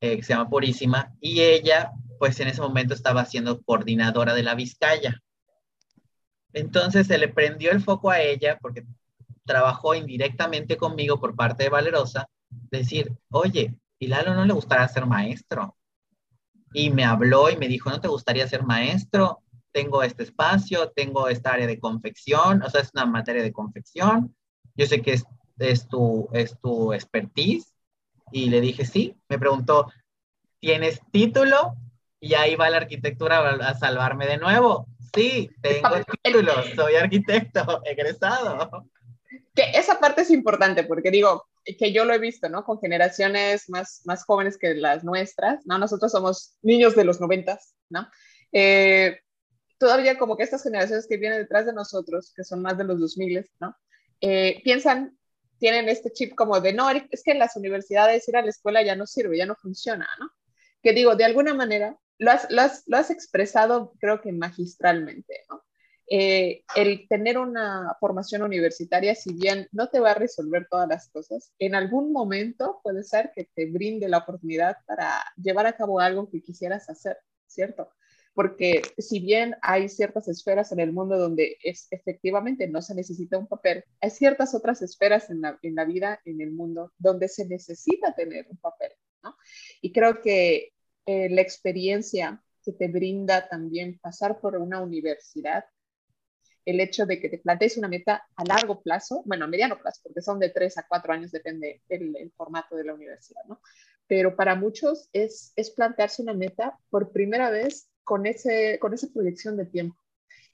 eh, 0.00 0.16
que 0.16 0.22
se 0.22 0.32
llama 0.32 0.48
Purísima, 0.48 1.14
y 1.20 1.42
ella 1.42 1.92
pues 2.18 2.38
en 2.40 2.48
ese 2.48 2.60
momento 2.60 2.92
estaba 2.92 3.24
siendo 3.24 3.62
coordinadora 3.62 4.34
de 4.34 4.42
la 4.42 4.54
Vizcaya. 4.54 5.22
Entonces 6.52 7.06
se 7.06 7.16
le 7.16 7.28
prendió 7.28 7.70
el 7.70 7.80
foco 7.80 8.10
a 8.10 8.20
ella 8.20 8.58
porque 8.60 8.84
trabajó 9.46 9.94
indirectamente 9.94 10.76
conmigo 10.76 11.18
por 11.18 11.34
parte 11.34 11.64
de 11.64 11.70
Valerosa, 11.70 12.28
decir, 12.70 13.12
oye, 13.30 13.74
¿y 14.00 14.08
Lalo 14.08 14.34
no 14.34 14.44
le 14.44 14.54
gustaría 14.54 14.88
ser 14.88 15.06
maestro? 15.06 15.76
Y 16.72 16.90
me 16.90 17.04
habló 17.04 17.50
y 17.50 17.56
me 17.56 17.68
dijo, 17.68 17.90
¿no 17.90 18.00
te 18.00 18.08
gustaría 18.08 18.48
ser 18.48 18.64
maestro? 18.64 19.42
Tengo 19.72 20.02
este 20.02 20.24
espacio, 20.24 20.90
tengo 20.90 21.28
esta 21.28 21.52
área 21.52 21.66
de 21.66 21.78
confección, 21.78 22.62
o 22.62 22.70
sea, 22.70 22.80
es 22.80 22.90
una 22.94 23.06
materia 23.06 23.42
de 23.42 23.52
confección. 23.52 24.34
Yo 24.74 24.86
sé 24.86 25.02
que 25.02 25.12
es, 25.12 25.24
es, 25.58 25.86
tu, 25.86 26.28
es 26.32 26.58
tu 26.60 26.92
expertise. 26.92 27.72
Y 28.32 28.48
le 28.48 28.60
dije, 28.60 28.84
sí. 28.84 29.16
Me 29.28 29.38
preguntó, 29.38 29.92
¿tienes 30.60 31.00
título? 31.12 31.76
Y 32.20 32.34
ahí 32.34 32.56
va 32.56 32.70
la 32.70 32.78
arquitectura 32.78 33.50
a 33.50 33.74
salvarme 33.74 34.26
de 34.26 34.38
nuevo. 34.38 34.86
Sí, 35.14 35.50
tengo 35.60 35.88
título, 36.22 36.52
soy 36.74 36.94
arquitecto 36.94 37.82
egresado. 37.84 38.86
Que 39.54 39.72
esa 39.74 39.98
parte 39.98 40.22
es 40.22 40.30
importante 40.30 40.84
porque 40.84 41.10
digo, 41.10 41.49
que 41.64 41.92
yo 41.92 42.04
lo 42.04 42.14
he 42.14 42.18
visto, 42.18 42.48
¿no? 42.48 42.64
Con 42.64 42.80
generaciones 42.80 43.68
más, 43.68 44.02
más 44.04 44.24
jóvenes 44.24 44.58
que 44.58 44.74
las 44.74 45.04
nuestras, 45.04 45.64
¿no? 45.66 45.78
Nosotros 45.78 46.12
somos 46.12 46.56
niños 46.62 46.94
de 46.96 47.04
los 47.04 47.20
noventas, 47.20 47.74
¿no? 47.88 48.08
Eh, 48.52 49.20
todavía 49.78 50.18
como 50.18 50.36
que 50.36 50.42
estas 50.42 50.62
generaciones 50.62 51.06
que 51.08 51.16
vienen 51.16 51.38
detrás 51.38 51.66
de 51.66 51.72
nosotros, 51.72 52.32
que 52.36 52.44
son 52.44 52.62
más 52.62 52.76
de 52.76 52.84
los 52.84 53.00
2000, 53.00 53.50
¿no? 53.60 53.76
Eh, 54.20 54.60
piensan, 54.62 55.18
tienen 55.58 55.88
este 55.88 56.12
chip 56.12 56.34
como 56.34 56.60
de, 56.60 56.72
no, 56.72 56.88
es 56.90 57.22
que 57.22 57.32
en 57.32 57.38
las 57.38 57.56
universidades 57.56 58.28
ir 58.28 58.36
a 58.36 58.42
la 58.42 58.50
escuela 58.50 58.82
ya 58.82 58.96
no 58.96 59.06
sirve, 59.06 59.38
ya 59.38 59.46
no 59.46 59.56
funciona, 59.56 60.06
¿no? 60.18 60.30
Que 60.82 60.92
digo, 60.92 61.16
de 61.16 61.24
alguna 61.24 61.54
manera, 61.54 61.96
lo 62.18 62.30
has, 62.30 63.10
expresado 63.10 63.94
creo 63.98 64.20
que 64.20 64.32
magistralmente, 64.32 65.44
¿no? 65.48 65.62
Eh, 66.12 66.64
el 66.74 67.06
tener 67.06 67.38
una 67.38 67.96
formación 68.00 68.42
universitaria, 68.42 69.14
si 69.14 69.32
bien 69.32 69.68
no 69.70 69.90
te 69.90 70.00
va 70.00 70.10
a 70.10 70.14
resolver 70.14 70.66
todas 70.68 70.88
las 70.88 71.08
cosas, 71.08 71.52
en 71.60 71.76
algún 71.76 72.12
momento 72.12 72.80
puede 72.82 73.04
ser 73.04 73.30
que 73.32 73.48
te 73.54 73.70
brinde 73.70 74.08
la 74.08 74.18
oportunidad 74.18 74.78
para 74.88 75.22
llevar 75.36 75.66
a 75.66 75.76
cabo 75.76 76.00
algo 76.00 76.28
que 76.28 76.42
quisieras 76.42 76.90
hacer, 76.90 77.16
¿cierto? 77.46 77.92
Porque 78.34 78.82
si 78.98 79.20
bien 79.20 79.54
hay 79.62 79.88
ciertas 79.88 80.26
esferas 80.26 80.72
en 80.72 80.80
el 80.80 80.92
mundo 80.92 81.16
donde 81.16 81.58
es, 81.62 81.86
efectivamente 81.92 82.66
no 82.66 82.82
se 82.82 82.96
necesita 82.96 83.38
un 83.38 83.46
papel, 83.46 83.84
hay 84.00 84.10
ciertas 84.10 84.52
otras 84.52 84.82
esferas 84.82 85.30
en 85.30 85.42
la, 85.42 85.60
en 85.62 85.76
la 85.76 85.84
vida, 85.84 86.20
en 86.24 86.40
el 86.40 86.50
mundo, 86.50 86.92
donde 86.98 87.28
se 87.28 87.46
necesita 87.46 88.16
tener 88.16 88.48
un 88.50 88.56
papel, 88.56 88.90
¿no? 89.22 89.36
Y 89.80 89.92
creo 89.92 90.20
que 90.20 90.72
eh, 91.06 91.30
la 91.30 91.40
experiencia 91.40 92.42
que 92.64 92.72
te 92.72 92.88
brinda 92.88 93.48
también 93.48 94.00
pasar 94.02 94.40
por 94.40 94.56
una 94.56 94.82
universidad 94.82 95.64
el 96.64 96.80
hecho 96.80 97.06
de 97.06 97.20
que 97.20 97.28
te 97.28 97.38
plantees 97.38 97.76
una 97.76 97.88
meta 97.88 98.24
a 98.36 98.44
largo 98.44 98.82
plazo, 98.82 99.22
bueno, 99.24 99.44
a 99.44 99.48
mediano 99.48 99.78
plazo, 99.78 100.00
porque 100.02 100.22
son 100.22 100.38
de 100.38 100.50
tres 100.50 100.78
a 100.78 100.86
cuatro 100.86 101.12
años, 101.12 101.32
depende 101.32 101.82
del 101.88 102.32
formato 102.36 102.76
de 102.76 102.84
la 102.84 102.94
universidad, 102.94 103.42
¿no? 103.48 103.60
Pero 104.06 104.36
para 104.36 104.54
muchos 104.54 105.08
es, 105.12 105.52
es 105.56 105.70
plantearse 105.70 106.22
una 106.22 106.34
meta 106.34 106.78
por 106.90 107.12
primera 107.12 107.50
vez 107.50 107.88
con, 108.04 108.26
ese, 108.26 108.78
con 108.80 108.92
esa 108.92 109.08
proyección 109.12 109.56
de 109.56 109.66
tiempo. 109.66 109.96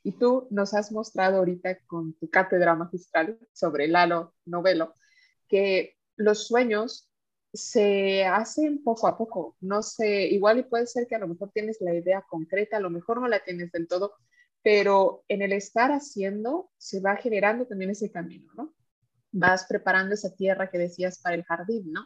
Y 0.03 0.13
tú 0.13 0.47
nos 0.51 0.75
has 0.75 0.93
mostrado 0.93 1.39
ahorita 1.39 1.79
con 1.87 2.13
tu 2.15 2.31
cátedra 2.31 2.77
magistral 2.77 3.39
sobre 3.53 3.89
Lalo 3.89 4.35
Novelo 4.45 4.95
que 5.49 5.97
los 6.17 6.47
sueños 6.47 7.11
se 7.53 8.25
hacen 8.25 8.83
poco 8.83 9.09
a 9.09 9.17
poco. 9.17 9.57
No 9.61 9.83
sé, 9.83 10.27
igual 10.27 10.59
y 10.59 10.63
puede 10.65 10.87
ser 10.87 11.07
que 11.07 11.17
a 11.17 11.19
lo 11.19 11.29
mejor 11.29 11.51
tienes 11.53 11.79
la 11.81 11.95
idea 11.95 12.25
concreta, 12.29 12.77
a 12.77 12.81
lo 12.81 12.91
mejor 12.91 13.21
no 13.21 13.29
la 13.29 13.43
tienes 13.43 13.73
del 13.73 13.89
todo, 13.89 14.15
pero 14.67 15.25
en 15.29 15.43
el 15.43 15.53
estar 15.53 15.93
haciendo 15.93 16.73
se 16.77 16.99
va 16.99 17.15
generando 17.15 17.67
también 17.67 17.93
ese 17.93 18.11
camino, 18.11 18.51
¿no? 18.57 18.75
Vas 19.31 19.65
preparando 19.69 20.15
esa 20.15 20.35
tierra 20.35 20.73
que 20.73 20.79
decías 20.79 21.21
para 21.21 21.37
el 21.37 21.45
jardín, 21.45 21.93
¿no? 21.93 22.05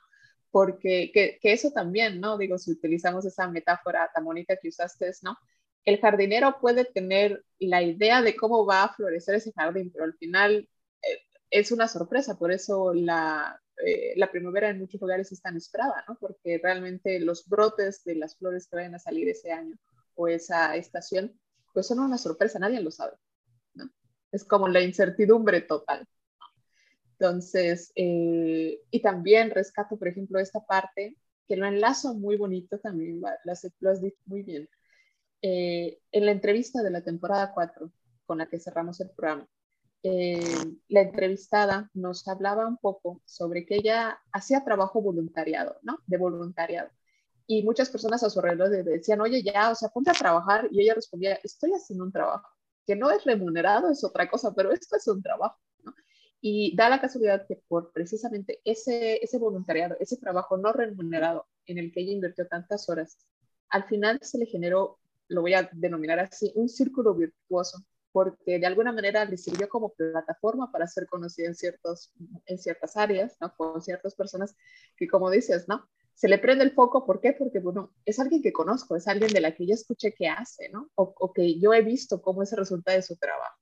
Porque 0.50 1.10
que, 1.10 1.38
eso 1.42 1.70
también, 1.70 2.20
¿no? 2.20 2.36
Digo, 2.36 2.58
si 2.58 2.72
utilizamos 2.72 3.24
esa 3.24 3.48
metáfora 3.48 4.10
tan 4.14 4.26
bonita 4.26 4.58
que 4.60 4.68
usaste, 4.68 5.10
¿no? 5.22 5.38
El 5.86 6.00
jardinero 6.00 6.58
puede 6.60 6.84
tener 6.84 7.42
la 7.60 7.82
idea 7.82 8.20
de 8.20 8.36
cómo 8.36 8.66
va 8.66 8.82
a 8.84 8.92
florecer 8.92 9.36
ese 9.36 9.52
jardín, 9.52 9.90
pero 9.90 10.04
al 10.04 10.14
final 10.18 10.68
eh, 11.02 11.18
es 11.48 11.72
una 11.72 11.88
sorpresa, 11.88 12.38
por 12.38 12.52
eso 12.52 12.92
la, 12.92 13.58
eh, 13.86 14.12
la 14.16 14.30
primavera 14.30 14.68
en 14.68 14.80
muchos 14.80 15.00
lugares 15.00 15.32
es 15.32 15.40
tan 15.40 15.56
esperada, 15.56 16.04
¿no? 16.06 16.18
Porque 16.20 16.60
realmente 16.62 17.20
los 17.20 17.48
brotes 17.48 18.04
de 18.04 18.16
las 18.16 18.36
flores 18.36 18.68
que 18.68 18.76
vayan 18.76 18.96
a 18.96 18.98
salir 18.98 19.30
ese 19.30 19.50
año 19.50 19.78
o 20.14 20.28
esa 20.28 20.76
estación 20.76 21.39
pues 21.72 21.86
son 21.86 22.00
una 22.00 22.18
sorpresa, 22.18 22.58
nadie 22.58 22.80
lo 22.80 22.90
sabe. 22.90 23.16
¿no? 23.74 23.90
Es 24.32 24.44
como 24.44 24.68
la 24.68 24.80
incertidumbre 24.80 25.62
total. 25.62 26.06
Entonces, 27.12 27.92
eh, 27.96 28.80
y 28.90 29.02
también 29.02 29.50
rescato, 29.50 29.98
por 29.98 30.08
ejemplo, 30.08 30.38
esta 30.38 30.64
parte 30.64 31.16
que 31.46 31.56
lo 31.56 31.66
enlazo 31.66 32.14
muy 32.14 32.36
bonito 32.36 32.78
también, 32.78 33.20
lo 33.20 33.52
has, 33.52 34.00
dicho 34.00 34.22
muy 34.26 34.42
bien. 34.42 34.68
Eh, 35.42 36.00
en 36.12 36.26
la 36.26 36.32
entrevista 36.32 36.82
de 36.82 36.90
la 36.90 37.02
temporada 37.02 37.52
4, 37.52 37.90
con 38.24 38.38
la 38.38 38.46
que 38.46 38.60
cerramos 38.60 39.00
el 39.00 39.10
programa, 39.10 39.46
eh, 40.02 40.40
la 40.88 41.02
entrevistada 41.02 41.90
nos 41.92 42.26
hablaba 42.26 42.66
un 42.66 42.78
poco 42.78 43.20
sobre 43.26 43.66
que 43.66 43.76
ella 43.76 44.18
hacía 44.32 44.64
trabajo 44.64 45.02
voluntariado, 45.02 45.78
¿no? 45.82 45.98
De 46.06 46.16
voluntariado 46.16 46.90
y 47.50 47.64
muchas 47.64 47.90
personas 47.90 48.22
a 48.22 48.30
su 48.30 48.38
alrededor 48.38 48.70
le 48.70 48.84
decían, 48.84 49.20
oye, 49.20 49.42
ya, 49.42 49.72
o 49.72 49.74
sea, 49.74 49.88
ponte 49.88 50.08
a 50.08 50.14
trabajar. 50.14 50.68
Y 50.70 50.82
ella 50.82 50.94
respondía, 50.94 51.34
estoy 51.42 51.72
haciendo 51.72 52.04
un 52.04 52.12
trabajo, 52.12 52.48
que 52.86 52.94
no 52.94 53.10
es 53.10 53.24
remunerado, 53.24 53.90
es 53.90 54.04
otra 54.04 54.30
cosa, 54.30 54.54
pero 54.54 54.70
esto 54.70 54.94
es 54.94 55.08
un 55.08 55.20
trabajo. 55.20 55.58
Y 56.40 56.76
da 56.76 56.88
la 56.88 57.00
casualidad 57.00 57.44
que 57.48 57.60
por 57.66 57.90
precisamente 57.90 58.60
ese, 58.64 59.18
ese 59.20 59.38
voluntariado, 59.38 59.96
ese 59.98 60.16
trabajo 60.16 60.58
no 60.58 60.72
remunerado 60.72 61.48
en 61.66 61.78
el 61.78 61.90
que 61.90 62.02
ella 62.02 62.12
invirtió 62.12 62.46
tantas 62.46 62.88
horas, 62.88 63.18
al 63.70 63.82
final 63.82 64.20
se 64.22 64.38
le 64.38 64.46
generó, 64.46 65.00
lo 65.26 65.40
voy 65.40 65.54
a 65.54 65.68
denominar 65.72 66.20
así, 66.20 66.52
un 66.54 66.68
círculo 66.68 67.14
virtuoso, 67.14 67.84
porque 68.12 68.60
de 68.60 68.66
alguna 68.66 68.92
manera 68.92 69.24
le 69.24 69.36
sirvió 69.36 69.68
como 69.68 69.92
plataforma 69.92 70.70
para 70.70 70.86
ser 70.86 71.08
conocida 71.08 71.48
en, 71.48 71.56
ciertos, 71.56 72.12
en 72.46 72.58
ciertas 72.58 72.96
áreas, 72.96 73.36
con 73.56 73.82
ciertas 73.82 74.14
personas 74.14 74.54
que, 74.96 75.08
como 75.08 75.30
dices, 75.30 75.66
¿no? 75.66 75.88
Se 76.20 76.28
le 76.28 76.36
prende 76.36 76.64
el 76.64 76.72
foco, 76.72 77.06
¿por 77.06 77.18
qué? 77.18 77.32
Porque, 77.32 77.60
bueno, 77.60 77.94
es 78.04 78.20
alguien 78.20 78.42
que 78.42 78.52
conozco, 78.52 78.94
es 78.94 79.08
alguien 79.08 79.32
de 79.32 79.40
la 79.40 79.54
que 79.54 79.66
yo 79.66 79.72
escuché 79.72 80.12
que 80.12 80.28
hace, 80.28 80.68
¿no? 80.68 80.90
O, 80.94 81.32
que 81.32 81.58
yo 81.58 81.72
he 81.72 81.80
visto 81.80 82.20
cómo 82.20 82.42
es 82.42 82.52
el 82.52 82.58
resultado 82.58 82.94
de 82.98 83.02
su 83.02 83.16
trabajo. 83.16 83.56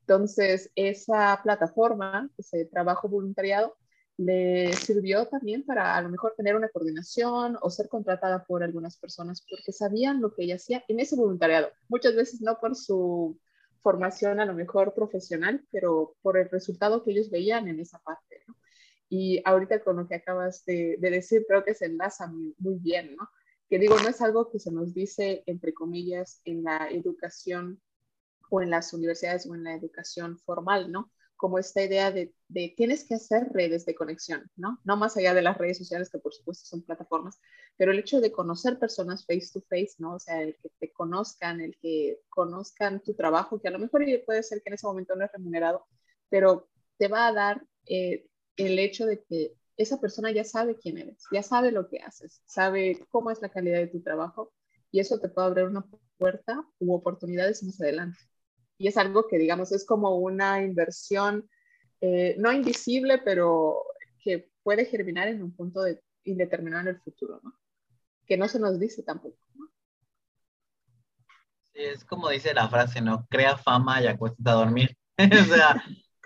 Entonces, 0.00 0.70
esa 0.74 1.40
plataforma, 1.42 2.30
ese 2.36 2.66
trabajo 2.66 3.08
voluntariado, 3.08 3.74
le 4.18 4.74
sirvió 4.74 5.28
también 5.28 5.64
para 5.64 5.96
a 5.96 6.02
lo 6.02 6.10
mejor 6.10 6.34
tener 6.36 6.56
una 6.56 6.68
coordinación 6.68 7.56
o 7.62 7.70
ser 7.70 7.88
contratada 7.88 8.44
por 8.44 8.62
algunas 8.62 8.98
personas 8.98 9.42
porque 9.48 9.72
sabían 9.72 10.20
lo 10.20 10.34
que 10.34 10.44
ella 10.44 10.56
hacía 10.56 10.84
en 10.88 11.00
ese 11.00 11.16
voluntariado. 11.16 11.70
Muchas 11.88 12.14
veces 12.14 12.42
no 12.42 12.58
por 12.60 12.76
su 12.76 13.40
formación 13.80 14.40
a 14.40 14.44
lo 14.44 14.52
mejor 14.52 14.92
profesional, 14.92 15.64
pero 15.72 16.16
por 16.20 16.36
el 16.36 16.50
resultado 16.50 17.02
que 17.02 17.12
ellos 17.12 17.30
veían 17.30 17.66
en 17.66 17.80
esa 17.80 17.98
parte. 18.00 18.42
¿no? 18.46 18.56
Y 19.08 19.42
ahorita 19.44 19.82
con 19.82 19.96
lo 19.96 20.08
que 20.08 20.16
acabas 20.16 20.64
de, 20.64 20.96
decir, 21.00 21.44
creo 21.46 21.64
que 21.64 21.74
se 21.74 21.86
enlaza 21.86 22.26
muy, 22.26 22.78
bien, 22.78 23.14
¿no? 23.16 23.28
Que 23.68 23.78
digo, 23.78 23.96
no 23.98 24.08
es 24.08 24.20
algo 24.20 24.50
que 24.50 24.58
se 24.58 24.72
nos 24.72 24.94
dice, 24.94 25.42
entre 25.46 25.72
comillas, 25.74 26.40
en 26.44 26.64
la 26.64 26.88
educación 26.90 27.80
o 28.50 28.62
en 28.62 28.70
las 28.70 28.92
universidades 28.92 29.46
o 29.46 29.54
en 29.54 29.64
la 29.64 29.74
educación 29.74 30.38
formal, 30.38 30.90
¿no? 30.90 31.12
Como 31.36 31.58
esta 31.58 31.82
idea 31.82 32.10
de, 32.12 32.34
de 32.48 32.72
tienes 32.76 33.04
que 33.04 33.14
hacer 33.14 33.48
redes 33.52 33.84
de 33.84 33.94
conexión, 33.94 34.50
¿no? 34.56 34.80
No 34.84 34.96
más 34.96 35.16
allá 35.16 35.34
de 35.34 35.42
las 35.42 35.58
redes 35.58 35.78
sociales, 35.78 36.10
que 36.10 36.18
por 36.18 36.32
supuesto 36.32 36.66
son 36.66 36.82
plataformas, 36.82 37.40
pero 37.76 37.92
el 37.92 37.98
hecho 37.98 38.20
de 38.20 38.32
conocer 38.32 38.78
personas 38.78 39.26
face 39.26 39.50
to 39.52 39.60
face, 39.68 39.94
¿no? 39.98 40.14
O 40.14 40.18
sea, 40.18 40.42
el 40.42 40.56
que 40.62 40.70
te 40.78 40.92
conozcan, 40.92 41.60
el 41.60 41.76
que 41.80 42.20
conozcan 42.28 43.02
tu 43.02 43.14
trabajo, 43.14 43.60
que 43.60 43.68
a 43.68 43.72
lo 43.72 43.78
mejor 43.78 44.04
puede 44.24 44.42
ser 44.42 44.62
que 44.62 44.70
en 44.70 44.74
ese 44.74 44.86
momento 44.86 45.16
no 45.16 45.24
es 45.24 45.32
remunerado, 45.32 45.86
pero 46.28 46.68
te 46.96 47.08
va 47.08 47.26
a 47.26 47.32
dar 47.32 47.66
eh, 47.86 48.26
el 48.56 48.78
hecho 48.78 49.06
de 49.06 49.22
que 49.24 49.54
esa 49.76 50.00
persona 50.00 50.30
ya 50.30 50.44
sabe 50.44 50.76
quién 50.76 50.98
eres, 50.98 51.24
ya 51.32 51.42
sabe 51.42 51.72
lo 51.72 51.88
que 51.88 51.98
haces, 51.98 52.42
sabe 52.46 53.04
cómo 53.10 53.30
es 53.30 53.42
la 53.42 53.48
calidad 53.48 53.78
de 53.78 53.88
tu 53.88 54.02
trabajo 54.02 54.52
y 54.92 55.00
eso 55.00 55.18
te 55.18 55.28
puede 55.28 55.48
abrir 55.48 55.66
una 55.66 55.84
puerta 56.18 56.64
u 56.78 56.94
oportunidades 56.94 57.62
más 57.64 57.80
adelante. 57.80 58.18
Y 58.78 58.88
es 58.88 58.96
algo 58.96 59.26
que, 59.26 59.38
digamos, 59.38 59.72
es 59.72 59.84
como 59.84 60.16
una 60.18 60.62
inversión 60.62 61.48
eh, 62.00 62.36
no 62.38 62.52
invisible, 62.52 63.18
pero 63.18 63.82
que 64.22 64.50
puede 64.62 64.84
germinar 64.84 65.28
en 65.28 65.42
un 65.42 65.54
punto 65.54 65.82
de, 65.82 66.00
indeterminado 66.24 66.82
en 66.82 66.94
el 66.94 67.00
futuro, 67.00 67.40
¿no? 67.42 67.54
Que 68.26 68.36
no 68.36 68.48
se 68.48 68.58
nos 68.58 68.78
dice 68.78 69.02
tampoco, 69.02 69.38
¿no? 69.54 69.68
Sí, 71.72 71.80
es 71.80 72.04
como 72.04 72.28
dice 72.28 72.54
la 72.54 72.68
frase, 72.68 73.00
¿no? 73.00 73.26
Crea 73.28 73.56
fama 73.56 74.00
y 74.02 74.06
acuéstate 74.06 74.50
a 74.50 74.54
dormir. 74.54 74.96
o 75.18 75.44
sea, 75.44 75.82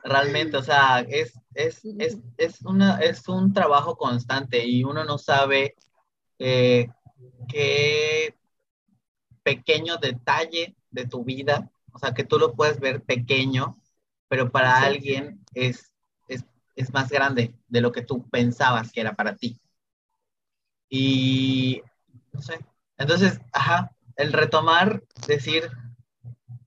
realmente, 0.09 0.57
o 0.57 0.63
sea, 0.63 1.01
es, 1.01 1.39
es, 1.55 1.85
es, 1.99 2.19
es, 2.37 2.63
una, 2.63 2.99
es 2.99 3.29
un 3.29 3.53
trabajo 3.53 3.97
constante 3.97 4.65
y 4.65 4.85
uno 4.85 5.05
no 5.05 5.19
sabe 5.19 5.77
eh, 6.39 6.89
qué 7.49 8.35
pequeño 9.43 9.97
detalle 9.99 10.77
de 10.91 11.07
tu 11.07 11.25
vida, 11.25 11.71
o 11.93 11.99
sea, 11.99 12.13
que 12.15 12.25
tú 12.25 12.39
lo 12.39 12.55
puedes 12.55 12.81
ver 12.81 13.03
pequeño, 13.03 13.77
pero 14.29 14.51
para 14.51 14.83
alguien 14.83 15.45
es, 15.55 15.93
es, 16.29 16.45
es 16.77 16.93
más 16.93 17.09
grande 17.11 17.55
de 17.69 17.81
lo 17.81 17.93
que 17.93 18.03
tú 18.03 18.29
pensabas 18.29 18.93
que 18.93 19.01
era 19.01 19.15
para 19.15 19.37
ti. 19.37 19.61
Y, 20.91 21.83
no 22.33 22.43
sé, 22.43 22.59
entonces, 22.97 23.41
ajá, 23.53 23.91
el 24.17 24.33
retomar, 24.33 25.03
decir, 25.27 25.71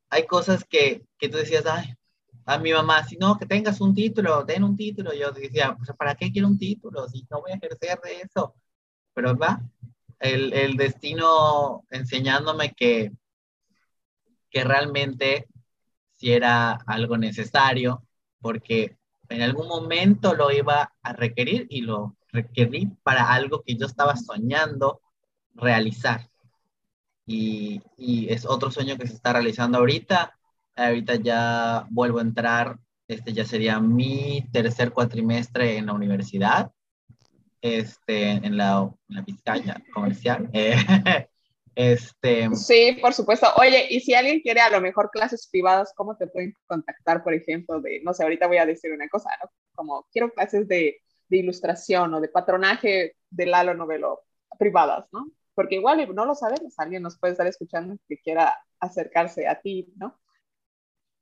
hay 0.09 0.25
cosas 0.27 0.63
que, 0.63 1.05
que 1.17 1.29
tú 1.29 1.37
decías, 1.37 1.65
ay, 1.65 1.95
a 2.45 2.57
mi 2.57 2.71
mamá, 2.73 3.03
si 3.03 3.17
no, 3.17 3.37
que 3.37 3.45
tengas 3.45 3.81
un 3.81 3.93
título, 3.93 4.45
ten 4.45 4.63
un 4.63 4.75
título. 4.75 5.13
Yo 5.13 5.31
decía, 5.31 5.75
pues, 5.77 5.91
¿para 5.97 6.15
qué 6.15 6.31
quiero 6.31 6.47
un 6.47 6.57
título 6.57 7.07
si 7.07 7.25
no 7.29 7.41
voy 7.41 7.51
a 7.51 7.55
ejercer 7.55 7.99
de 8.01 8.21
eso? 8.21 8.55
Pero 9.13 9.37
va, 9.37 9.61
el, 10.19 10.53
el 10.53 10.77
destino 10.77 11.85
enseñándome 11.89 12.73
que, 12.73 13.11
que 14.49 14.63
realmente 14.63 15.47
si 16.11 16.31
era 16.31 16.73
algo 16.85 17.17
necesario, 17.17 18.05
porque 18.39 18.97
en 19.29 19.41
algún 19.41 19.67
momento 19.67 20.35
lo 20.35 20.51
iba 20.51 20.93
a 21.01 21.13
requerir 21.13 21.67
y 21.69 21.81
lo 21.81 22.15
requerí 22.31 22.87
para 23.03 23.31
algo 23.31 23.63
que 23.63 23.75
yo 23.75 23.87
estaba 23.87 24.15
soñando 24.15 25.01
realizar. 25.55 26.29
Y, 27.25 27.81
y 27.97 28.31
es 28.31 28.45
otro 28.45 28.71
sueño 28.71 28.97
que 28.97 29.07
se 29.07 29.13
está 29.13 29.33
realizando 29.33 29.77
ahorita 29.77 30.37
ahorita 30.75 31.15
ya 31.15 31.85
vuelvo 31.89 32.19
a 32.19 32.23
entrar, 32.23 32.77
este 33.07 33.33
ya 33.33 33.45
sería 33.45 33.79
mi 33.79 34.45
tercer 34.51 34.91
cuatrimestre 34.91 35.77
en 35.77 35.87
la 35.87 35.93
universidad, 35.93 36.71
este, 37.61 38.31
en 38.31 38.57
la, 38.57 38.89
en 39.09 39.15
la 39.15 39.21
Vizcaya 39.21 39.81
comercial. 39.93 40.49
Este... 41.73 42.53
Sí, 42.53 42.97
por 43.01 43.13
supuesto. 43.13 43.47
Oye, 43.55 43.87
y 43.89 44.01
si 44.01 44.13
alguien 44.13 44.41
quiere 44.41 44.59
a 44.59 44.69
lo 44.69 44.81
mejor 44.81 45.09
clases 45.09 45.47
privadas, 45.49 45.93
¿cómo 45.95 46.17
te 46.17 46.27
pueden 46.27 46.53
contactar, 46.67 47.23
por 47.23 47.33
ejemplo, 47.33 47.79
de, 47.79 48.01
no 48.03 48.13
sé, 48.13 48.23
ahorita 48.23 48.47
voy 48.47 48.57
a 48.57 48.65
decir 48.65 48.91
una 48.91 49.07
cosa, 49.07 49.29
¿no? 49.41 49.49
Como 49.73 50.05
quiero 50.11 50.33
clases 50.33 50.67
de, 50.67 51.01
de 51.29 51.37
ilustración 51.37 52.13
o 52.13 52.21
de 52.21 52.27
patronaje 52.27 53.15
de 53.29 53.45
Lalo 53.45 53.73
Novelo 53.73 54.19
privadas, 54.59 55.05
¿no? 55.11 55.31
Porque 55.55 55.75
igual 55.75 56.13
no 56.13 56.25
lo 56.25 56.35
sabemos, 56.35 56.73
alguien 56.77 57.03
nos 57.03 57.17
puede 57.17 57.31
estar 57.31 57.47
escuchando 57.47 57.95
que 58.07 58.17
quiera 58.17 58.55
acercarse 58.79 59.47
a 59.47 59.59
ti, 59.59 59.93
¿no? 59.95 60.19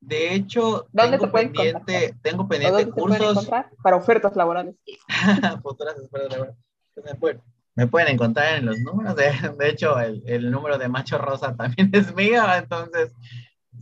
De 0.01 0.33
hecho, 0.33 0.87
¿Dónde 0.91 1.17
tengo, 1.17 1.31
te 1.31 1.39
pendiente, 1.39 2.15
tengo 2.21 2.47
pendiente 2.47 2.89
cursos 2.89 3.49
para 3.83 3.97
ofertas 3.97 4.35
laborales. 4.35 4.75
Futuras 5.61 5.95
ofertas 5.99 6.31
laborales. 6.31 6.55
Pues 7.19 7.37
me 7.75 7.87
pueden 7.87 8.09
encontrar 8.09 8.57
en 8.57 8.65
los 8.65 8.77
números. 8.79 9.15
De, 9.15 9.31
de 9.57 9.69
hecho, 9.69 9.99
el, 9.99 10.21
el, 10.25 10.51
número 10.51 10.77
de 10.77 10.89
Macho 10.89 11.17
Rosa 11.17 11.55
también 11.57 11.89
es 11.93 12.13
mío. 12.13 12.43
Entonces, 12.53 13.13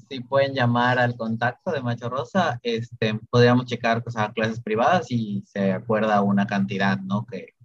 si 0.10 0.20
pueden 0.22 0.54
llamar 0.54 1.00
al 1.00 1.16
contacto 1.16 1.72
de 1.72 1.82
Macho 1.82 2.10
Rosa, 2.10 2.60
este, 2.64 3.20
podríamos 3.30 3.66
checar 3.66 4.04
cosas, 4.04 4.32
clases 4.34 4.62
privadas 4.62 5.08
y 5.10 5.44
se 5.46 5.72
acuerda 5.72 6.22
una 6.22 6.46
cantidad, 6.46 6.98
¿no? 7.00 7.26
Que, 7.26 7.56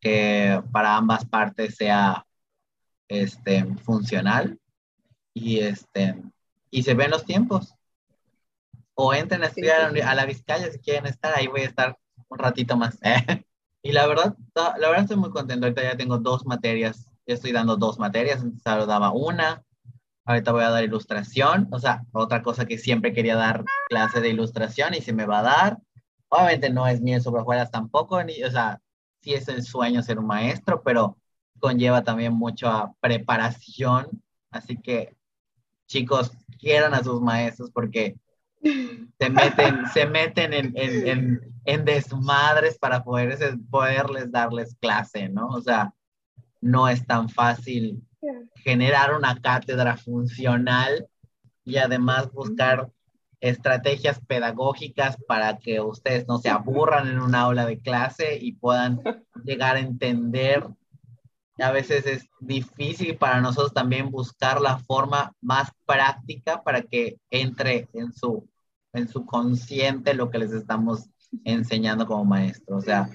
que 0.00 0.62
para 0.72 0.96
ambas 0.96 1.24
partes 1.24 1.76
sea 1.76 2.24
este, 3.08 3.64
funcional 3.82 4.58
y, 5.34 5.60
este, 5.60 6.22
y 6.70 6.82
se 6.82 6.94
ven 6.94 7.10
los 7.10 7.24
tiempos. 7.24 7.74
O 8.94 9.14
entren 9.14 9.42
a 9.42 9.46
estudiar 9.46 9.96
a 9.96 10.14
la 10.14 10.26
Vizcaya 10.26 10.70
si 10.70 10.78
quieren 10.80 11.06
estar, 11.06 11.32
ahí 11.36 11.46
voy 11.46 11.62
a 11.62 11.66
estar 11.66 11.98
un 12.28 12.38
ratito 12.38 12.76
más. 12.76 12.98
Y 13.80 13.92
la 13.92 14.06
verdad, 14.06 14.36
la 14.54 14.88
verdad 14.88 15.02
estoy 15.02 15.16
muy 15.16 15.30
contento. 15.30 15.66
Ahorita 15.66 15.82
ya 15.82 15.96
tengo 15.96 16.18
dos 16.18 16.44
materias. 16.44 17.06
Ya 17.26 17.34
estoy 17.34 17.52
dando 17.52 17.76
dos 17.76 17.98
materias. 17.98 18.40
Antes 18.40 18.62
solo 18.62 18.86
daba 18.86 19.12
una. 19.12 19.64
Ahorita 20.24 20.52
voy 20.52 20.64
a 20.64 20.70
dar 20.70 20.84
ilustración. 20.84 21.68
O 21.70 21.78
sea, 21.78 22.04
otra 22.12 22.42
cosa 22.42 22.66
que 22.66 22.76
siempre 22.76 23.12
quería 23.12 23.36
dar 23.36 23.64
clase 23.88 24.20
de 24.20 24.30
ilustración 24.30 24.94
y 24.94 25.00
se 25.00 25.12
me 25.12 25.26
va 25.26 25.38
a 25.38 25.42
dar. 25.42 25.78
Obviamente 26.28 26.70
no 26.70 26.86
es 26.86 27.00
miel 27.00 27.22
sobre 27.22 27.42
hojuelas 27.42 27.70
tampoco. 27.70 28.22
Ni, 28.24 28.42
o 28.42 28.50
sea, 28.50 28.80
sí 29.22 29.34
es 29.34 29.48
el 29.48 29.62
sueño 29.62 30.02
ser 30.02 30.18
un 30.18 30.26
maestro, 30.26 30.82
pero 30.82 31.16
conlleva 31.60 32.02
también 32.02 32.34
mucha 32.34 32.92
preparación. 33.00 34.22
Así 34.50 34.76
que, 34.76 35.16
chicos, 35.86 36.32
quieran 36.58 36.94
a 36.94 37.02
sus 37.02 37.20
maestros 37.20 37.70
porque 37.70 38.16
se 38.62 39.30
meten, 39.30 39.86
se 39.92 40.06
meten 40.06 40.52
en, 40.52 40.72
en, 40.76 41.40
en, 41.64 41.84
desmadres 41.84 42.78
para 42.78 43.04
poder, 43.04 43.38
poderles 43.70 44.30
darles 44.32 44.76
clase, 44.80 45.28
¿no? 45.28 45.48
O 45.48 45.60
sea, 45.60 45.94
no 46.60 46.88
es 46.88 47.06
tan 47.06 47.28
fácil 47.28 48.02
generar 48.56 49.14
una 49.14 49.40
cátedra 49.40 49.96
funcional 49.96 51.06
y 51.64 51.76
además 51.76 52.32
buscar 52.32 52.90
estrategias 53.40 54.20
pedagógicas 54.26 55.16
para 55.28 55.58
que 55.58 55.80
ustedes 55.80 56.26
no 56.26 56.38
se 56.38 56.48
aburran 56.48 57.08
en 57.08 57.20
un 57.20 57.34
aula 57.34 57.66
de 57.66 57.78
clase 57.78 58.36
y 58.40 58.52
puedan 58.52 59.00
llegar 59.44 59.76
a 59.76 59.80
entender. 59.80 60.66
A 61.58 61.70
veces 61.72 62.06
es 62.06 62.28
difícil 62.40 63.16
para 63.16 63.40
nosotros 63.40 63.72
también 63.72 64.10
buscar 64.10 64.60
la 64.60 64.78
forma 64.78 65.32
más 65.40 65.70
práctica 65.86 66.62
para 66.62 66.82
que 66.82 67.18
entre 67.30 67.88
en 67.92 68.12
su, 68.12 68.48
en 68.92 69.08
su 69.08 69.26
consciente 69.26 70.14
lo 70.14 70.30
que 70.30 70.38
les 70.38 70.52
estamos 70.52 71.08
enseñando 71.44 72.06
como 72.06 72.24
maestros. 72.24 72.78
O 72.78 72.80
sea, 72.82 73.10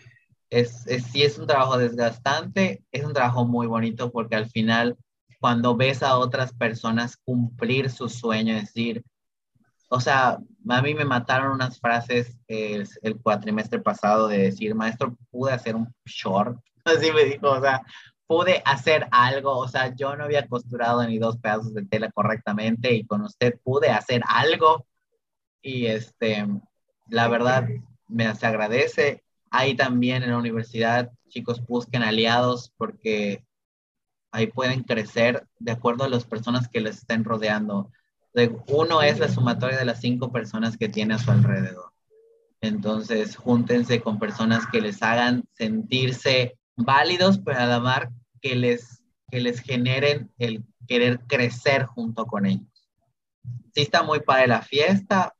es, 0.49 0.85
es, 0.87 1.05
sí 1.05 1.23
es 1.23 1.37
un 1.37 1.47
trabajo 1.47 1.77
desgastante, 1.77 2.83
es 2.91 3.03
un 3.03 3.13
trabajo 3.13 3.45
muy 3.45 3.67
bonito 3.67 4.11
porque 4.11 4.35
al 4.35 4.49
final 4.49 4.97
cuando 5.39 5.75
ves 5.75 6.03
a 6.03 6.17
otras 6.17 6.53
personas 6.53 7.17
cumplir 7.17 7.89
su 7.89 8.07
sueño, 8.07 8.55
es 8.55 8.61
decir, 8.61 9.03
o 9.89 9.99
sea, 9.99 10.39
a 10.69 10.81
mí 10.81 10.93
me 10.93 11.05
mataron 11.05 11.51
unas 11.51 11.79
frases 11.79 12.37
el, 12.47 12.87
el 13.01 13.17
cuatrimestre 13.17 13.79
pasado 13.79 14.27
de 14.27 14.37
decir, 14.37 14.73
maestro, 14.73 15.17
pude 15.29 15.51
hacer 15.51 15.75
un 15.75 15.93
short, 16.05 16.57
así 16.85 17.11
me 17.11 17.25
dijo, 17.25 17.49
o 17.49 17.61
sea, 17.61 17.81
pude 18.33 18.63
hacer 18.65 19.07
algo, 19.11 19.55
o 19.59 19.67
sea, 19.67 19.95
yo 19.95 20.15
no 20.15 20.23
había 20.23 20.47
costurado 20.47 21.05
ni 21.05 21.19
dos 21.19 21.37
pedazos 21.37 21.71
de 21.75 21.85
tela 21.85 22.11
correctamente 22.11 22.91
y 22.91 23.05
con 23.05 23.21
usted 23.21 23.59
pude 23.63 23.91
hacer 23.91 24.23
algo 24.27 24.87
y 25.61 25.85
este, 25.85 26.47
la 27.09 27.27
verdad, 27.27 27.67
me 28.07 28.33
se 28.33 28.47
agradece. 28.47 29.23
Ahí 29.51 29.75
también 29.75 30.23
en 30.23 30.31
la 30.31 30.39
universidad, 30.39 31.11
chicos, 31.29 31.63
busquen 31.63 32.01
aliados 32.01 32.73
porque 32.75 33.45
ahí 34.31 34.47
pueden 34.47 34.81
crecer 34.81 35.45
de 35.59 35.71
acuerdo 35.71 36.03
a 36.03 36.09
las 36.09 36.25
personas 36.25 36.67
que 36.67 36.81
les 36.81 36.97
estén 36.97 37.23
rodeando. 37.23 37.91
Uno 38.65 39.03
es 39.03 39.19
la 39.19 39.29
sumatoria 39.29 39.77
de 39.77 39.85
las 39.85 40.01
cinco 40.01 40.31
personas 40.31 40.75
que 40.75 40.89
tiene 40.89 41.13
a 41.13 41.19
su 41.19 41.29
alrededor. 41.29 41.91
Entonces, 42.61 43.35
júntense 43.35 44.01
con 44.01 44.17
personas 44.17 44.65
que 44.65 44.81
les 44.81 45.03
hagan 45.03 45.43
sentirse 45.53 46.57
válidos, 46.75 47.37
pero 47.37 47.59
además 47.59 48.07
que 48.43 48.55
les, 48.55 49.01
que 49.31 49.39
les 49.39 49.61
generen 49.61 50.29
el 50.37 50.63
querer 50.87 51.21
crecer 51.21 51.85
junto 51.85 52.27
con 52.27 52.45
ellos. 52.45 52.67
Sí 53.73 53.81
está 53.81 54.03
muy 54.03 54.19
para 54.19 54.45
la 54.45 54.61
fiesta, 54.61 55.33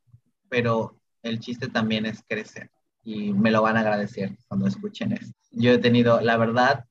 pero 0.50 0.98
el 1.22 1.40
chiste 1.40 1.68
también 1.68 2.06
es 2.06 2.24
crecer 2.28 2.72
y 3.04 3.34
me 3.34 3.52
lo 3.52 3.62
van 3.62 3.76
a 3.76 3.82
agradecer 3.82 4.38
cuando 4.48 4.68
escuchen 4.68 5.12
esto. 5.12 5.38
Yo 5.52 5.74
he 5.74 5.78
tenido, 5.78 6.22
la 6.22 6.38
verdad, 6.38 6.86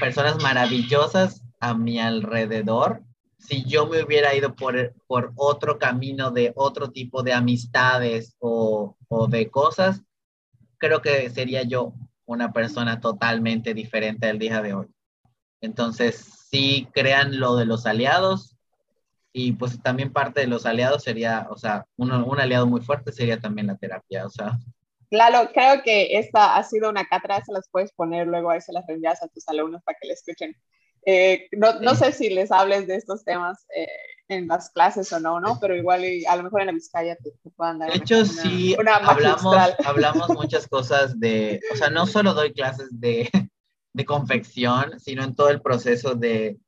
personas 0.00 0.42
maravillosas 0.42 1.42
a 1.60 1.74
mi 1.74 2.00
alrededor. 2.00 3.02
Si 3.38 3.64
yo 3.64 3.86
me 3.86 4.02
hubiera 4.02 4.34
ido 4.34 4.54
por, 4.54 4.92
por 5.06 5.32
otro 5.36 5.78
camino 5.78 6.32
de 6.32 6.52
otro 6.56 6.90
tipo 6.90 7.22
de 7.22 7.32
amistades 7.32 8.34
o, 8.40 8.96
o 9.08 9.28
de 9.28 9.48
cosas, 9.48 10.02
creo 10.78 11.00
que 11.00 11.30
sería 11.30 11.62
yo 11.62 11.94
una 12.26 12.52
persona 12.52 13.00
totalmente 13.00 13.72
diferente 13.72 14.28
al 14.28 14.38
día 14.38 14.60
de 14.60 14.74
hoy. 14.74 14.86
Entonces, 15.60 16.46
sí 16.50 16.88
crean 16.92 17.38
lo 17.38 17.56
de 17.56 17.66
los 17.66 17.86
aliados, 17.86 18.56
y 19.32 19.52
pues 19.52 19.80
también 19.82 20.12
parte 20.12 20.40
de 20.40 20.46
los 20.46 20.66
aliados 20.66 21.04
sería, 21.04 21.46
o 21.50 21.56
sea, 21.56 21.86
un, 21.96 22.10
un 22.12 22.40
aliado 22.40 22.66
muy 22.66 22.80
fuerte 22.80 23.12
sería 23.12 23.40
también 23.40 23.68
la 23.68 23.76
terapia, 23.76 24.26
o 24.26 24.30
sea. 24.30 24.58
Claro, 25.10 25.50
creo 25.52 25.82
que 25.82 26.18
esta 26.18 26.56
ha 26.56 26.62
sido 26.62 26.88
una 26.88 27.04
cátedra, 27.04 27.44
se 27.44 27.52
las 27.52 27.68
puedes 27.70 27.92
poner 27.92 28.26
luego, 28.26 28.50
ahí 28.50 28.60
se 28.60 28.72
las 28.72 28.86
reenvías 28.86 29.22
a 29.22 29.28
tus 29.28 29.48
alumnos 29.48 29.82
para 29.82 29.98
que 30.00 30.08
le 30.08 30.14
escuchen. 30.14 30.56
Eh, 31.06 31.48
no, 31.52 31.80
no, 31.80 31.94
sé 31.94 32.12
si 32.12 32.28
les 32.28 32.52
hables 32.52 32.86
de 32.86 32.96
estos 32.96 33.24
temas 33.24 33.66
eh, 33.74 33.88
en 34.28 34.46
las 34.46 34.70
clases 34.70 35.12
o 35.12 35.18
no, 35.18 35.40
¿no? 35.40 35.58
Pero 35.60 35.74
igual 35.74 36.04
a 36.28 36.36
lo 36.36 36.42
mejor 36.42 36.60
en 36.60 36.66
la 36.66 36.72
Vizcaya 36.72 37.16
te, 37.16 37.32
puedan 37.56 37.78
dar. 37.78 37.90
De 37.90 37.98
hecho, 37.98 38.24
sí, 38.24 38.76
hablamos, 38.76 39.56
hablamos 39.84 40.28
muchas 40.36 40.68
cosas 40.68 41.18
de, 41.18 41.60
o 41.72 41.76
sea, 41.76 41.88
no 41.88 42.06
solo 42.06 42.34
doy 42.34 42.52
clases 42.52 42.88
de, 42.90 43.30
de 43.92 44.04
confección, 44.04 44.98
sino 45.00 45.24
en 45.24 45.34
todo 45.34 45.48
el 45.50 45.60
proceso 45.60 46.14
de, 46.14 46.58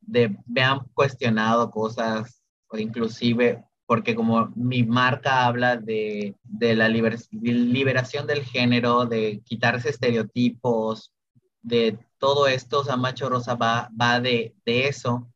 de, 0.00 0.36
me 0.46 0.62
han 0.62 0.80
cuestionado 0.94 1.70
cosas, 1.70 2.42
o 2.68 2.78
inclusive 2.78 3.64
porque 3.86 4.14
como 4.14 4.52
mi 4.54 4.84
marca 4.84 5.46
habla 5.46 5.76
de, 5.76 6.36
de 6.44 6.76
la 6.76 6.88
liberación 6.88 8.24
del 8.28 8.44
género, 8.44 9.04
de 9.04 9.40
quitarse 9.44 9.88
estereotipos, 9.88 11.12
de 11.60 11.98
todo 12.18 12.46
esto, 12.46 12.80
o 12.80 12.84
sea, 12.84 12.96
Macho 12.96 13.28
Rosa 13.28 13.56
va, 13.56 13.90
va 14.00 14.20
de, 14.20 14.54
de 14.64 14.86
eso, 14.86 15.28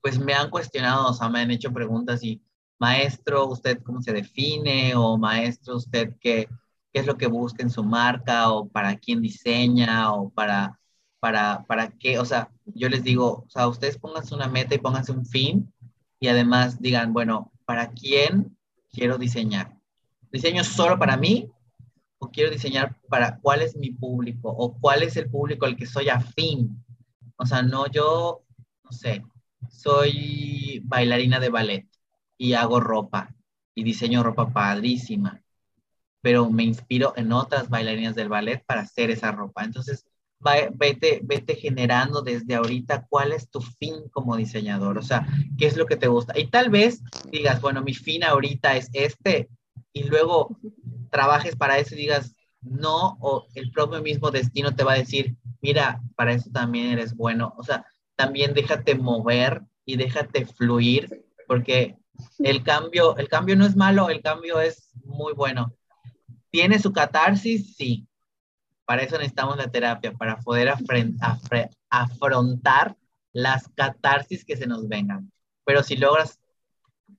pues 0.00 0.18
me 0.18 0.32
han 0.32 0.48
cuestionado, 0.48 1.10
o 1.10 1.12
sea, 1.12 1.28
me 1.28 1.40
han 1.40 1.50
hecho 1.50 1.70
preguntas 1.70 2.24
y, 2.24 2.42
maestro, 2.78 3.46
¿usted 3.46 3.82
cómo 3.82 4.00
se 4.00 4.12
define? 4.12 4.94
O 4.94 5.18
maestro, 5.18 5.76
¿usted 5.76 6.14
qué, 6.20 6.48
qué 6.98 7.02
es 7.02 7.06
lo 7.06 7.16
que 7.16 7.28
busca 7.28 7.62
en 7.62 7.70
su 7.70 7.84
marca? 7.84 8.50
¿O 8.50 8.68
para 8.68 8.96
quién 8.96 9.22
diseña? 9.22 10.12
¿O 10.12 10.30
para 10.30 10.78
para, 11.20 11.64
para 11.66 11.90
qué, 11.90 12.18
o 12.18 12.24
sea, 12.24 12.50
yo 12.66 12.88
les 12.88 13.02
digo, 13.02 13.44
o 13.46 13.50
sea, 13.50 13.68
ustedes 13.68 13.98
pónganse 13.98 14.34
una 14.34 14.48
meta 14.48 14.74
y 14.74 14.78
pónganse 14.78 15.12
un 15.12 15.26
fin 15.26 15.72
y 16.20 16.28
además 16.28 16.80
digan, 16.80 17.12
bueno, 17.12 17.52
¿para 17.64 17.90
quién 17.92 18.56
quiero 18.92 19.18
diseñar? 19.18 19.76
¿Diseño 20.30 20.64
solo 20.64 20.98
para 20.98 21.16
mí 21.16 21.50
o 22.18 22.30
quiero 22.30 22.50
diseñar 22.50 22.96
para 23.08 23.38
cuál 23.38 23.62
es 23.62 23.76
mi 23.76 23.90
público 23.90 24.48
o 24.50 24.78
cuál 24.78 25.02
es 25.02 25.16
el 25.16 25.30
público 25.30 25.66
al 25.66 25.76
que 25.76 25.86
soy 25.86 26.08
afín? 26.08 26.84
O 27.36 27.46
sea, 27.46 27.62
no 27.62 27.86
yo, 27.88 28.44
no 28.84 28.92
sé, 28.92 29.24
soy 29.70 30.80
bailarina 30.84 31.40
de 31.40 31.50
ballet 31.50 31.88
y 32.36 32.52
hago 32.52 32.80
ropa 32.80 33.34
y 33.74 33.82
diseño 33.82 34.22
ropa 34.22 34.52
padrísima, 34.52 35.42
pero 36.20 36.50
me 36.50 36.64
inspiro 36.64 37.12
en 37.16 37.32
otras 37.32 37.68
bailarinas 37.68 38.14
del 38.14 38.28
ballet 38.28 38.64
para 38.66 38.82
hacer 38.82 39.10
esa 39.10 39.32
ropa. 39.32 39.64
Entonces, 39.64 40.04
vete, 40.74 41.20
vete 41.22 41.56
generando 41.56 42.22
desde 42.22 42.54
ahorita 42.54 43.06
cuál 43.08 43.32
es 43.32 43.50
tu 43.50 43.60
fin 43.60 44.08
como 44.10 44.36
diseñador, 44.36 44.98
o 44.98 45.02
sea, 45.02 45.26
qué 45.58 45.66
es 45.66 45.76
lo 45.76 45.86
que 45.86 45.96
te 45.96 46.08
gusta. 46.08 46.38
Y 46.38 46.46
tal 46.46 46.70
vez 46.70 47.02
digas, 47.30 47.60
bueno, 47.60 47.82
mi 47.82 47.94
fin 47.94 48.24
ahorita 48.24 48.76
es 48.76 48.88
este, 48.92 49.48
y 49.92 50.04
luego 50.04 50.56
trabajes 51.10 51.56
para 51.56 51.78
eso 51.78 51.94
y 51.94 51.98
digas, 51.98 52.34
no, 52.60 53.16
o 53.20 53.46
el 53.54 53.70
propio 53.70 54.02
mismo 54.02 54.30
destino 54.30 54.74
te 54.74 54.84
va 54.84 54.94
a 54.94 54.98
decir, 54.98 55.36
mira, 55.60 56.00
para 56.16 56.32
eso 56.32 56.50
también 56.52 56.86
eres 56.86 57.14
bueno. 57.14 57.54
O 57.56 57.62
sea, 57.62 57.86
también 58.16 58.54
déjate 58.54 58.94
mover 58.94 59.62
y 59.84 59.96
déjate 59.96 60.46
fluir, 60.46 61.24
porque 61.46 61.96
el 62.38 62.62
cambio, 62.62 63.16
el 63.16 63.28
cambio 63.28 63.56
no 63.56 63.64
es 63.64 63.76
malo, 63.76 64.10
el 64.10 64.22
cambio 64.22 64.60
es 64.60 64.90
muy 65.04 65.32
bueno. 65.32 65.72
¿Tiene 66.50 66.78
su 66.78 66.92
catarsis? 66.92 67.76
Sí. 67.76 68.06
Para 68.84 69.02
eso 69.02 69.16
necesitamos 69.16 69.56
la 69.56 69.70
terapia, 69.70 70.12
para 70.12 70.38
poder 70.38 70.70
afrontar 71.90 72.96
las 73.32 73.68
catarsis 73.74 74.44
que 74.44 74.56
se 74.56 74.66
nos 74.66 74.88
vengan. 74.88 75.30
Pero 75.64 75.82
si 75.82 75.96
logras, 75.96 76.40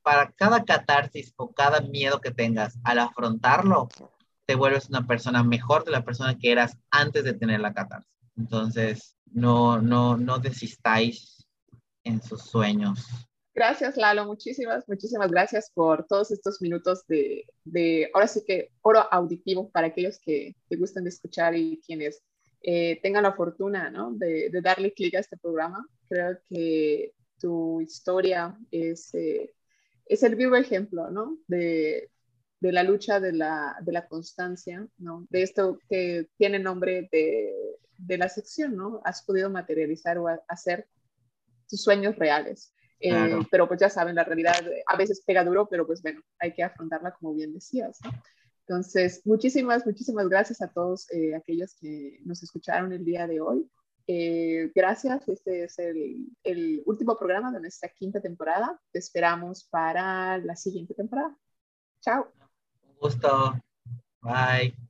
para 0.02 0.32
cada 0.32 0.64
catarsis 0.66 1.34
o 1.36 1.54
cada 1.54 1.82
miedo 1.82 2.20
que 2.22 2.32
tengas, 2.32 2.80
al 2.84 3.00
afrontarlo, 3.00 3.88
te 4.48 4.56
vuelves 4.56 4.90
una 4.90 5.06
persona 5.06 5.44
mejor 5.44 5.86
de 5.86 5.92
la 5.92 6.04
persona 6.04 6.36
que 6.38 6.52
eras 6.52 6.76
antes 6.90 7.24
de 7.24 7.34
tener 7.34 7.60
la 7.60 7.74
catarsis. 7.74 8.12
Entonces, 8.36 9.16
no, 9.26 9.80
no, 9.80 10.18
no 10.18 10.40
desistáis 10.40 11.48
en 12.04 12.22
sus 12.24 12.42
sueños. 12.42 13.06
Gracias, 13.60 13.98
Lalo. 13.98 14.26
Muchísimas, 14.26 14.88
muchísimas 14.88 15.30
gracias 15.30 15.70
por 15.74 16.08
todos 16.08 16.32
estos 16.32 16.62
minutos 16.62 17.06
de, 17.08 18.10
ahora 18.14 18.26
sí 18.26 18.42
que 18.48 18.72
oro 18.82 19.06
auditivo 19.12 19.70
para 19.70 19.88
aquellos 19.88 20.18
que 20.18 20.56
te 20.70 20.78
gustan 20.78 21.04
de 21.04 21.10
escuchar 21.10 21.58
y 21.58 21.82
quienes 21.86 22.24
eh, 22.62 23.02
tengan 23.02 23.24
la 23.24 23.34
fortuna 23.34 23.90
¿no? 23.90 24.14
de, 24.14 24.50
darle 24.64 24.94
clic 24.94 25.16
a 25.16 25.20
este 25.20 25.36
programa. 25.36 25.86
Creo 26.08 26.40
que 26.48 27.12
tu 27.38 27.82
historia 27.82 28.58
es, 28.72 29.14
eh, 29.14 29.54
es 30.06 30.24
el 30.24 30.38
vivo 30.38 30.56
ejemplo 30.56 31.12
¿no? 31.12 31.38
de, 31.46 32.10
la 32.62 32.84
lucha 32.84 33.20
de 33.20 33.34
la, 33.34 33.76
de 33.82 33.92
la 33.92 34.08
constancia, 34.08 34.88
¿no? 35.00 35.28
de 35.30 35.42
esto 35.42 35.80
que 35.90 36.30
tiene 36.38 36.60
nombre 36.60 37.10
de, 37.12 37.76
de 37.98 38.18
la 38.18 38.30
sección, 38.30 38.78
¿no? 38.78 39.02
Has 39.04 39.22
podido 39.22 39.50
materializar 39.50 40.18
o 40.18 40.28
hacer 40.48 40.88
tus 41.68 41.84
sueños 41.84 42.16
reales. 42.16 42.74
Eh, 43.00 43.40
pero 43.50 43.68
pues 43.68 43.80
ya 43.80 43.90
saben, 43.90 44.16
la 44.16 44.24
realidad 44.24 44.56
a 44.88 44.98
veces 44.98 45.24
pega 45.26 45.44
duro, 45.44 45.68
pero 45.70 45.88
pues 45.88 46.02
bueno, 46.02 46.22
hay 46.38 46.54
que 46.54 46.64
afrontarla 46.64 47.12
como 47.12 47.34
bien 47.34 47.54
decías. 47.54 48.00
¿no? 48.04 48.12
Entonces, 48.68 49.22
muchísimas, 49.26 49.86
muchísimas 49.86 50.30
gracias 50.30 50.62
a 50.62 50.68
todos 50.68 51.10
eh, 51.12 51.36
aquellos 51.36 51.76
que 51.80 52.20
nos 52.26 52.44
escucharon 52.44 52.92
el 52.94 53.04
día 53.04 53.26
de 53.26 53.42
hoy. 53.42 53.68
Eh, 54.06 54.72
gracias, 54.76 55.28
este 55.28 55.64
es 55.64 55.80
el, 55.80 56.28
el 56.44 56.84
último 56.86 57.18
programa 57.18 57.52
de 57.52 57.62
nuestra 57.62 57.90
quinta 57.90 58.20
temporada. 58.20 58.80
Te 58.92 59.00
esperamos 59.00 59.64
para 59.64 60.38
la 60.38 60.56
siguiente 60.56 60.94
temporada. 60.94 61.36
Chao. 62.02 62.32
Un 62.88 62.96
gusto. 62.98 63.60
Bye. 64.22 64.90